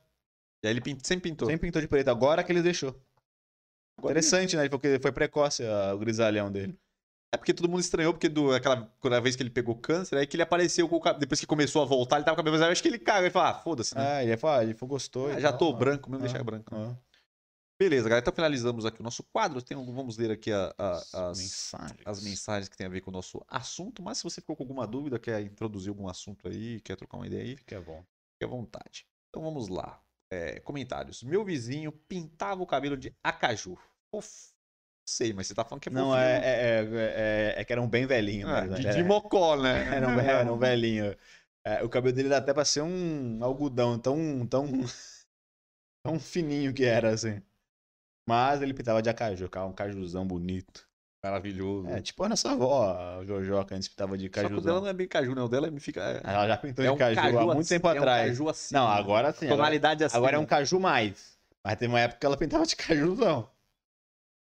E 0.64 0.68
aí 0.68 0.74
ele 0.74 0.82
pint, 0.82 1.06
sempre 1.06 1.30
pintou. 1.30 1.48
Sempre 1.48 1.68
pintou 1.68 1.82
de 1.82 1.88
preto. 1.88 2.10
Agora 2.10 2.44
que 2.44 2.52
ele 2.52 2.62
deixou. 2.62 2.96
Agora 3.98 4.14
Interessante, 4.14 4.56
ele... 4.56 4.64
né? 4.64 4.70
Porque 4.70 5.00
foi 5.00 5.12
precoce 5.12 5.66
a, 5.66 5.94
o 5.94 5.98
grisalhão 5.98 6.52
dele. 6.52 6.78
É 7.32 7.38
porque 7.38 7.54
todo 7.54 7.70
mundo 7.70 7.80
estranhou, 7.82 8.12
porque 8.14 8.28
do, 8.28 8.52
aquela, 8.54 8.92
aquela 9.00 9.20
vez 9.22 9.36
que 9.36 9.44
ele 9.44 9.52
pegou 9.52 9.76
câncer, 9.76 10.18
aí 10.18 10.26
que 10.26 10.36
ele 10.36 10.42
apareceu 10.44 10.90
com 10.90 10.96
o 10.96 11.00
cabelo. 11.00 11.20
Depois 11.20 11.40
que 11.40 11.46
começou 11.46 11.82
a 11.82 11.86
voltar, 11.86 12.16
ele 12.18 12.26
tava 12.26 12.36
com 12.36 12.42
o 12.42 12.44
cabelo. 12.44 12.58
Mas 12.58 12.66
eu 12.66 12.72
acho 12.72 12.82
que 12.82 12.88
ele 12.88 12.98
cagou 12.98 13.28
e 13.28 13.30
falou: 13.30 13.48
ah, 13.50 13.54
foda-se, 13.54 13.94
né? 13.96 14.22
É, 14.22 14.28
ele 14.28 14.38
falou, 14.38 14.62
ele 14.64 14.74
falou, 14.74 14.90
gostou. 14.96 15.28
Ah, 15.30 15.40
já 15.40 15.50
tal, 15.52 15.60
tô 15.60 15.72
né? 15.74 15.78
branco 15.80 16.10
mesmo, 16.10 16.26
Ah, 16.26 16.28
deixar 16.28 16.44
branco. 16.44 16.76
ah. 16.76 16.96
Beleza, 17.82 18.10
galera. 18.10 18.22
Então 18.24 18.34
finalizamos 18.34 18.86
aqui 18.86 19.00
o 19.00 19.04
nosso 19.04 19.24
quadro. 19.32 19.62
Tem, 19.62 19.78
vamos 19.78 20.18
ler 20.18 20.32
aqui 20.32 20.52
a- 20.52 20.74
a- 20.78 21.30
as, 21.30 21.38
mensagens. 21.40 22.00
as 22.04 22.24
mensagens 22.24 22.68
que 22.68 22.76
tem 22.76 22.86
a 22.88 22.90
ver 22.90 23.00
com 23.02 23.10
o 23.10 23.14
nosso 23.14 23.42
assunto. 23.48 24.02
Mas 24.04 24.18
se 24.18 24.24
você 24.26 24.42
ficou 24.42 24.56
com 24.56 24.64
alguma 24.64 24.86
dúvida, 24.86 25.18
quer 25.18 25.40
introduzir 25.42 25.90
algum 25.90 26.10
assunto 26.10 26.48
aí, 26.48 26.82
quer 26.82 26.98
trocar 26.98 27.18
uma 27.18 27.28
ideia 27.28 27.44
aí, 27.44 27.56
Fique 27.56 27.74
à 27.76 27.80
vontade. 27.80 28.08
fique 28.34 28.44
à 28.44 28.48
vontade. 28.48 29.06
Então 29.30 29.42
vamos 29.44 29.70
lá. 29.70 30.02
É, 30.32 30.60
comentários. 30.60 31.24
Meu 31.24 31.46
vizinho 31.46 31.92
pintava 31.92 32.62
o 32.62 32.68
cabelo 32.68 32.98
de 32.98 33.16
acaju. 33.24 33.78
Fof... 34.14 34.52
Sei, 35.10 35.34
mas 35.34 35.47
você 35.47 35.55
tá 35.55 35.66
falando 35.66 35.82
que 35.82 35.89
é 35.89 35.91
Não, 35.91 36.16
é, 36.16 36.38
é, 36.38 36.80
é, 36.82 37.53
é- 37.57 37.62
é 37.62 37.66
que 37.66 37.74
era 37.74 37.82
um 37.82 37.89
bem 37.89 38.05
velhinho. 38.05 38.47
Ah, 38.47 38.66
mas 38.70 38.80
de, 38.80 38.88
era- 38.88 38.95
de 38.95 39.03
mocó, 39.03 39.55
né? 39.57 39.74
Era 39.97 40.07
um, 40.07 40.20
era 40.20 40.53
um 40.53 40.57
velhinho. 40.60 41.16
É, 41.66 41.84
o 41.84 41.89
cabelo 41.89 42.16
dele 42.16 42.30
dá 42.30 42.38
até 42.38 42.53
pra 42.53 42.64
ser 42.64 42.82
um 42.84 43.43
algodão 43.43 43.97
tão, 43.97 44.45
tão, 44.45 44.68
tão 46.05 46.20
fininho 46.20 46.74
que 46.74 46.86
era, 46.86 47.10
assim. 47.10 47.41
Mas 48.28 48.62
ele 48.62 48.74
pintava 48.74 49.01
de 49.01 49.10
acaju, 49.10 49.49
um 49.68 49.74
cajuzão 49.74 50.26
bonito. 50.28 50.88
Maravilhoso. 51.24 51.88
É, 51.89 52.01
tipo 52.01 52.24
a 52.24 52.30
nossa 52.30 52.51
avó, 52.51 53.20
a 53.20 53.26
Jojoca, 53.26 53.76
antes 53.76 53.89
pintava 53.89 54.18
de 54.18 54.30
Só 54.34 54.47
que 54.47 54.53
o 54.53 54.62
dela 54.62 54.80
não 54.80 54.88
é 54.88 54.93
bem 54.93 55.07
caju, 55.07 55.36
né? 55.36 55.41
O 55.41 55.49
dela 55.49 55.70
me 55.70 55.80
fica. 55.80 56.01
É, 56.01 56.22
Ela 56.24 56.47
já 56.47 56.57
pintou 56.57 56.86
é 56.86 56.88
de 56.88 56.93
um 56.93 56.97
caju, 56.97 57.20
há 57.39 57.45
muito 57.45 57.60
assim, 57.62 57.76
tempo 57.76 57.88
é 57.88 57.91
um 57.91 57.97
atrás. 57.97 58.30
caju 58.30 58.49
assim. 58.49 58.76
Não, 58.76 58.88
né? 58.88 58.93
agora 58.93 59.32
sim. 59.34 59.45
Agora, 59.47 59.57
Tonalidade 59.57 60.03
assim. 60.03 60.16
agora 60.16 60.36
é 60.36 60.39
um 60.39 60.43
né? 60.43 60.47
caju 60.47 60.80
mais. 60.80 61.38
Mas 61.66 61.76
teve 61.76 61.91
uma 61.91 61.99
época 61.99 62.20
que 62.20 62.26
ela 62.26 62.38
pintava 62.38 62.66
de 62.66 62.76
cajuzão. 62.76 63.49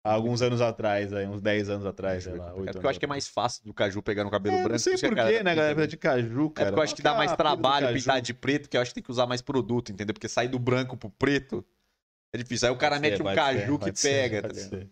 Há 0.08 0.14
alguns 0.14 0.42
anos 0.42 0.62
atrás, 0.62 1.12
aí, 1.14 1.28
uns 1.28 1.42
10 1.42 1.70
anos 1.70 1.86
atrás, 1.86 2.24
sei 2.24 2.34
lá. 2.36 2.50
É 2.50 2.72
porque 2.72 2.86
eu 2.86 2.90
acho 2.90 3.00
que 3.00 3.06
é 3.06 3.08
mais 3.08 3.28
fácil 3.28 3.64
do 3.66 3.74
caju 3.74 4.02
pegar 4.02 4.24
no 4.24 4.32
cabelo 4.32 4.56
É, 4.56 4.60
branco. 4.60 4.72
não 4.74 4.80
sei 4.80 4.94
porquê, 4.98 5.44
né, 5.44 5.56
galera? 5.56 5.88
de 5.88 5.98
caju, 5.98 6.46
É 6.48 6.50
cara. 6.50 6.68
porque 6.70 6.80
eu 6.80 6.84
acho 6.84 6.96
que 6.96 7.02
dá 7.02 7.14
mais 7.14 7.32
é 7.32 7.36
trabalho 7.36 7.94
pintar 7.94 8.22
de 8.22 8.34
preto, 8.34 8.70
que 8.70 8.78
eu 8.78 8.82
acho 8.82 8.92
que 8.92 8.96
tem 8.96 9.04
que 9.04 9.12
usar 9.12 9.28
mais 9.28 9.42
produto, 9.42 9.92
entendeu? 9.92 10.14
Porque 10.14 10.30
sair 10.30 10.48
do 10.48 10.58
branco 10.60 10.96
pro 10.96 11.10
preto 11.10 11.66
é 12.34 12.38
difícil. 12.38 12.68
Aí 12.68 12.74
o 12.74 12.78
cara 12.78 12.96
Pode 12.96 13.02
mete 13.10 13.18
ser, 13.18 13.24
um 13.24 13.36
caju 13.36 13.80
ser, 13.84 13.92
que 13.92 14.00
ser, 14.00 14.10
pega. 14.10 14.42
tá 14.44 14.48
ligado? 14.48 14.70
ser. 14.70 14.92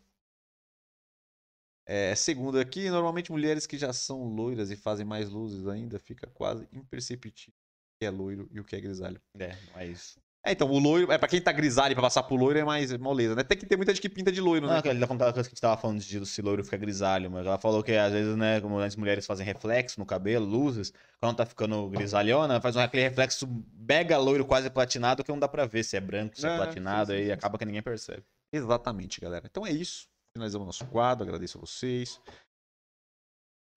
É, 1.87 2.15
segundo 2.15 2.59
aqui, 2.59 2.89
normalmente 2.89 3.31
mulheres 3.31 3.67
que 3.67 3.77
já 3.77 3.93
são 3.93 4.23
loiras 4.23 4.71
e 4.71 4.75
fazem 4.75 5.05
mais 5.05 5.29
luzes 5.29 5.67
ainda, 5.67 5.99
fica 5.99 6.27
quase 6.27 6.67
imperceptível 6.73 7.53
o 7.53 7.97
que 7.99 8.05
é 8.05 8.09
loiro 8.09 8.49
e 8.51 8.59
o 8.59 8.63
que 8.65 8.75
é 8.75 8.81
grisalho. 8.81 9.21
É, 9.39 9.55
não 9.71 9.79
é 9.79 9.87
isso. 9.87 10.19
É, 10.45 10.51
então, 10.51 10.69
o 10.69 10.77
loiro, 10.77 11.11
é 11.11 11.17
pra 11.17 11.27
quem 11.27 11.41
tá 11.41 11.51
grisalho 11.51 11.95
pra 11.95 12.03
passar 12.03 12.21
pro 12.21 12.35
loiro 12.35 12.59
é 12.59 12.63
mais 12.63 12.95
moleza, 12.97 13.33
né? 13.33 13.41
Até 13.41 13.55
que 13.55 13.65
tem 13.65 13.75
muita 13.75 13.91
gente 13.91 14.01
que 14.01 14.07
pinta 14.07 14.31
de 14.31 14.39
loiro, 14.39 14.67
né? 14.67 14.77
aquela 14.77 15.03
aquela 15.03 15.33
coisa 15.33 15.49
que 15.49 15.53
a 15.53 15.55
gente 15.55 15.61
tava 15.61 15.75
falando 15.75 15.99
de 15.99 16.23
se 16.23 16.41
loiro 16.43 16.63
fica 16.63 16.77
grisalho, 16.77 17.31
mas 17.31 17.47
ela 17.47 17.57
falou 17.57 17.81
que 17.81 17.93
às 17.93 18.13
vezes, 18.13 18.35
né, 18.37 18.61
como 18.61 18.77
as 18.77 18.95
mulheres 18.95 19.25
fazem 19.25 19.43
reflexo 19.43 19.99
no 19.99 20.05
cabelo, 20.05 20.45
luzes, 20.45 20.93
quando 21.19 21.37
tá 21.37 21.47
ficando 21.47 21.89
grisalhona, 21.89 22.61
faz 22.61 22.75
um 22.75 22.79
aquele 22.79 23.01
reflexo 23.01 23.47
mega 23.73 24.19
loiro, 24.19 24.45
quase 24.45 24.69
platinado, 24.69 25.23
que 25.23 25.31
não 25.31 25.39
dá 25.39 25.47
pra 25.47 25.65
ver 25.65 25.83
se 25.83 25.97
é 25.97 25.99
branco, 25.99 26.39
se 26.39 26.45
é, 26.45 26.53
É, 26.53 26.57
platinado, 26.57 27.11
sim, 27.11 27.17
sim, 27.17 27.23
aí 27.23 27.25
sim. 27.25 27.31
acaba 27.31 27.57
que 27.57 27.65
ninguém 27.65 27.81
percebe. 27.81 28.23
Exatamente, 28.53 29.19
galera. 29.19 29.47
Então 29.49 29.65
é 29.65 29.71
isso. 29.71 30.07
Finalizamos 30.37 30.67
nosso 30.67 30.85
quadro. 30.85 31.23
Agradeço 31.23 31.57
a 31.57 31.61
vocês. 31.61 32.21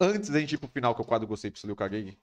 Antes 0.01 0.29
da 0.29 0.39
gente 0.39 0.55
ir 0.55 0.59
pro 0.59 0.69
final, 0.69 0.95
que 0.95 1.01
é 1.01 1.05
o 1.05 1.07
quadro 1.07 1.27
Gostei, 1.27 1.51
eu 1.67 1.77
caguei. 1.77 2.19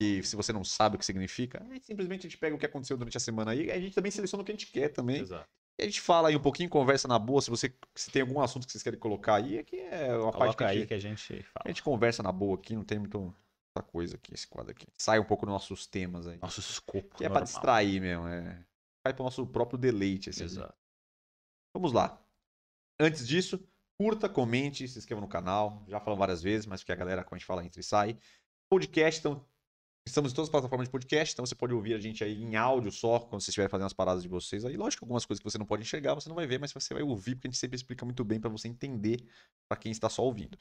E 0.00 0.22
se 0.22 0.34
você 0.34 0.52
não 0.52 0.64
sabe 0.64 0.96
o 0.96 0.98
que 0.98 1.04
significa, 1.04 1.64
é 1.70 1.78
simplesmente 1.80 2.26
a 2.26 2.30
gente 2.30 2.38
pega 2.38 2.56
o 2.56 2.58
que 2.58 2.64
aconteceu 2.64 2.96
durante 2.96 3.16
a 3.16 3.20
semana 3.20 3.50
aí. 3.50 3.66
e 3.66 3.70
A 3.70 3.78
gente 3.78 3.94
também 3.94 4.10
seleciona 4.10 4.42
o 4.42 4.44
que 4.44 4.50
a 4.50 4.54
gente 4.54 4.66
quer 4.68 4.88
também. 4.88 5.20
Exato. 5.20 5.46
E 5.78 5.82
a 5.82 5.86
gente 5.86 6.00
fala 6.00 6.28
aí 6.28 6.36
um 6.36 6.40
pouquinho, 6.40 6.70
conversa 6.70 7.06
na 7.06 7.18
boa. 7.18 7.40
Se 7.42 7.50
você 7.50 7.74
se 7.94 8.10
tem 8.10 8.22
algum 8.22 8.40
assunto 8.40 8.66
que 8.66 8.72
vocês 8.72 8.82
querem 8.82 8.98
colocar 8.98 9.34
aí, 9.36 9.58
aqui 9.58 9.78
é 9.78 10.16
uma 10.16 10.32
parte 10.32 10.56
que 10.56 10.64
Coloca 10.64 10.64
a 10.64 10.68
aí 10.68 10.78
gente, 10.78 10.88
que 10.88 10.94
a 10.94 10.98
gente 10.98 11.34
a 11.34 11.42
fala. 11.42 11.64
gente 11.68 11.82
conversa 11.82 12.22
na 12.22 12.32
boa 12.32 12.56
aqui. 12.56 12.74
Não 12.74 12.84
tem 12.84 12.98
muito, 12.98 13.18
muita 13.20 13.90
coisa 13.90 14.16
aqui, 14.16 14.32
esse 14.32 14.48
quadro 14.48 14.70
aqui. 14.72 14.86
Sai 14.96 15.18
um 15.18 15.24
pouco 15.24 15.44
dos 15.44 15.52
nossos 15.52 15.86
temas 15.86 16.26
aí. 16.26 16.38
Nosso 16.40 16.60
escopo. 16.60 17.16
que 17.16 17.24
é 17.24 17.28
pra 17.28 17.40
normal. 17.40 17.44
distrair 17.44 18.00
mesmo. 18.00 18.26
É... 18.26 18.64
Vai 19.06 19.14
pro 19.14 19.24
nosso 19.24 19.46
próprio 19.46 19.78
deleite. 19.78 20.30
Assim, 20.30 20.44
Exato. 20.44 20.74
Vamos 21.74 21.92
lá. 21.92 22.22
Antes 22.98 23.26
disso, 23.26 23.62
curta, 23.98 24.28
comente, 24.28 24.86
se 24.88 24.98
inscreva 24.98 25.20
no 25.20 25.28
canal. 25.28 25.82
Já 25.88 26.00
falamos 26.00 26.18
várias 26.18 26.42
vezes, 26.42 26.66
mas 26.66 26.80
porque 26.80 26.92
a 26.92 26.96
galera, 26.96 27.22
quando 27.22 27.34
a 27.34 27.38
gente 27.38 27.46
fala, 27.46 27.64
entra 27.64 27.80
e 27.80 27.84
sai. 27.84 28.18
Podcast, 28.70 29.20
então. 29.20 29.46
Estamos 30.06 30.32
em 30.32 30.34
todas 30.34 30.48
as 30.48 30.50
plataformas 30.50 30.88
de 30.88 30.92
podcast, 30.92 31.34
então 31.34 31.44
você 31.46 31.54
pode 31.54 31.72
ouvir 31.72 31.94
a 31.94 31.98
gente 31.98 32.24
aí 32.24 32.42
em 32.42 32.56
áudio 32.56 32.90
só, 32.90 33.20
quando 33.20 33.40
vocês 33.40 33.48
estiverem 33.48 33.70
fazendo 33.70 33.86
as 33.86 33.92
paradas 33.92 34.22
de 34.22 34.28
vocês 34.28 34.64
aí. 34.64 34.76
Lógico 34.76 35.04
algumas 35.04 35.24
coisas 35.24 35.42
que 35.42 35.50
você 35.50 35.58
não 35.58 35.66
pode 35.66 35.82
enxergar, 35.82 36.14
você 36.14 36.28
não 36.28 36.36
vai 36.36 36.46
ver, 36.46 36.58
mas 36.58 36.72
você 36.72 36.94
vai 36.94 37.02
ouvir, 37.02 37.34
porque 37.34 37.48
a 37.48 37.50
gente 37.50 37.60
sempre 37.60 37.76
explica 37.76 38.04
muito 38.04 38.24
bem 38.24 38.40
para 38.40 38.50
você 38.50 38.66
entender, 38.66 39.24
para 39.68 39.78
quem 39.78 39.92
está 39.92 40.08
só 40.08 40.24
ouvindo. 40.24 40.58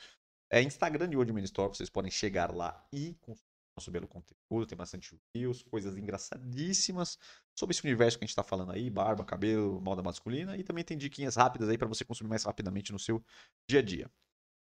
É 0.51 0.61
Instagram 0.61 1.09
de 1.09 1.17
Old 1.17 1.31
Man 1.31 1.43
Store, 1.43 1.69
vocês 1.69 1.89
podem 1.89 2.11
chegar 2.11 2.53
lá 2.53 2.85
e 2.93 3.15
consumir 3.21 3.49
nosso 3.79 3.89
belo 3.91 4.07
conteúdo, 4.07 4.67
tem 4.67 4.77
bastante 4.77 5.17
reviews, 5.33 5.63
coisas 5.63 5.97
engraçadíssimas 5.97 7.17
sobre 7.57 7.73
esse 7.73 7.83
universo 7.83 8.17
que 8.17 8.25
a 8.25 8.27
gente 8.27 8.31
está 8.31 8.43
falando 8.43 8.71
aí, 8.71 8.89
barba, 8.89 9.23
cabelo, 9.23 9.81
moda 9.81 10.03
masculina, 10.03 10.57
e 10.57 10.63
também 10.63 10.83
tem 10.83 10.97
diquinhas 10.97 11.35
rápidas 11.35 11.69
aí 11.69 11.77
para 11.77 11.87
você 11.87 12.03
consumir 12.03 12.29
mais 12.29 12.43
rapidamente 12.43 12.91
no 12.91 12.99
seu 12.99 13.23
dia 13.69 13.79
a 13.79 13.83
dia. 13.83 14.11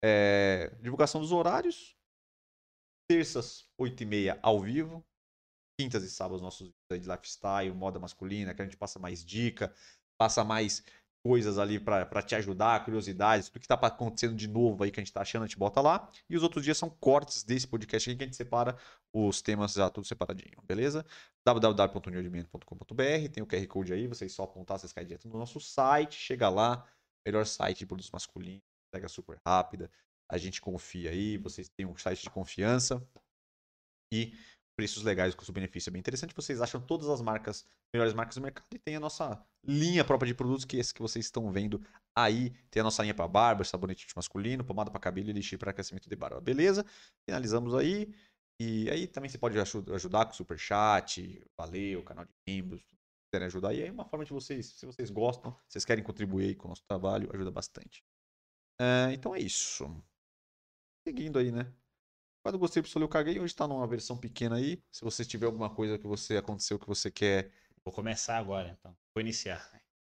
É, 0.04 0.74
divulgação 0.80 1.20
dos 1.20 1.32
horários, 1.32 1.96
terças, 3.12 3.66
8h30 3.78 4.38
ao 4.40 4.58
vivo, 4.58 5.04
quintas 5.78 6.02
e 6.02 6.10
sábados 6.10 6.40
nossos 6.40 6.72
vídeos 6.90 7.06
de 7.06 7.12
lifestyle, 7.12 7.74
moda 7.74 7.98
masculina, 7.98 8.54
que 8.54 8.62
a 8.62 8.64
gente 8.64 8.76
passa 8.78 8.98
mais 8.98 9.22
dica, 9.22 9.70
passa 10.18 10.42
mais 10.42 10.82
coisas 11.22 11.58
ali 11.58 11.78
para 11.78 12.22
te 12.22 12.34
ajudar, 12.34 12.82
curiosidades, 12.84 13.50
tudo 13.50 13.60
que 13.60 13.68
tá 13.68 13.74
acontecendo 13.74 14.34
de 14.34 14.48
novo 14.48 14.82
aí 14.82 14.90
que 14.90 14.98
a 14.98 15.04
gente 15.04 15.12
tá 15.12 15.20
achando, 15.20 15.42
a 15.42 15.46
gente 15.46 15.58
bota 15.58 15.82
lá. 15.82 16.10
E 16.28 16.34
os 16.34 16.42
outros 16.42 16.64
dias 16.64 16.78
são 16.78 16.88
cortes 16.88 17.42
desse 17.44 17.68
podcast 17.68 18.08
aqui 18.08 18.16
que 18.16 18.24
a 18.24 18.26
gente 18.26 18.36
separa 18.36 18.78
os 19.12 19.42
temas 19.42 19.74
já 19.74 19.90
tudo 19.90 20.06
separadinho, 20.06 20.62
beleza? 20.64 21.04
www.newdman.com.br, 21.44 23.28
tem 23.30 23.42
o 23.42 23.46
QR 23.46 23.66
Code 23.66 23.92
aí, 23.92 24.06
vocês 24.06 24.32
só 24.32 24.44
apontar, 24.44 24.78
vocês 24.78 24.92
caem 24.92 25.06
direto 25.06 25.28
no 25.28 25.38
nosso 25.38 25.60
site, 25.60 26.14
chega 26.14 26.48
lá, 26.48 26.88
melhor 27.26 27.44
site 27.44 27.80
de 27.80 27.86
produtos 27.86 28.10
masculinos, 28.10 28.62
pega 28.90 29.06
super 29.06 29.38
rápida, 29.46 29.90
a 30.32 30.38
gente 30.38 30.62
confia 30.62 31.10
aí, 31.10 31.36
vocês 31.36 31.68
têm 31.68 31.84
um 31.84 31.94
site 31.94 32.22
de 32.22 32.30
confiança 32.30 33.06
e 34.10 34.34
preços 34.74 35.02
legais, 35.02 35.34
custo-benefício 35.34 35.90
é 35.90 35.92
bem 35.92 36.00
interessante. 36.00 36.34
Vocês 36.34 36.62
acham 36.62 36.80
todas 36.80 37.10
as 37.10 37.20
marcas, 37.20 37.66
melhores 37.94 38.14
marcas 38.14 38.36
do 38.36 38.40
mercado 38.40 38.66
e 38.72 38.78
tem 38.78 38.96
a 38.96 39.00
nossa 39.00 39.44
linha 39.62 40.02
própria 40.02 40.26
de 40.26 40.34
produtos, 40.34 40.64
que 40.64 40.78
é 40.78 40.80
esse 40.80 40.94
que 40.94 41.02
vocês 41.02 41.26
estão 41.26 41.52
vendo 41.52 41.84
aí. 42.16 42.48
Tem 42.70 42.80
a 42.80 42.84
nossa 42.84 43.02
linha 43.02 43.14
para 43.14 43.28
barba, 43.28 43.62
sabonete 43.62 44.06
masculino, 44.16 44.64
pomada 44.64 44.90
para 44.90 44.98
cabelo 44.98 45.28
e 45.28 45.34
lixo 45.34 45.58
para 45.58 45.70
crescimento 45.70 46.08
de 46.08 46.16
barba. 46.16 46.40
Beleza? 46.40 46.82
Finalizamos 47.28 47.74
aí. 47.74 48.14
E 48.58 48.88
aí 48.88 49.06
também 49.06 49.28
você 49.28 49.36
pode 49.36 49.58
aju- 49.58 49.84
ajudar 49.94 50.24
com 50.24 50.32
super 50.32 50.58
chat, 50.58 51.44
valeu, 51.58 52.02
canal 52.02 52.24
de 52.24 52.32
membros, 52.48 52.80
se 52.80 52.86
quiserem 53.30 53.46
ajudar. 53.48 53.74
E 53.74 53.82
aí 53.82 53.88
é 53.88 53.92
uma 53.92 54.06
forma 54.06 54.24
de 54.24 54.32
vocês, 54.32 54.66
se 54.66 54.86
vocês 54.86 55.10
gostam, 55.10 55.54
vocês 55.68 55.84
querem 55.84 56.02
contribuir 56.02 56.56
com 56.56 56.68
o 56.68 56.70
nosso 56.70 56.84
trabalho, 56.88 57.28
ajuda 57.34 57.50
bastante. 57.50 58.02
Ah, 58.80 59.12
então 59.12 59.34
é 59.34 59.40
isso. 59.40 59.84
Seguindo 61.06 61.38
aí, 61.38 61.50
né? 61.50 61.66
Quando 62.44 62.58
gostei 62.58 62.82
do 62.82 62.88
eu 63.00 63.08
caguei, 63.08 63.38
hoje 63.38 63.54
tá 63.54 63.66
numa 63.68 63.86
versão 63.86 64.16
pequena 64.16 64.56
aí. 64.56 64.82
Se 64.90 65.02
você 65.04 65.24
tiver 65.24 65.46
alguma 65.46 65.70
coisa 65.70 65.98
que 65.98 66.06
você 66.06 66.36
aconteceu 66.36 66.78
que 66.78 66.86
você 66.88 67.10
quer. 67.10 67.50
Vou 67.84 67.92
começar 67.94 68.36
agora, 68.38 68.76
então. 68.78 68.96
Vou 69.14 69.20
iniciar. 69.20 69.58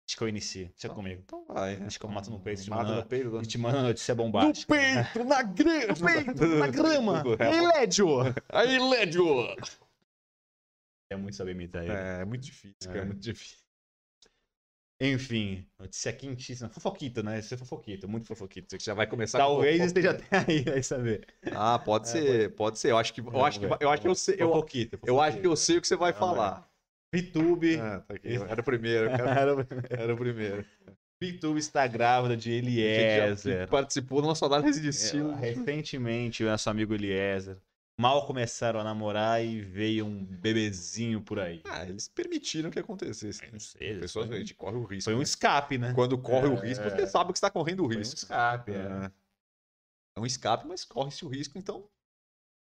Acho 0.08 0.18
que 0.18 0.24
eu 0.24 0.28
inicio. 0.28 0.66
Deixa 0.68 0.88
Então, 0.88 0.96
comigo. 0.96 1.22
Então 1.24 1.46
vai. 1.46 1.78
né? 1.78 1.86
Acho 1.86 2.00
que 2.00 2.06
eu 2.06 2.10
mato 2.10 2.30
no 2.30 2.40
peito, 2.40 2.64
te 2.64 2.70
Mata 2.70 2.84
manda- 2.84 2.96
no 3.02 3.06
peito. 3.08 3.38
A 3.38 3.44
gente 3.44 3.58
manda 3.58 3.82
notícia 3.84 4.14
bombástica. 4.16 4.74
peito, 4.76 5.24
na 5.24 5.42
grama! 5.44 5.88
No 5.88 6.06
peito, 6.06 6.46
na 6.58 6.68
grama! 6.68 7.24
Ei, 7.40 7.62
Lédio! 7.62 8.08
Aí, 8.50 8.80
Lédio! 8.80 9.26
É 11.10 11.16
muito 11.16 11.36
saber 11.36 11.52
imitar 11.52 11.84
ele. 11.84 11.94
É, 11.94 12.22
é 12.22 12.26
muito 12.26 12.44
difícil, 12.44 12.76
É 12.84 12.88
cara. 12.88 13.06
muito 13.06 13.22
difícil. 13.22 13.63
Enfim, 15.06 15.66
notícia 15.78 16.14
quentíssima. 16.14 16.70
Fofoquita, 16.70 17.22
né? 17.22 17.40
Isso 17.40 17.54
é 17.54 17.58
fofoquita, 17.58 18.08
muito 18.08 18.26
fofoquita. 18.26 18.68
Você 18.70 18.86
já 18.86 18.94
vai 18.94 19.06
começar 19.06 19.38
Talvez 19.38 19.78
com 19.80 19.86
esteja 19.86 20.12
até 20.12 20.46
aí, 20.48 20.62
vai 20.64 20.82
saber. 20.82 21.28
Ah, 21.52 21.78
pode 21.78 22.08
É, 22.08 22.12
ser, 22.12 22.56
pode 22.56 22.80
ser. 22.80 22.92
Eu 22.92 22.98
acho 22.98 23.14
que 23.14 23.20
eu 23.20 23.44
acho 23.46 23.60
que 23.60 23.66
eu 23.66 23.90
acho 23.90 24.02
que 24.02 24.08
eu 24.08 24.16
sei, 24.16 24.36
eu, 24.40 24.48
Fofoquita, 24.48 25.00
eu 25.06 25.20
acho 25.20 25.40
que 25.40 25.48
eu 25.48 25.56
sei 25.58 25.78
o 25.78 25.82
que 25.82 25.88
você 25.88 25.96
vai 25.98 26.14
Vamos 26.14 26.36
falar. 26.38 26.70
VTube. 27.14 27.76
Ah, 27.80 28.00
tá 28.08 28.14
aqui. 28.16 28.34
Era 28.34 28.62
o 28.62 28.64
primeiro, 28.64 29.10
cara. 29.10 29.68
Era 29.90 30.14
o 30.14 30.18
primeiro. 30.18 30.66
VTube 31.22 31.60
está 31.60 31.86
grávida 31.86 32.36
de 32.36 32.52
Eliezer. 32.52 33.66
que 33.66 33.72
participou 33.72 34.22
nossa 34.22 34.46
análise 34.46 34.80
de 34.82 34.88
É, 34.88 34.90
estilo. 34.90 35.34
recentemente, 35.36 36.44
o 36.44 36.48
nosso 36.48 36.70
amigo 36.70 36.94
Eliezer. 36.94 37.58
Mal 38.04 38.28
começaram 38.28 38.80
a 38.80 38.84
namorar 38.84 39.44
e 39.44 39.62
veio 39.62 40.06
um 40.06 40.24
bebezinho 40.24 41.22
por 41.22 41.40
aí. 41.40 41.62
Ah, 41.66 41.86
eles 41.86 42.08
permitiram 42.08 42.70
que 42.70 42.78
acontecesse. 42.78 43.42
né? 43.44 43.50
Não 43.54 43.60
sei, 43.60 44.00
Pessoas, 44.00 44.26
a 44.26 44.30
foi, 44.30 44.40
gente 44.40 44.54
corre 44.54 44.76
o 44.78 44.84
risco. 44.84 45.06
foi 45.06 45.14
um 45.16 45.20
né? 45.20 45.24
escape, 45.24 45.78
né? 45.78 45.94
Quando 45.94 46.18
corre 46.18 46.48
o 46.48 46.58
É. 46.58 46.68
risco, 46.68 46.84
você 46.90 47.08
sabe 47.08 47.32
que 47.32 47.38
está 47.38 47.50
correndo 47.50 47.84
o 47.84 47.88
Foi 47.88 47.96
um 47.96 48.00
risco. 48.00 48.16
escape, 48.16 48.72
é. 48.72 48.76
É. 48.76 49.12
É 50.18 50.20
um 50.20 50.26
escape, 50.26 50.68
mas 50.68 50.84
corre-se 50.86 51.26
o 51.26 51.30
risco, 51.30 51.58
então. 51.58 51.90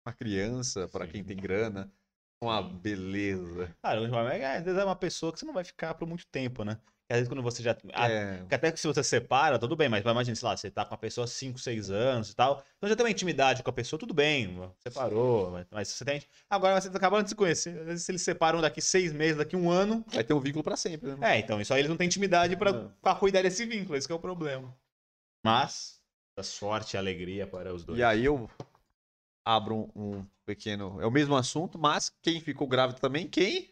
Uma 0.06 0.14
criança, 0.14 0.88
para 0.88 1.06
quem 1.06 1.22
tem 1.22 1.36
grana, 1.36 1.92
uma 2.42 2.62
beleza. 2.62 3.74
Cara, 3.82 4.00
o 4.00 4.06
João 4.08 4.28
é, 4.28 4.40
é 4.58 4.84
uma 4.84 4.96
pessoa 4.96 5.32
que 5.32 5.38
você 5.38 5.44
não 5.44 5.52
vai 5.52 5.64
ficar 5.64 5.94
por 5.94 6.06
muito 6.08 6.26
tempo, 6.26 6.64
né? 6.64 6.80
Às 7.10 7.16
vezes 7.18 7.28
quando 7.28 7.42
você 7.42 7.62
já. 7.62 7.76
É, 7.92 8.42
que 8.48 8.54
até 8.54 8.72
que 8.72 8.80
se 8.80 8.86
você 8.86 9.04
separa, 9.04 9.58
tudo 9.58 9.76
bem, 9.76 9.86
mas 9.88 10.00
imagina, 10.02 10.34
sei 10.34 10.48
lá, 10.48 10.56
você 10.56 10.70
tá 10.70 10.82
com 10.84 10.94
a 10.94 10.96
pessoa 10.98 11.24
há 11.26 11.28
5, 11.28 11.58
6 11.58 11.90
anos 11.90 12.30
e 12.30 12.34
tal. 12.34 12.64
Então 12.78 12.88
já 12.88 12.96
tem 12.96 13.04
uma 13.04 13.10
intimidade 13.10 13.62
com 13.62 13.68
a 13.68 13.72
pessoa, 13.72 14.00
tudo 14.00 14.14
bem, 14.14 14.58
separou, 14.78 15.50
mas- 15.50 15.66
mas 15.70 15.88
você 15.88 16.04
tem. 16.06 16.22
Agora 16.48 16.80
vocês 16.80 16.94
acabaram 16.94 17.22
de 17.22 17.28
se 17.28 17.34
conhecer. 17.34 17.78
Às 17.80 17.86
vezes, 17.86 18.04
se 18.06 18.12
eles 18.12 18.22
separam 18.22 18.60
daqui 18.62 18.80
seis 18.80 19.12
meses, 19.12 19.36
daqui 19.36 19.54
um 19.56 19.70
ano. 19.70 20.02
vai 20.08 20.24
ter 20.24 20.32
um 20.32 20.40
vínculo 20.40 20.64
pra 20.64 20.76
sempre, 20.76 21.14
né? 21.16 21.36
É, 21.36 21.38
então, 21.38 21.60
isso 21.60 21.74
aí 21.74 21.80
eles 21.80 21.90
não 21.90 21.96
têm 21.98 22.06
intimidade 22.06 22.56
pra, 22.56 22.72
Não. 22.72 22.92
pra 23.02 23.14
cuidar 23.14 23.42
desse 23.42 23.66
vínculo, 23.66 23.96
esse 23.96 24.06
que 24.06 24.12
é 24.12 24.16
o 24.16 24.18
problema. 24.20 24.74
Mas, 25.44 26.00
a 26.38 26.42
sorte 26.42 26.94
e 26.94 26.96
alegria 26.96 27.46
para 27.46 27.74
os 27.74 27.84
dois. 27.84 27.98
E 27.98 28.02
aí 28.02 28.24
eu 28.24 28.48
abro 29.44 29.90
um, 29.94 30.14
um 30.18 30.26
pequeno. 30.46 31.00
É 31.00 31.06
o 31.06 31.10
mesmo 31.10 31.36
assunto, 31.36 31.78
mas 31.78 32.10
quem 32.22 32.40
ficou 32.40 32.66
grávida 32.66 32.98
também? 33.00 33.28
Quem? 33.28 33.71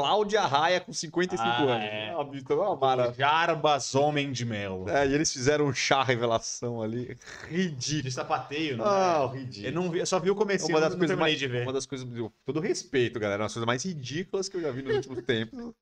Cláudia 0.00 0.42
Raia 0.46 0.80
com 0.80 0.92
55 0.92 1.42
Ah, 1.48 1.60
anos. 1.62 1.84
é. 1.84 2.14
Ah, 2.18 2.22
Vitor, 2.24 2.58
uma 2.58 2.76
mara- 2.76 3.12
Jarbas 3.12 3.94
Homem 3.94 4.32
de 4.32 4.44
Mel. 4.44 4.84
É, 4.88 5.06
e 5.06 5.14
eles 5.14 5.32
fizeram 5.32 5.66
um 5.66 5.74
chá 5.74 6.02
revelação 6.02 6.80
ali. 6.82 7.16
Ridículo. 7.48 8.02
De 8.02 8.10
sapateio, 8.12 8.76
não 8.76 8.84
Ah, 8.86 9.30
é? 9.32 9.36
ridículo. 9.38 9.66
Eu, 9.66 9.72
não 9.72 9.90
vi, 9.90 9.98
eu 9.98 10.06
só 10.06 10.18
vi 10.18 10.30
o 10.30 10.34
comecinho, 10.34 10.70
Uma 10.76 10.80
das 10.80 10.94
coisas 10.94 11.18
mais- 11.18 11.38
de 11.38 11.46
ver. 11.46 11.62
Uma 11.62 11.72
das 11.72 11.86
coisas, 11.86 12.06
com 12.08 12.30
todo 12.46 12.60
respeito, 12.60 13.18
galera, 13.18 13.42
uma 13.42 13.46
das 13.46 13.54
coisas 13.54 13.66
mais 13.66 13.84
ridículas 13.84 14.48
que 14.48 14.56
eu 14.56 14.60
já 14.62 14.70
vi 14.70 14.82
nos 14.82 14.96
últimos 14.96 15.22
tempos. 15.22 15.72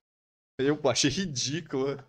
Eu 0.59 0.79
achei 0.91 1.11
ridícula. 1.11 2.05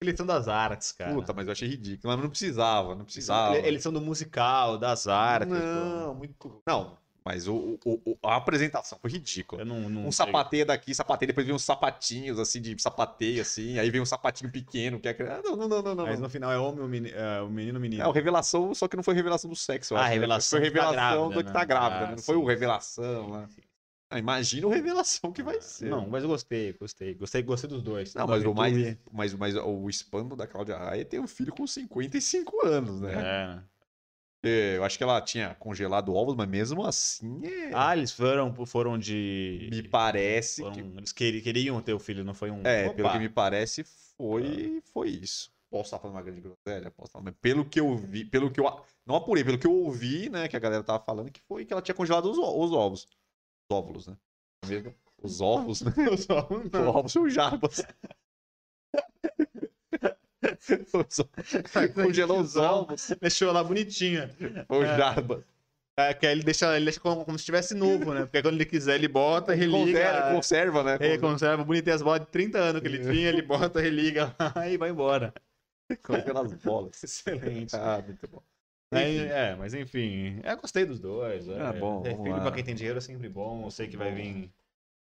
Eles 0.00 0.16
são 0.16 0.26
das 0.26 0.48
artes, 0.48 0.90
cara. 0.92 1.12
Puta, 1.14 1.32
mas 1.32 1.46
eu 1.46 1.52
achei 1.52 1.68
ridículo. 1.68 2.12
Mas 2.12 2.22
não 2.22 2.28
precisava, 2.30 2.94
não 2.94 3.04
precisava. 3.04 3.56
Eles, 3.56 3.82
são 3.82 3.92
do 3.92 4.00
musical, 4.00 4.76
das 4.76 5.06
artes. 5.06 5.48
Não, 5.52 6.14
muito. 6.14 6.60
Não, 6.66 6.96
mas 7.24 7.46
o, 7.48 7.78
o- 7.84 8.00
o- 8.04 8.18
a 8.24 8.36
apresentação 8.36 8.98
foi 9.00 9.10
ridícula. 9.10 9.64
Não, 9.64 9.88
não 9.88 10.08
Um 10.08 10.12
sei. 10.12 10.26
sapateio 10.26 10.66
daqui, 10.66 10.94
sapateio, 10.94 11.28
depois 11.28 11.46
vem 11.46 11.54
uns 11.54 11.64
sapatinhos 11.64 12.38
assim 12.38 12.60
de 12.60 12.80
sapateio, 12.80 13.42
assim, 13.42 13.78
aí 13.78 13.90
vem 13.90 14.00
um 14.00 14.06
sapatinho 14.06 14.50
pequeno, 14.50 14.98
que 15.00 15.08
é. 15.08 15.16
Ah, 15.20 15.40
Não, 15.44 15.56
não, 15.56 15.68
não, 15.68 15.82
não, 15.82 15.94
não. 15.94 16.06
Mas 16.06 16.20
no 16.20 16.28
final 16.28 16.50
é 16.50 16.58
homem 16.58 16.88
menino, 16.88 17.16
é, 17.16 17.42
o 17.42 17.48
menino 17.48 17.76
ou 17.76 17.82
menino. 17.82 18.02
É, 18.02 18.06
o 18.06 18.12
revelação, 18.12 18.74
só 18.74 18.88
que 18.88 18.96
não 18.96 19.02
foi 19.02 19.14
revelação 19.14 19.48
do 19.48 19.56
sexo. 19.56 19.94
eu 19.94 19.98
Ah, 19.98 20.02
acho, 20.02 20.10
né? 20.10 20.14
revelação 20.14 20.58
Foi 20.58 20.68
que 20.68 20.74
tá 20.74 20.80
revelação 20.80 21.28
grávida, 21.28 21.34
do 21.34 21.44
que 21.44 21.52
tá 21.52 21.60
né? 21.60 21.66
grávida, 21.66 22.04
Ah, 22.04 22.06
né? 22.08 22.16
Não 22.16 22.22
foi 22.22 22.36
o 22.36 22.44
revelação 22.44 23.28
lá. 23.30 23.48
Ah, 24.10 24.18
imagina 24.18 24.66
o 24.66 24.70
revelação 24.70 25.32
que 25.32 25.42
vai 25.42 25.58
ser. 25.60 25.88
Não, 25.88 26.06
mas 26.06 26.22
eu 26.22 26.28
gostei, 26.28 26.72
gostei. 26.74 27.14
Gostei, 27.14 27.42
gostei 27.42 27.70
dos 27.70 27.82
dois. 27.82 28.14
Não, 28.14 28.26
mas 28.26 28.44
o 28.44 28.52
mais, 28.54 28.96
mas, 29.10 29.34
mas 29.34 29.56
o 29.56 29.88
espando 29.88 30.36
da 30.36 30.46
Cláudia 30.46 30.76
Raia 30.76 31.04
tem 31.04 31.18
um 31.18 31.26
filho 31.26 31.52
com 31.54 31.66
55 31.66 32.66
anos, 32.66 33.00
né? 33.00 33.14
É. 33.22 33.71
É, 34.44 34.76
Eu 34.76 34.84
acho 34.84 34.98
que 34.98 35.04
ela 35.04 35.20
tinha 35.20 35.54
congelado 35.54 36.12
ovos, 36.14 36.34
mas 36.34 36.48
mesmo 36.48 36.84
assim, 36.84 37.40
é- 37.44 37.70
Ah, 37.72 37.96
eles 37.96 38.10
foram, 38.12 38.52
foram 38.66 38.98
de. 38.98 39.68
me 39.70 39.82
parece 39.82 40.62
foram- 40.62 40.74
que 40.74 40.80
Eles 40.98 41.12
queri- 41.12 41.40
queriam 41.40 41.80
ter 41.80 41.92
o 41.94 41.98
filho, 42.00 42.24
não 42.24 42.34
foi 42.34 42.50
um. 42.50 42.60
É, 42.66 42.86
Opa! 42.86 42.94
pelo 42.96 43.10
que 43.12 43.18
me 43.20 43.28
parece, 43.28 43.84
foi, 44.16 44.82
foi 44.92 45.10
isso. 45.10 45.52
Posso 45.70 45.84
estar 45.84 45.98
falando 46.00 46.16
uma 46.16 46.22
grande 46.22 46.40
groselha? 46.40 46.90
Posso 46.90 47.08
estar, 47.10 47.20
mas 47.22 47.34
pelo 47.40 47.64
que 47.64 47.80
eu 47.80 47.96
vi, 47.96 48.24
pelo 48.24 48.50
que 48.50 48.60
eu. 48.60 48.64
Não 49.06 49.14
apurei, 49.16 49.42
pelo 49.44 49.58
que 49.58 49.66
eu 49.66 49.72
ouvi, 49.72 50.28
né? 50.28 50.46
Que 50.48 50.56
a 50.56 50.60
galera 50.60 50.82
tava 50.82 51.02
falando, 51.02 51.30
que 51.30 51.40
foi 51.40 51.64
que 51.64 51.72
ela 51.72 51.80
tinha 51.80 51.94
congelado 51.94 52.26
os, 52.30 52.36
os 52.36 52.72
ovos. 52.72 53.06
Os 53.70 53.76
óvulos, 53.76 54.06
né? 54.08 54.16
Os 55.22 55.40
ovos, 55.40 55.82
né? 55.82 55.92
Os 56.12 56.28
ovos, 56.28 56.66
Os 56.66 56.74
ovos 56.74 57.12
são 57.12 57.28
jarbas. 57.30 57.80
Congelou 61.94 62.40
os 62.40 62.56
ovos. 62.56 63.12
Deixou 63.20 63.52
lá 63.52 63.62
bonitinha. 63.64 64.30
Os 64.68 64.84
É. 64.84 64.96
jarbas. 64.96 65.44
É, 65.94 66.14
que 66.14 66.26
aí 66.26 66.32
ele 66.32 66.42
deixa, 66.42 66.74
ele 66.74 66.86
deixa 66.86 66.98
como, 67.00 67.22
como 67.24 67.36
se 67.36 67.42
estivesse 67.42 67.74
novo, 67.74 68.14
né? 68.14 68.22
Porque 68.22 68.40
quando 68.40 68.54
ele 68.54 68.64
quiser, 68.64 68.94
ele 68.94 69.08
bota, 69.08 69.52
religa. 69.54 70.00
Conserva, 70.32 70.32
conserva, 70.34 70.82
né? 70.84 70.98
Ele 70.98 71.18
conserva 71.18 71.64
bonitinho 71.64 71.94
as 71.94 72.00
bolas 72.02 72.20
de 72.20 72.26
30 72.28 72.58
anos 72.58 72.80
que 72.80 72.88
ele 72.88 72.98
tinha, 73.00 73.28
ele 73.28 73.42
bota, 73.42 73.78
religa 73.80 74.34
lá 74.40 74.66
e 74.70 74.78
vai 74.78 74.88
embora. 74.88 75.34
Com 76.02 76.14
aquelas 76.14 76.54
bolas. 76.54 77.02
Excelente. 77.04 77.76
Ah, 77.76 78.02
muito 78.04 78.26
bom. 78.26 78.42
Aí, 78.90 79.18
é, 79.18 79.54
mas 79.54 79.74
enfim, 79.74 80.40
eu 80.42 80.56
gostei 80.56 80.86
dos 80.86 80.98
dois. 80.98 81.46
É, 81.48 81.60
Ah, 81.60 81.72
bom, 81.74 82.02
é, 82.06 82.10
filho 82.14 82.40
pra 82.40 82.52
quem 82.52 82.64
tem 82.64 82.74
dinheiro 82.74 82.96
é 82.98 83.00
sempre 83.02 83.28
bom. 83.28 83.64
Eu 83.66 83.70
sei 83.70 83.86
que 83.86 83.96
vai 83.96 84.14
vir 84.14 84.26
um 84.34 84.48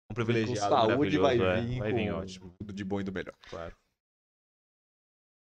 Com 0.09 0.14
privilegiado. 0.14 0.68
saúde 0.68 1.16
vai 1.18 1.36
maravilhoso, 1.36 1.68
vir, 1.68 1.76
é. 1.76 1.78
Vai 1.78 1.90
com 1.92 1.96
vir 1.96 2.11
ótimo, 2.12 2.55
tudo 2.59 2.72
de 2.72 2.84
bom 2.84 3.00
e 3.00 3.05
do 3.05 3.12
melhor. 3.12 3.34
claro. 3.48 3.74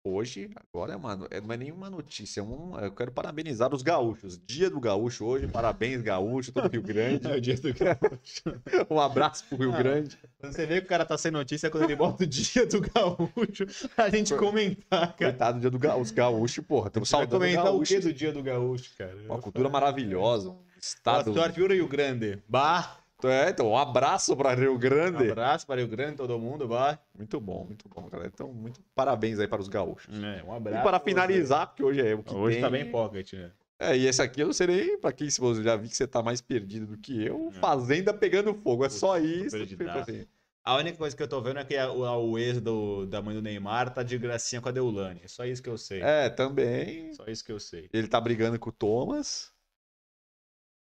Hoje, 0.04 0.50
agora 0.56 0.94
é 0.94 0.96
uma, 0.96 1.28
é, 1.30 1.40
não 1.40 1.54
é 1.54 1.56
nenhuma 1.56 1.88
notícia, 1.88 2.40
é 2.40 2.42
um, 2.42 2.76
eu 2.80 2.90
quero 2.90 3.12
parabenizar 3.12 3.72
os 3.72 3.82
gaúchos. 3.82 4.36
Dia 4.44 4.68
do 4.68 4.80
gaúcho 4.80 5.24
hoje, 5.24 5.46
parabéns 5.46 6.02
gaúcho, 6.02 6.50
todo 6.50 6.68
Rio 6.68 6.82
Grande. 6.82 7.22
É 7.32 7.36
o 7.36 7.40
dia 7.40 7.54
do 7.54 7.68
Um 8.90 8.98
abraço 8.98 9.44
pro 9.48 9.58
Rio 9.58 9.72
Ah, 9.72 9.78
Grande. 9.78 10.18
Você 10.42 10.66
vê 10.66 10.80
que 10.80 10.86
o 10.86 10.88
cara 10.88 11.04
tá 11.04 11.16
sem 11.16 11.30
notícia, 11.30 11.70
quando 11.70 11.84
ele 11.84 11.94
bota 11.94 12.24
o 12.24 12.26
dia 12.26 12.66
do 12.66 12.80
gaúcho, 12.80 13.64
a 13.96 14.08
gente 14.08 14.34
comentar, 14.34 15.14
cara. 15.14 15.30
Coitado 15.30 15.58
do 15.58 15.60
dia 15.60 15.70
do 15.70 15.78
gaúcho, 15.78 16.02
os 16.02 16.10
gaúchos, 16.10 16.64
porra, 16.66 16.90
saudando 17.04 17.28
o 17.28 17.38
comentar 17.38 17.62
o 17.62 17.66
gaúcho. 17.66 17.94
que 17.94 18.00
do 18.00 18.12
dia 18.12 18.32
do 18.32 18.42
gaúcho, 18.42 18.90
cara? 18.98 19.16
Uma 19.26 19.38
cultura 19.38 19.68
maravilhosa, 19.68 20.50
um 20.50 20.58
estado... 20.80 21.32
Viu 21.54 21.68
Rio 21.68 21.86
Grande. 21.86 22.42
Bah! 22.48 23.01
É, 23.28 23.50
então, 23.50 23.68
um 23.70 23.76
abraço 23.76 24.36
para 24.36 24.54
Rio 24.54 24.74
Um 24.74 24.78
Grande. 24.78 25.30
abraço 25.30 25.66
para 25.66 25.76
Rio 25.80 25.88
Grande, 25.88 26.16
todo 26.16 26.38
mundo, 26.38 26.66
bah. 26.68 26.98
Muito 27.16 27.38
bom, 27.40 27.64
muito 27.64 27.88
bom, 27.88 28.08
galera. 28.08 28.30
Então, 28.32 28.52
muito 28.52 28.80
parabéns 28.94 29.38
aí 29.38 29.46
para 29.48 29.60
os 29.60 29.68
gaúchos. 29.68 30.14
É, 30.22 30.42
um 30.42 30.52
E 30.52 30.56
abraço. 30.56 30.82
para 30.82 30.98
pra 30.98 31.00
finalizar, 31.00 31.66
porque 31.68 31.82
hoje 31.82 32.00
é 32.06 32.14
o 32.14 32.22
que. 32.22 32.34
Hoje 32.34 32.56
tem. 32.56 32.62
tá 32.64 32.70
bem 32.70 32.90
pocket, 32.90 33.32
né? 33.34 33.50
É, 33.78 33.96
e 33.96 34.06
esse 34.06 34.22
aqui 34.22 34.40
eu 34.40 34.46
não 34.46 34.52
sei 34.52 34.66
nem 34.68 34.98
pra 34.98 35.10
quem, 35.12 35.28
se 35.28 35.40
você 35.40 35.62
já 35.62 35.74
vi 35.76 35.88
que 35.88 35.96
você 35.96 36.06
tá 36.06 36.22
mais 36.22 36.40
perdido 36.40 36.86
do 36.86 36.96
que 36.98 37.24
eu, 37.24 37.50
É. 37.54 37.58
Fazenda 37.58 38.14
pegando 38.14 38.54
fogo. 38.54 38.84
É 38.84 38.88
só 38.88 39.14
Putz, 39.18 39.52
isso. 39.54 39.66
tipo 39.66 39.82
assim. 39.88 40.24
A 40.64 40.76
única 40.76 40.96
coisa 40.96 41.16
que 41.16 41.20
eu 41.22 41.26
tô 41.26 41.40
vendo 41.40 41.58
é 41.58 41.64
que 41.64 41.76
a- 41.76 41.90
o, 41.90 42.30
o 42.30 42.38
ex 42.38 42.60
do, 42.60 43.04
da 43.06 43.20
mãe 43.20 43.34
do 43.34 43.42
Neymar 43.42 43.92
tá 43.92 44.04
de 44.04 44.16
gracinha 44.16 44.60
com 44.60 44.68
a 44.68 44.72
Deulane. 44.72 45.20
É 45.24 45.26
só 45.26 45.44
isso 45.44 45.60
que 45.60 45.68
eu 45.68 45.76
sei. 45.76 46.00
É, 46.00 46.28
também. 46.30 47.12
Só 47.14 47.26
isso 47.26 47.44
que 47.44 47.50
eu 47.50 47.58
sei. 47.58 47.88
Ele 47.92 48.06
tá 48.06 48.20
brigando 48.20 48.56
com 48.60 48.70
o 48.70 48.72
Thomas. 48.72 49.51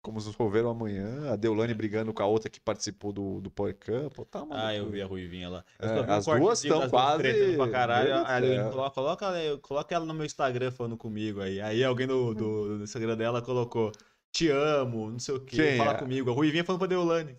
Como 0.03 0.19
ver 0.51 0.65
amanhã. 0.67 1.33
A 1.33 1.37
Deulane 1.37 1.73
brigando 1.75 2.13
com 2.13 2.23
a 2.23 2.27
outra 2.27 2.51
que 2.51 2.59
participou 2.59 3.13
do, 3.13 3.41
do 3.41 3.51
Power. 3.51 3.77
Pô, 4.13 4.25
Tá, 4.25 4.43
uma 4.43 4.67
Ah, 4.67 4.75
eu 4.75 4.91
vi 4.91 5.01
a 5.01 5.07
Ruivinha 5.07 5.49
lá. 5.49 5.65
É, 5.79 5.87
as 5.87 6.25
duas 6.25 6.27
cortezinho 6.41 6.73
tão 6.75 6.81
das 6.83 6.91
quase- 6.91 7.57
Pra 7.57 7.71
caralho. 7.71 8.09
Céu. 8.09 8.71
coloca, 8.71 8.91
coloca, 8.91 9.27
ela- 9.27 9.59
coloca 9.59 9.95
ela 9.95 10.05
no 10.05 10.13
meu 10.13 10.27
Instagram 10.27 10.73
falando 10.73 10.97
comigo 10.97 11.41
aí. 11.41 11.61
Aí 11.61 11.85
alguém 11.85 12.09
do, 12.09 12.35
do, 12.35 12.79
do 12.79 12.85
Instagram 12.85 13.17
dela 13.17 13.41
colocou: 13.41 13.93
Te 14.33 14.49
amo, 14.49 15.09
não 15.09 15.21
sei 15.21 15.37
o 15.37 15.41
quê, 15.41 15.57
Quem 15.57 15.77
fala 15.79 15.93
é? 15.93 15.99
comigo. 15.99 16.31
A 16.31 16.35
Ruivinha 16.35 16.65
falando 16.65 16.81
pra 16.81 16.89
Deulane. 16.89 17.37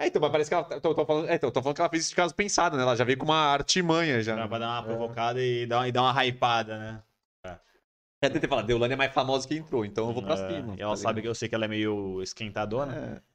É, 0.00 0.06
então, 0.06 0.22
mas 0.22 0.30
parece 0.30 0.48
que 0.48 0.54
ela. 0.54 0.64
Tô, 0.80 0.94
tô 0.94 1.04
falando, 1.04 1.28
é, 1.28 1.34
então, 1.34 1.50
tô 1.50 1.60
falando 1.60 1.74
que 1.76 1.82
ela 1.82 1.90
fez 1.90 2.04
isso 2.04 2.10
de 2.10 2.16
caso 2.16 2.34
pensado, 2.34 2.76
né? 2.78 2.82
Ela 2.82 2.96
já 2.96 3.04
veio 3.04 3.18
com 3.18 3.24
uma 3.26 3.36
artimanha 3.52 4.22
já. 4.22 4.34
Pra, 4.36 4.48
pra 4.48 4.58
dar 4.60 4.68
uma 4.68 4.78
É. 4.80 4.82
provocada 4.96 5.42
e, 5.42 5.66
dar, 5.66 5.86
e 5.88 5.92
dar 5.92 6.02
uma 6.02 6.24
hypada, 6.24 6.78
né? 6.78 7.02
Já 8.22 8.30
tentei 8.30 8.48
falar, 8.48 8.62
Deulane 8.62 8.94
é 8.94 8.96
mais 8.96 9.12
famosa 9.12 9.46
que 9.46 9.54
entrou, 9.54 9.84
então 9.84 10.08
eu 10.08 10.12
vou 10.14 10.22
pra 10.22 10.34
É, 10.34 10.48
cima. 10.48 10.74
E 10.76 10.80
ela 10.82 10.92
tá 10.92 10.96
sabe 10.96 11.22
que 11.22 11.28
eu 11.28 11.34
sei 11.34 11.48
que 11.48 11.54
ela 11.54 11.66
é 11.66 11.68
meio 11.68 12.20
esquentadona. 12.22 13.22
É. 13.24 13.28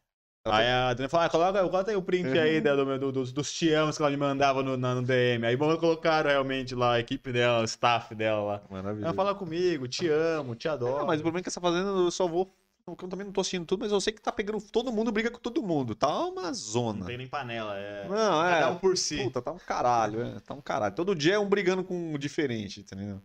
Aí 0.46 0.68
a 0.68 0.94
Dani 0.94 1.08
falou, 1.08 1.26
ah, 1.26 1.30
coloca, 1.30 1.68
bota 1.70 1.90
aí 1.92 1.96
o 1.96 2.02
print 2.02 2.38
aí 2.38 2.58
Uhum. 2.58 2.64
da- 2.64 2.76
do, 2.76 3.00
do- 3.00 3.12
dos, 3.14 3.32
dos 3.32 3.54
te 3.54 3.72
amos 3.74 3.96
que 3.96 4.04
ela 4.04 4.12
me 4.12 4.18
mandava 4.18 4.62
no, 4.62 4.76
na- 4.76 4.94
no 4.96 5.02
DM. 5.02 5.46
Aí 5.48 5.56
bom, 5.56 5.74
colocaram 5.78 6.30
realmente 6.30 6.76
lá, 6.76 6.96
a 6.96 7.00
equipe 7.00 7.32
dela, 7.32 7.62
o 7.62 7.64
staff 7.64 8.14
dela 8.14 8.42
lá. 8.44 8.62
Maravilhoso. 8.70 9.06
Ela 9.06 9.14
fala 9.14 9.34
comigo, 9.34 9.88
te 9.88 10.06
amo, 10.10 10.54
te 10.54 10.68
adoro. 10.68 11.04
É, 11.04 11.06
mas 11.06 11.22
o 11.22 11.24
problema 11.24 11.40
é 11.40 11.44
que 11.44 11.48
essa 11.50 11.62
fazenda 11.62 11.88
eu 11.92 12.12
só 12.12 12.28
vou. 12.28 12.54
Eu 12.86 12.96
também 13.08 13.26
não 13.26 13.32
tô 13.32 13.40
assistindo 13.40 13.66
tudo, 13.66 13.80
mas 13.80 13.94
eu 13.94 14.02
sei 14.02 14.12
que 14.12 14.22
tá 14.22 14.34
pegando. 14.34 14.60
Todo 14.70 14.92
mundo 14.92 15.10
briga 15.14 15.32
com 15.32 15.40
todo 15.40 15.64
mundo. 15.64 15.96
Tá 15.96 16.26
uma 16.26 16.52
zona. 16.52 17.00
Não 17.00 17.06
tem 17.08 17.18
nem 17.18 17.28
panela, 17.28 17.78
é. 17.78 18.06
Não, 18.10 18.46
é. 18.46 18.50
Cada 18.60 18.72
um 18.72 18.76
por 18.76 18.98
si. 18.98 19.24
Puta, 19.24 19.42
tá 19.42 19.54
um 19.54 19.58
caralho, 19.58 20.22
é. 20.22 20.40
Tá 20.42 20.54
um 20.54 20.60
caralho. 20.60 20.94
Todo 20.94 21.16
dia 21.16 21.36
é 21.36 21.40
um 21.40 21.48
brigando 21.48 21.86
com 21.86 21.96
um 21.96 22.18
diferente, 22.18 22.82
entendeu? 22.82 23.22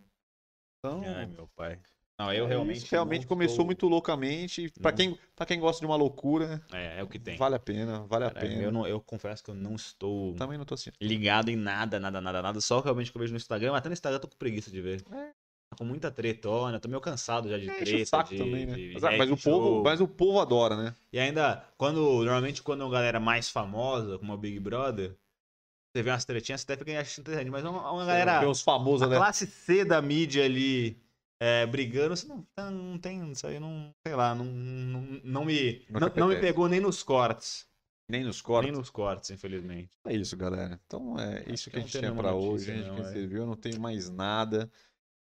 Então. 0.79 1.03
Ai, 1.05 1.26
meu 1.26 1.49
pai. 1.57 1.79
Não, 2.20 2.33
eu 2.33 2.47
é 2.47 2.49
realmente. 2.49 2.79
isso, 2.79 2.89
realmente 2.91 3.26
começou 3.29 3.64
muito 3.64 3.87
loucamente. 3.87 4.68
Pra 4.83 4.91
Não. 4.91 4.97
quem, 4.97 5.18
pra 5.37 5.47
quem 5.47 5.61
gosta 5.61 5.79
de 5.81 5.87
uma 5.87 5.95
loucura, 5.95 6.61
É, 6.72 6.99
é 6.99 7.03
o 7.03 7.07
que 7.07 7.18
tem. 7.18 7.37
vale 7.37 7.55
a 7.55 7.61
pena, 7.61 8.01
vale 8.09 8.24
a 8.24 8.31
pena. 8.31 8.61
eu, 8.61 8.72
não, 8.72 8.87
eu 8.89 9.01
confesso 9.01 9.43
que 9.45 9.51
eu 9.51 9.55
não 9.55 9.76
estou 9.76 10.35
Também 10.35 10.59
não 10.59 10.64
tô 10.64 10.74
assistindo. 10.74 10.97
ligado 11.01 11.49
em 11.49 11.55
nada, 11.57 12.01
nada, 12.01 12.20
nada, 12.20 12.43
nada. 12.43 12.61
Só 12.61 12.81
realmente 12.81 13.12
que 13.12 13.16
eu 13.16 13.20
vejo 13.20 13.33
no 13.33 13.37
Instagram. 13.37 13.76
Até 13.76 13.89
no 13.89 13.93
Instagram 13.93 14.16
eu 14.16 14.20
tô 14.22 14.29
com 14.29 14.37
preguiça 14.37 14.68
de 14.70 14.81
ver. 14.81 15.05
É. 15.12 15.26
Tá 15.70 15.76
com 15.79 15.85
muita 15.85 16.11
tretona, 16.11 16.81
tô 16.81 16.89
meio 16.89 17.01
cansado 17.01 17.49
já 17.49 17.57
de 17.59 17.68
É, 17.70 17.74
treta. 17.74 18.07
saco 18.07 18.31
de, 18.31 18.39
também, 18.39 18.66
né? 18.66 18.74
de 18.74 18.91
Mas, 18.95 19.05
ah, 19.05 19.12
mas 19.16 19.31
o 19.31 19.37
povo, 19.37 19.83
mas 19.85 20.01
o 20.01 20.09
povo 20.09 20.41
adora, 20.41 20.76
né? 20.76 20.95
E 21.12 21.18
ainda, 21.20 21.62
quando. 21.76 22.01
Normalmente, 22.01 22.62
quando 22.64 22.81
uma 22.83 22.91
galera 22.91 23.20
mais 23.20 23.49
famosa, 23.49 24.18
como 24.18 24.33
a 24.33 24.37
Big 24.37 24.59
Brother, 24.59 25.14
você 25.93 26.03
vê 26.03 26.11
umas 26.11 26.24
tretinhas, 26.24 26.61
você 26.61 26.76
fica 26.76 27.01
achando 27.01 27.22
interessante. 27.22 27.51
Mas 27.51 27.64
uma, 27.64 27.91
uma 27.91 28.05
galera. 28.05 28.49
Os 28.49 28.62
famosos, 28.62 29.03
A 29.03 29.07
né? 29.11 29.16
classe 29.16 29.47
C 29.47 29.84
da 29.84 30.01
mídia 30.03 30.45
ali 30.45 31.01
é, 31.41 31.66
brigando, 31.66 32.16
você 32.16 32.26
não, 32.26 32.47
não 32.70 32.99
tem. 32.99 33.30
Isso 33.32 33.47
aí 33.47 33.59
não. 33.59 33.95
Sei 34.07 34.14
lá, 34.14 34.34
não, 34.34 34.45
não, 34.45 35.01
não 35.24 35.45
me. 35.45 35.86
Não 35.89 36.01
Não, 36.16 36.28
me 36.28 36.41
pegou 36.41 36.68
nem 36.68 36.80
nos 36.80 37.03
cortes. 37.03 37.66
Nem 38.11 38.24
nos 38.24 38.41
cortes. 38.41 38.70
Nem 38.70 38.78
nos 38.78 38.91
cortes, 38.91 39.30
infelizmente. 39.30 39.91
É 40.07 40.14
isso, 40.14 40.36
galera. 40.36 40.80
Então 40.86 41.18
é 41.18 41.45
isso 41.53 41.70
que 41.70 41.78
a 41.78 41.82
que 41.82 41.86
gente 41.86 41.95
não 41.97 42.01
tem 42.01 42.11
tinha 42.11 42.22
pra 42.22 42.32
notícia, 42.32 42.51
hoje. 42.51 42.70
A 42.72 42.74
gente 42.74 42.89
não, 42.89 42.95
que 42.97 43.01
é. 43.03 43.12
serviu, 43.12 43.39
eu 43.39 43.47
não 43.47 43.57
tenho 43.57 43.80
mais 43.80 44.09
nada. 44.09 44.70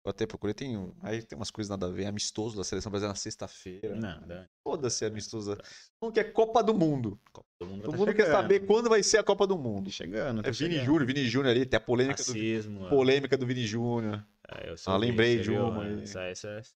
Eu 0.07 0.11
até 0.11 0.25
procurei, 0.25 0.53
tem, 0.53 0.77
um- 0.77 0.93
aí 1.01 1.21
tem 1.21 1.37
umas 1.37 1.51
coisas 1.51 1.69
nada 1.69 1.85
a 1.85 1.89
ver. 1.89 2.05
Amistoso 2.05 2.55
da 2.55 2.63
seleção 2.63 2.89
brasileira 2.89 3.11
na 3.11 3.15
sexta-feira. 3.17 3.93
Não, 3.93 4.21
não. 4.25 4.45
Foda-se 4.63 5.03
amistoso. 5.03 5.57
Mundo 6.01 6.13
quer 6.13 6.31
Copa 6.31 6.63
do 6.63 6.73
Mundo. 6.73 7.19
Todo 7.59 7.69
mundo, 7.69 7.81
Todo 7.83 7.91
tá 7.91 7.97
mundo 7.97 8.13
quer 8.15 8.23
chegando. 8.25 8.41
saber 8.41 8.59
quando 8.61 8.87
vai 8.89 9.03
ser 9.03 9.17
a 9.17 9.23
Copa 9.23 9.45
do 9.45 9.57
Mundo. 9.57 9.87
Tá 9.87 9.91
chegando. 9.91 10.41
tá 10.41 10.47
É 10.47 10.51
Vini 10.53 10.71
chegando. 10.75 10.85
Júnior, 10.85 11.05
Vini 11.05 11.25
Júnior 11.25 11.51
ali, 11.51 11.65
tem 11.65 11.77
a 11.77 11.81
polêmica 11.81 12.23
do, 12.23 12.27
Racismo. 12.31 12.85
ó. 12.85 12.89
polêmica 12.89 13.37
do 13.37 13.45
Vini 13.45 13.67
Júnior. 13.67 14.25
É, 14.49 14.69
eu 14.69 14.75
Ah, 14.85 14.95
lembrei 14.95 15.37
você 15.39 15.43
de 15.43 15.51
uma. 15.51 15.85
Essa, 16.01 16.21
essa, 16.21 16.47
essa- 16.51 16.71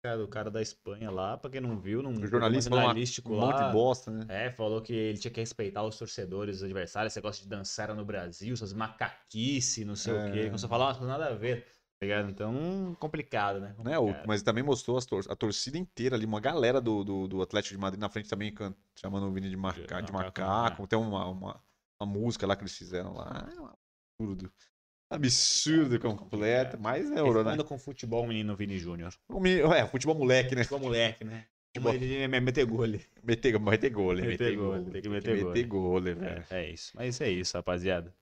cara, 0.00 0.22
o 0.22 0.28
cara 0.28 0.48
da 0.48 0.62
Espanha 0.62 1.10
lá, 1.10 1.36
pra 1.36 1.50
quem 1.50 1.60
não 1.60 1.76
viu, 1.80 2.00
num 2.00 2.12
O 2.12 2.26
jornalista 2.28 2.70
uma- 2.70 2.76
jornalístico 2.82 3.32
um 3.32 3.40
monte 3.40 3.56
lá, 3.58 3.66
de 3.66 3.72
bosta, 3.72 4.12
né? 4.12 4.24
É, 4.28 4.50
falou 4.52 4.80
que 4.80 4.92
ele 4.92 5.18
tinha 5.18 5.32
que 5.32 5.40
respeitar 5.40 5.82
os 5.82 5.98
torcedores, 5.98 6.58
os 6.58 6.62
adversários, 6.62 7.10
esse 7.12 7.18
negócio 7.18 7.42
de 7.42 7.48
dançar 7.48 7.92
no 7.92 8.04
Brasil, 8.04 8.54
essas 8.54 8.72
macaquice, 8.72 9.84
não 9.84 9.96
sei 9.96 10.12
o 10.12 10.16
É. 10.18 10.30
quê. 10.30 10.44
Começou 10.46 10.68
a 10.68 10.70
falar 10.70 10.84
umas 10.86 10.96
coisas 10.98 11.18
nada 11.18 11.32
a 11.32 11.36
ver. 11.36 11.66
Tá 12.00 12.06
ligado? 12.06 12.30
Então, 12.30 12.96
complicado, 13.00 13.58
né? 13.60 13.74
Né, 13.82 13.96
Complicado. 13.96 14.26
mas 14.26 14.40
também 14.42 14.62
mostrou 14.62 15.00
tor- 15.04 15.24
a 15.28 15.34
torcida 15.34 15.76
inteira 15.76 16.14
ali, 16.14 16.24
uma 16.24 16.40
galera 16.40 16.80
do, 16.80 17.02
do, 17.02 17.26
do 17.26 17.42
Atlético 17.42 17.74
de 17.74 17.80
Madrid 17.80 18.00
na 18.00 18.08
frente 18.08 18.28
também, 18.28 18.54
chamando 18.94 19.26
o 19.26 19.32
Vini 19.32 19.50
de, 19.50 19.56
maca, 19.56 19.80
de 19.80 20.12
macaco, 20.12 20.40
macaco. 20.40 20.86
Tem 20.86 20.96
uma, 20.96 21.26
uma, 21.26 21.60
uma 22.00 22.12
música 22.12 22.46
lá 22.46 22.54
que 22.54 22.62
eles 22.62 22.76
fizeram 22.76 23.14
lá. 23.14 23.48
É 23.52 23.60
um 23.60 23.68
absurdo. 24.20 24.52
Absurdo 25.10 25.98
completo, 25.98 26.78
mas 26.78 27.10
é 27.10 27.20
ouro, 27.20 27.42
né? 27.42 27.54
Anda 27.54 27.64
com 27.64 27.76
futebol, 27.78 28.26
menino 28.28 28.54
Vini 28.54 28.78
Júnior. 28.78 29.12
É, 29.76 29.86
futebol 29.86 30.14
moleque, 30.14 30.54
né? 30.54 30.62
Futebol 30.62 30.86
moleque, 30.86 31.24
né? 31.24 31.46
Futebol- 31.74 31.94
Ele 31.94 32.22
é 32.22 32.28
meter 32.40 32.64
gol 32.64 32.82
ali. 32.84 33.04
Meter, 33.24 33.58
meter 33.58 33.90
gol, 33.90 34.14
né? 34.14 34.22
Meter 34.26 34.56
gol, 34.56 34.84
tem 34.90 35.02
que 35.02 35.08
meter 35.08 35.42
gol. 35.42 35.48
Meter 35.52 35.66
gol, 35.66 36.00
né, 36.00 36.14
velho. 36.14 36.44
É, 36.50 36.60
é 36.60 36.70
isso. 36.70 36.92
Mas 36.94 37.20
é 37.20 37.28
isso, 37.28 37.56
rapaziada. 37.56 38.14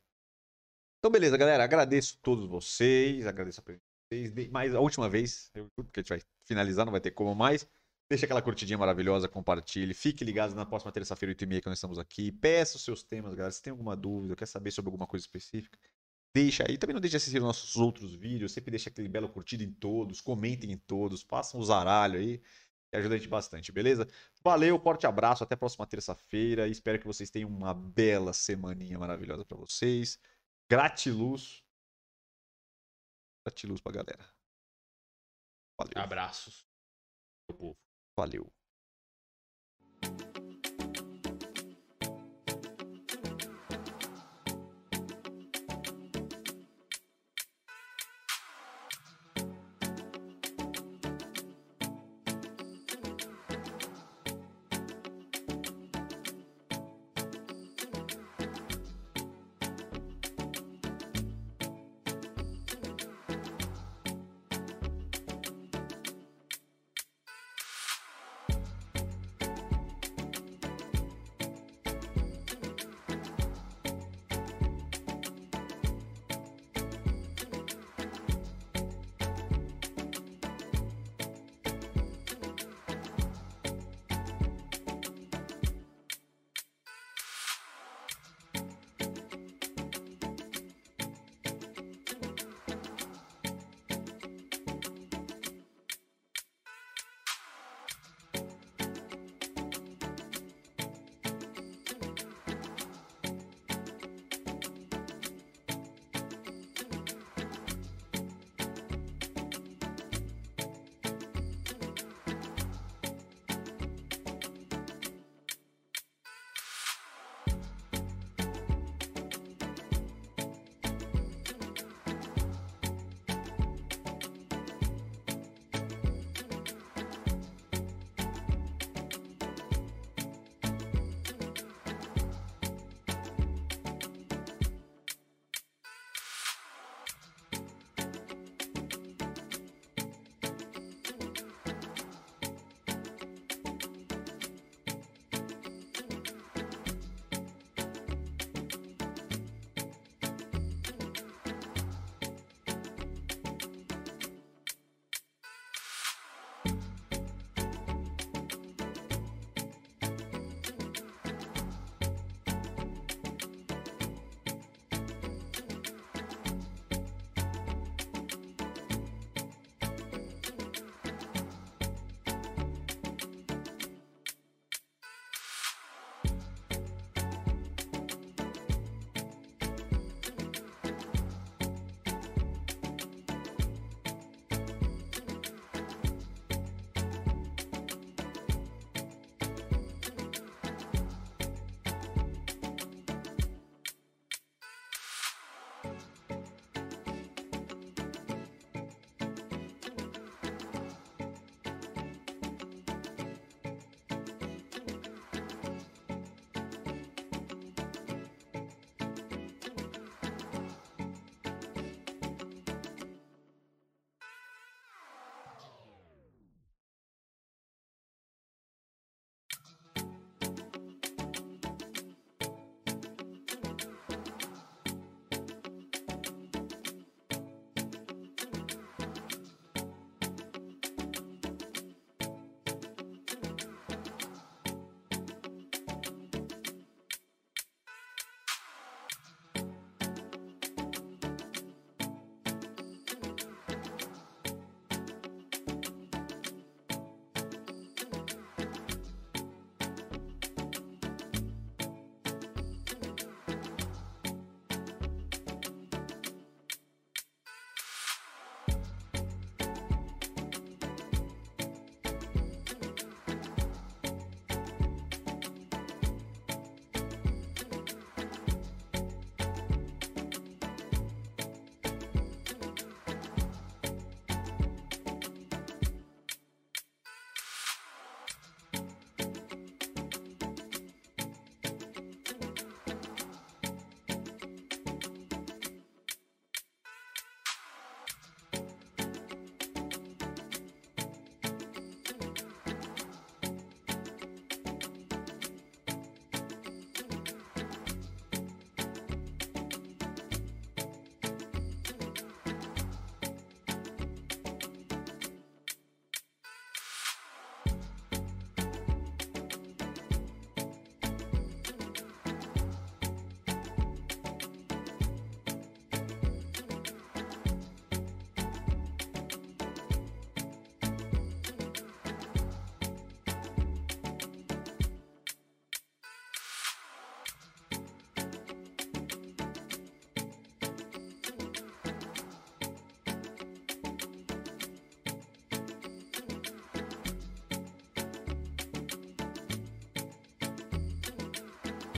Então, 1.07 1.13
beleza, 1.13 1.37
galera. 1.37 1.63
Agradeço 1.63 2.19
todos 2.21 2.49
vocês. 2.49 3.29
Agradeço 3.29 3.61
a 3.61 3.73
vocês. 4.13 4.51
Mais 4.51 4.75
a 4.75 4.81
última 4.81 5.09
vez, 5.09 5.53
eu 5.55 5.71
que 5.93 6.01
a 6.01 6.03
gente 6.03 6.09
vai 6.09 6.21
finalizar, 6.45 6.85
não 6.85 6.91
vai 6.91 7.01
ter 7.01 7.13
como 7.13 7.33
mais. 7.33 7.65
Deixa 8.11 8.27
aquela 8.27 8.43
curtidinha 8.43 8.77
maravilhosa, 8.77 9.29
compartilhe. 9.29 9.95
Fique 9.95 10.25
ligado 10.25 10.53
na 10.57 10.67
próxima 10.67 10.91
terça-feira, 10.91 11.33
8h30, 11.33 11.61
que 11.61 11.69
nós 11.69 11.79
estamos 11.79 12.01
aqui. 12.01 12.33
Peça 12.33 12.77
os 12.77 12.83
seus 12.83 13.05
temas, 13.05 13.35
galera. 13.35 13.53
Se 13.53 13.63
tem 13.63 13.71
alguma 13.71 13.95
dúvida, 13.95 14.35
quer 14.35 14.47
saber 14.47 14.73
sobre 14.73 14.89
alguma 14.89 15.07
coisa 15.07 15.25
específica, 15.25 15.79
deixa 16.35 16.65
aí. 16.69 16.77
Também 16.77 16.95
não 16.95 17.01
deixe 17.01 17.13
de 17.13 17.19
assistir 17.19 17.39
os 17.39 17.45
nossos 17.45 17.77
outros 17.77 18.13
vídeos. 18.17 18.51
Sempre 18.51 18.73
deixa 18.73 18.91
aquele 18.91 19.09
belo 19.09 19.29
curtido 19.29 19.63
em 19.63 19.71
todos. 19.71 20.21
Comentem 20.21 20.73
em 20.73 20.77
todos. 20.77 21.23
Façam 21.23 21.61
o 21.61 21.65
zaralho 21.65 22.19
aí. 22.19 22.39
Que 22.91 22.97
ajuda 22.97 23.15
a 23.15 23.19
gente 23.19 23.29
bastante, 23.29 23.71
beleza? 23.71 24.09
Valeu, 24.43 24.77
forte 24.81 25.07
abraço. 25.07 25.45
Até 25.45 25.55
a 25.55 25.57
próxima 25.57 25.87
terça-feira. 25.87 26.67
Espero 26.67 26.99
que 26.99 27.07
vocês 27.07 27.31
tenham 27.31 27.49
uma 27.49 27.73
bela 27.73 28.33
semaninha 28.33 28.99
maravilhosa 28.99 29.45
pra 29.45 29.57
vocês. 29.57 30.19
Gratiluz. 30.71 31.63
Gratiluz 33.47 33.81
pra 33.81 33.93
galera. 33.93 34.25
Valeu. 35.79 36.03
Abraços. 36.03 36.67
Meu 37.49 37.59
povo. 37.59 37.79
Valeu. 38.19 38.56